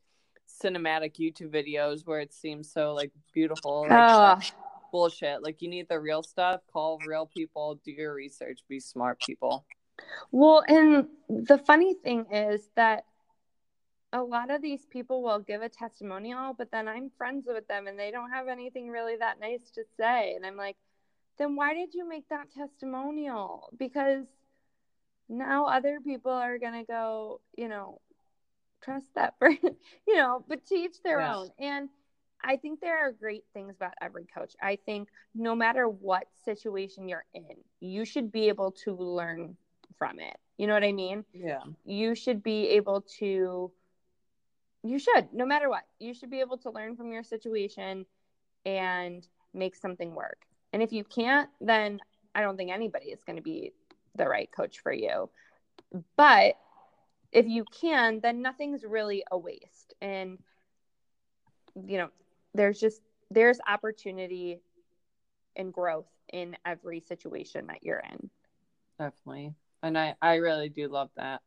cinematic 0.64 1.16
YouTube 1.18 1.52
videos 1.52 2.06
where 2.06 2.20
it 2.20 2.34
seems 2.34 2.72
so 2.72 2.94
like 2.94 3.12
beautiful. 3.34 3.82
Like, 3.90 3.92
Oh, 3.92 4.40
bullshit. 4.92 5.44
Like 5.44 5.62
you 5.62 5.70
need 5.70 5.88
the 5.88 6.00
real 6.00 6.24
stuff. 6.24 6.62
Call 6.72 7.00
real 7.06 7.26
people. 7.26 7.80
Do 7.84 7.92
your 7.92 8.14
research. 8.14 8.62
Be 8.68 8.80
smart 8.80 9.20
people. 9.22 9.66
Well, 10.32 10.64
and 10.68 11.08
the 11.30 11.58
funny 11.58 11.94
thing 11.94 12.26
is 12.32 12.70
that 12.76 13.04
a 14.12 14.24
lot 14.24 14.50
of 14.50 14.62
these 14.62 14.86
people 14.88 15.22
will 15.22 15.40
give 15.40 15.62
a 15.62 15.70
testimonial, 15.70 16.56
but 16.58 16.72
then 16.72 16.88
I'm 16.88 17.12
friends 17.18 17.46
with 17.48 17.68
them 17.68 17.88
and 17.88 18.00
they 18.00 18.10
don't 18.10 18.32
have 18.32 18.48
anything 18.48 18.90
really 18.90 19.18
that 19.18 19.40
nice 19.40 19.70
to 19.76 19.84
say. 19.98 20.34
And 20.36 20.46
I'm 20.46 20.58
like, 20.58 20.78
then 21.40 21.56
why 21.56 21.74
did 21.74 21.94
you 21.94 22.08
make 22.08 22.28
that 22.30 22.52
testimonial? 22.52 23.70
Because 23.78 24.26
now 25.30 25.66
other 25.66 26.00
people 26.04 26.32
are 26.32 26.60
going 26.60 26.74
to 26.74 26.84
go, 26.84 27.40
you 27.58 27.70
know, 27.70 28.02
trust 28.84 29.08
that 29.16 29.40
person, 29.40 29.76
you 30.08 30.16
know, 30.16 30.44
but 30.48 30.66
teach 30.66 31.02
their 31.04 31.22
yeah. 31.22 31.36
own. 31.36 31.50
And 31.58 31.90
I 32.44 32.58
think 32.58 32.80
there 32.80 32.98
are 33.06 33.12
great 33.12 33.46
things 33.54 33.76
about 33.76 33.94
every 34.02 34.26
coach. 34.26 34.54
I 34.62 34.78
think 34.86 35.10
no 35.34 35.56
matter 35.56 35.88
what 35.88 36.28
situation 36.46 37.10
you're 37.10 37.26
in, 37.34 37.58
you 37.80 38.06
should 38.06 38.32
be 38.32 38.48
able 38.50 38.72
to 38.84 38.96
learn 38.96 39.58
from 39.98 40.20
it. 40.20 40.38
You 40.58 40.68
know 40.68 40.74
what 40.74 40.84
I 40.84 40.92
mean? 40.92 41.24
Yeah. 41.34 41.62
You 41.86 42.16
should 42.16 42.44
be 42.44 42.68
able 42.70 43.02
to, 43.20 43.72
you 44.84 45.00
should, 45.00 45.30
no 45.34 45.46
matter 45.46 45.70
what, 45.70 45.84
you 46.00 46.14
should 46.14 46.30
be 46.30 46.42
able 46.42 46.58
to 46.60 46.70
learn 46.70 46.96
from 46.96 47.12
your 47.12 47.24
situation 47.24 48.06
and 48.66 49.26
make 49.54 49.76
something 49.76 50.14
work. 50.14 50.46
And 50.74 50.84
if 50.84 50.92
you 50.92 51.04
can't, 51.04 51.50
then 51.62 52.00
I 52.36 52.42
don't 52.42 52.58
think 52.58 52.72
anybody 52.72 53.08
is 53.08 53.24
going 53.24 53.38
to 53.38 53.42
be 53.42 53.74
the 54.16 54.28
right 54.28 54.50
coach 54.52 54.80
for 54.80 54.92
you. 54.92 55.30
But 56.16 56.56
if 57.32 57.48
you 57.48 57.66
can, 57.66 58.20
then 58.22 58.42
nothing's 58.42 58.84
really 58.84 59.24
a 59.32 59.38
waste. 59.38 59.94
And, 60.02 60.38
you 61.76 61.98
know, 61.98 62.10
there's 62.54 62.80
just, 62.80 63.02
there's 63.32 63.60
opportunity 63.68 64.60
and 65.56 65.74
growth 65.74 66.10
in 66.32 66.56
every 66.66 67.00
situation 67.00 67.68
that 67.68 67.84
you're 67.84 68.04
in. 68.12 68.30
Definitely. 69.00 69.54
And 69.82 69.98
I, 69.98 70.16
I 70.22 70.36
really 70.36 70.70
do 70.70 70.88
love 70.88 71.10
that. 71.18 71.42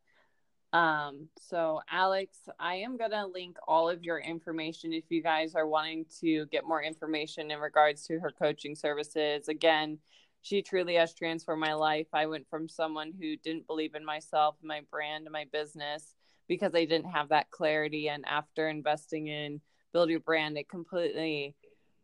Um, 0.72 1.28
so 1.38 1.80
Alex, 1.90 2.38
I 2.58 2.76
am 2.76 2.96
gonna 2.96 3.26
link 3.26 3.56
all 3.68 3.90
of 3.90 4.02
your 4.02 4.18
information 4.18 4.92
if 4.92 5.04
you 5.10 5.22
guys 5.22 5.54
are 5.54 5.66
wanting 5.66 6.06
to 6.20 6.46
get 6.46 6.66
more 6.66 6.82
information 6.82 7.50
in 7.50 7.58
regards 7.58 8.04
to 8.06 8.18
her 8.20 8.30
coaching 8.30 8.74
services. 8.74 9.48
Again, 9.48 9.98
she 10.40 10.62
truly 10.62 10.94
has 10.94 11.14
transformed 11.14 11.60
my 11.60 11.74
life. 11.74 12.08
I 12.12 12.26
went 12.26 12.48
from 12.48 12.68
someone 12.68 13.12
who 13.12 13.36
didn't 13.36 13.66
believe 13.66 13.94
in 13.94 14.04
myself, 14.04 14.56
my 14.62 14.80
brand, 14.90 15.28
my 15.30 15.44
business 15.52 16.14
because 16.48 16.74
I 16.74 16.84
didn't 16.86 17.10
have 17.10 17.28
that 17.28 17.50
clarity. 17.50 18.08
And 18.08 18.24
after 18.26 18.68
investing 18.68 19.28
in 19.28 19.60
build 19.92 20.08
your 20.08 20.20
brand, 20.20 20.56
it 20.56 20.68
completely 20.68 21.54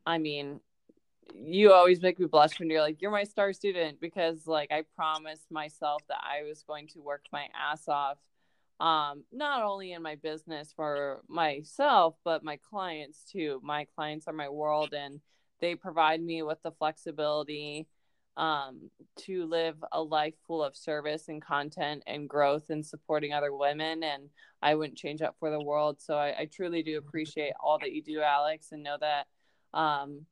I 0.07 0.19
mean, 0.19 0.61
you 1.35 1.73
always 1.73 2.01
make 2.01 2.19
me 2.19 2.27
blush 2.27 2.59
when 2.59 2.71
you're 2.71 2.81
like, 2.81 3.03
you're 3.03 3.11
my 3.11 3.25
star 3.25 3.53
student 3.53 4.01
because 4.01 4.47
like 4.47 4.71
I 4.71 4.85
promised 4.95 5.51
myself 5.51 6.03
that 6.09 6.21
I 6.23 6.47
was 6.47 6.62
going 6.62 6.89
to 6.89 7.01
work 7.01 7.27
my 7.33 7.47
ass 7.55 7.89
off 7.89 8.19
um, 8.81 9.24
not 9.33 9.62
only 9.62 9.93
in 9.93 10.03
my 10.03 10.14
business 10.16 10.72
for 10.74 11.22
myself, 11.29 12.14
but 12.24 12.45
my 12.45 12.59
clients 12.70 13.24
too. 13.31 13.61
My 13.62 13.87
clients 13.97 14.29
are 14.29 14.33
my 14.33 14.49
world 14.49 14.95
and 14.95 15.20
they 15.61 15.74
provide 15.74 16.22
me 16.22 16.43
with 16.43 16.62
the 16.62 16.70
flexibility 16.70 17.89
um, 18.37 18.91
to 19.16 19.47
live 19.47 19.83
a 19.91 20.01
life 20.01 20.35
full 20.47 20.62
of 20.62 20.76
service 20.76 21.26
and 21.26 21.45
content 21.45 22.05
and 22.07 22.29
growth 22.29 22.70
and 22.70 22.87
supporting 22.87 23.33
other 23.33 23.53
women. 23.53 24.05
And 24.05 24.31
I 24.62 24.76
wouldn't 24.76 24.97
change 24.97 25.22
up 25.22 25.35
for 25.41 25.51
the 25.51 25.61
world. 25.61 26.01
So 26.01 26.16
I, 26.16 26.41
I 26.41 26.45
truly 26.51 26.85
do 26.85 26.99
appreciate 26.99 27.55
all 27.61 27.81
that 27.81 27.93
you 27.93 28.03
do, 28.03 28.20
Alex, 28.20 28.68
and 28.70 28.85
know 28.85 28.97
that 29.01 29.26
um, 29.74 30.24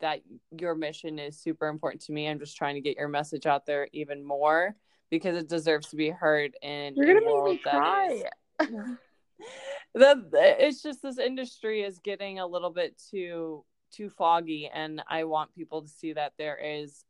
that 0.00 0.22
your 0.58 0.74
mission 0.74 1.18
is 1.18 1.38
super 1.38 1.68
important 1.68 2.02
to 2.02 2.12
me. 2.12 2.26
I'm 2.26 2.38
just 2.38 2.56
trying 2.56 2.76
to 2.76 2.80
get 2.80 2.96
your 2.96 3.08
message 3.08 3.44
out 3.44 3.66
there 3.66 3.86
even 3.92 4.24
more 4.24 4.74
because 5.10 5.36
it 5.36 5.48
deserves 5.48 5.88
to 5.88 5.96
be 5.96 6.10
heard 6.10 6.56
in 6.62 6.94
You're 6.96 7.06
gonna 7.06 7.26
make 7.26 7.44
me 7.44 7.58
cry. 7.58 8.22
the, 9.94 10.28
it's 10.32 10.82
just 10.82 11.02
this 11.02 11.18
industry 11.18 11.82
is 11.82 11.98
getting 11.98 12.38
a 12.38 12.46
little 12.46 12.70
bit 12.70 13.00
too 13.10 13.64
too 13.90 14.08
foggy 14.08 14.70
and 14.72 15.02
I 15.08 15.24
want 15.24 15.54
people 15.54 15.82
to 15.82 15.88
see 15.88 16.12
that 16.12 16.34
there 16.38 16.56
is 16.56 17.04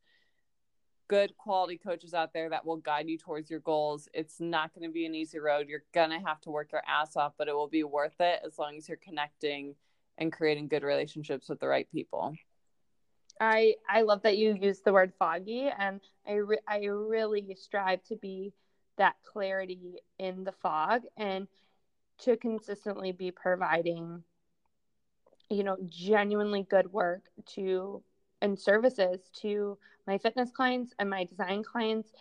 good 1.11 1.35
quality 1.37 1.77
coaches 1.77 2.13
out 2.13 2.31
there 2.33 2.49
that 2.49 2.65
will 2.65 2.77
guide 2.77 3.09
you 3.09 3.17
towards 3.17 3.51
your 3.51 3.59
goals. 3.59 4.07
It's 4.13 4.39
not 4.39 4.73
going 4.73 4.87
to 4.87 4.93
be 4.93 5.05
an 5.05 5.13
easy 5.13 5.39
road. 5.39 5.67
You're 5.67 5.83
going 5.93 6.09
to 6.09 6.25
have 6.25 6.39
to 6.41 6.49
work 6.49 6.71
your 6.71 6.81
ass 6.87 7.17
off, 7.17 7.33
but 7.37 7.49
it 7.49 7.53
will 7.53 7.67
be 7.67 7.83
worth 7.83 8.15
it 8.21 8.39
as 8.45 8.57
long 8.57 8.77
as 8.77 8.87
you're 8.87 8.97
connecting 8.97 9.75
and 10.17 10.31
creating 10.31 10.69
good 10.69 10.83
relationships 10.83 11.49
with 11.49 11.59
the 11.59 11.67
right 11.67 11.85
people. 11.91 12.33
I 13.41 13.75
I 13.89 14.03
love 14.03 14.21
that 14.23 14.37
you 14.37 14.53
use 14.53 14.81
the 14.81 14.93
word 14.93 15.13
foggy, 15.17 15.67
and 15.67 15.99
I 16.27 16.33
re- 16.33 16.59
I 16.67 16.85
really 16.85 17.55
strive 17.59 18.03
to 18.05 18.15
be 18.15 18.53
that 18.97 19.15
clarity 19.23 19.95
in 20.19 20.43
the 20.43 20.51
fog 20.51 21.01
and 21.17 21.47
to 22.19 22.37
consistently 22.37 23.11
be 23.11 23.31
providing, 23.31 24.23
you 25.49 25.63
know, 25.63 25.77
genuinely 25.87 26.63
good 26.69 26.93
work 26.93 27.23
to 27.55 28.03
and 28.41 28.59
services 28.59 29.29
to 29.41 29.77
my 30.07 30.19
fitness 30.19 30.51
clients 30.51 30.93
and 30.99 31.09
my 31.09 31.23
design 31.25 31.63
clients 31.63 32.11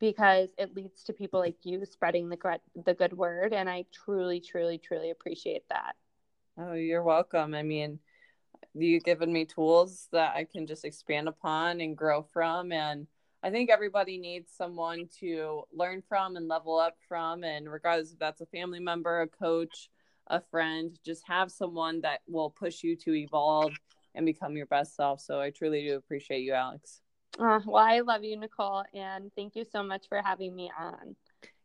because 0.00 0.48
it 0.58 0.74
leads 0.74 1.04
to 1.04 1.12
people 1.12 1.40
like 1.40 1.56
you 1.62 1.84
spreading 1.86 2.28
the 2.28 2.58
the 2.84 2.94
good 2.94 3.12
word 3.12 3.52
and 3.52 3.70
I 3.70 3.84
truly 3.92 4.40
truly 4.40 4.78
truly 4.78 5.10
appreciate 5.10 5.68
that. 5.68 5.94
Oh, 6.58 6.72
you're 6.74 7.02
welcome. 7.02 7.54
I 7.54 7.62
mean, 7.62 8.00
you've 8.74 9.04
given 9.04 9.32
me 9.32 9.44
tools 9.44 10.08
that 10.12 10.34
I 10.34 10.44
can 10.44 10.66
just 10.66 10.84
expand 10.84 11.28
upon 11.28 11.80
and 11.80 11.96
grow 11.96 12.22
from. 12.22 12.72
And 12.72 13.06
I 13.42 13.50
think 13.50 13.70
everybody 13.70 14.18
needs 14.18 14.50
someone 14.56 15.08
to 15.20 15.64
learn 15.72 16.02
from 16.08 16.36
and 16.36 16.48
level 16.48 16.78
up 16.78 16.96
from. 17.08 17.44
And 17.44 17.70
regardless 17.70 18.12
if 18.12 18.18
that's 18.18 18.40
a 18.40 18.46
family 18.46 18.80
member, 18.80 19.22
a 19.22 19.28
coach, 19.28 19.90
a 20.28 20.40
friend, 20.40 20.98
just 21.04 21.22
have 21.26 21.50
someone 21.50 22.00
that 22.00 22.20
will 22.26 22.50
push 22.50 22.82
you 22.82 22.96
to 22.96 23.14
evolve 23.14 23.72
and 24.14 24.26
become 24.26 24.56
your 24.56 24.66
best 24.66 24.96
self. 24.96 25.20
So 25.20 25.40
I 25.40 25.50
truly 25.50 25.82
do 25.84 25.96
appreciate 25.96 26.40
you, 26.40 26.52
Alex. 26.52 27.00
Uh, 27.38 27.60
well, 27.66 27.84
I 27.84 28.00
love 28.00 28.24
you, 28.24 28.36
Nicole. 28.38 28.84
And 28.94 29.30
thank 29.36 29.56
you 29.56 29.64
so 29.70 29.82
much 29.82 30.08
for 30.08 30.22
having 30.22 30.54
me 30.54 30.70
on. 30.78 31.16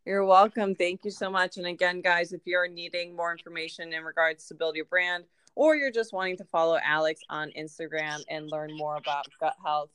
You're 0.05 0.25
welcome. 0.25 0.75
Thank 0.75 1.05
you 1.05 1.11
so 1.11 1.29
much. 1.29 1.57
And 1.57 1.67
again, 1.67 2.01
guys, 2.01 2.33
if 2.33 2.41
you're 2.45 2.67
needing 2.67 3.15
more 3.15 3.31
information 3.31 3.93
in 3.93 4.03
regards 4.03 4.47
to 4.47 4.55
build 4.55 4.75
your 4.75 4.85
brand, 4.85 5.25
or 5.59 5.75
you're 5.75 5.91
just 5.91 6.13
wanting 6.13 6.37
to 6.37 6.45
follow 6.45 6.79
Alex 6.85 7.19
on 7.29 7.51
Instagram 7.51 8.23
and 8.29 8.49
learn 8.49 8.71
more 8.77 8.95
about 8.95 9.25
gut 9.41 9.55
health, 9.61 9.89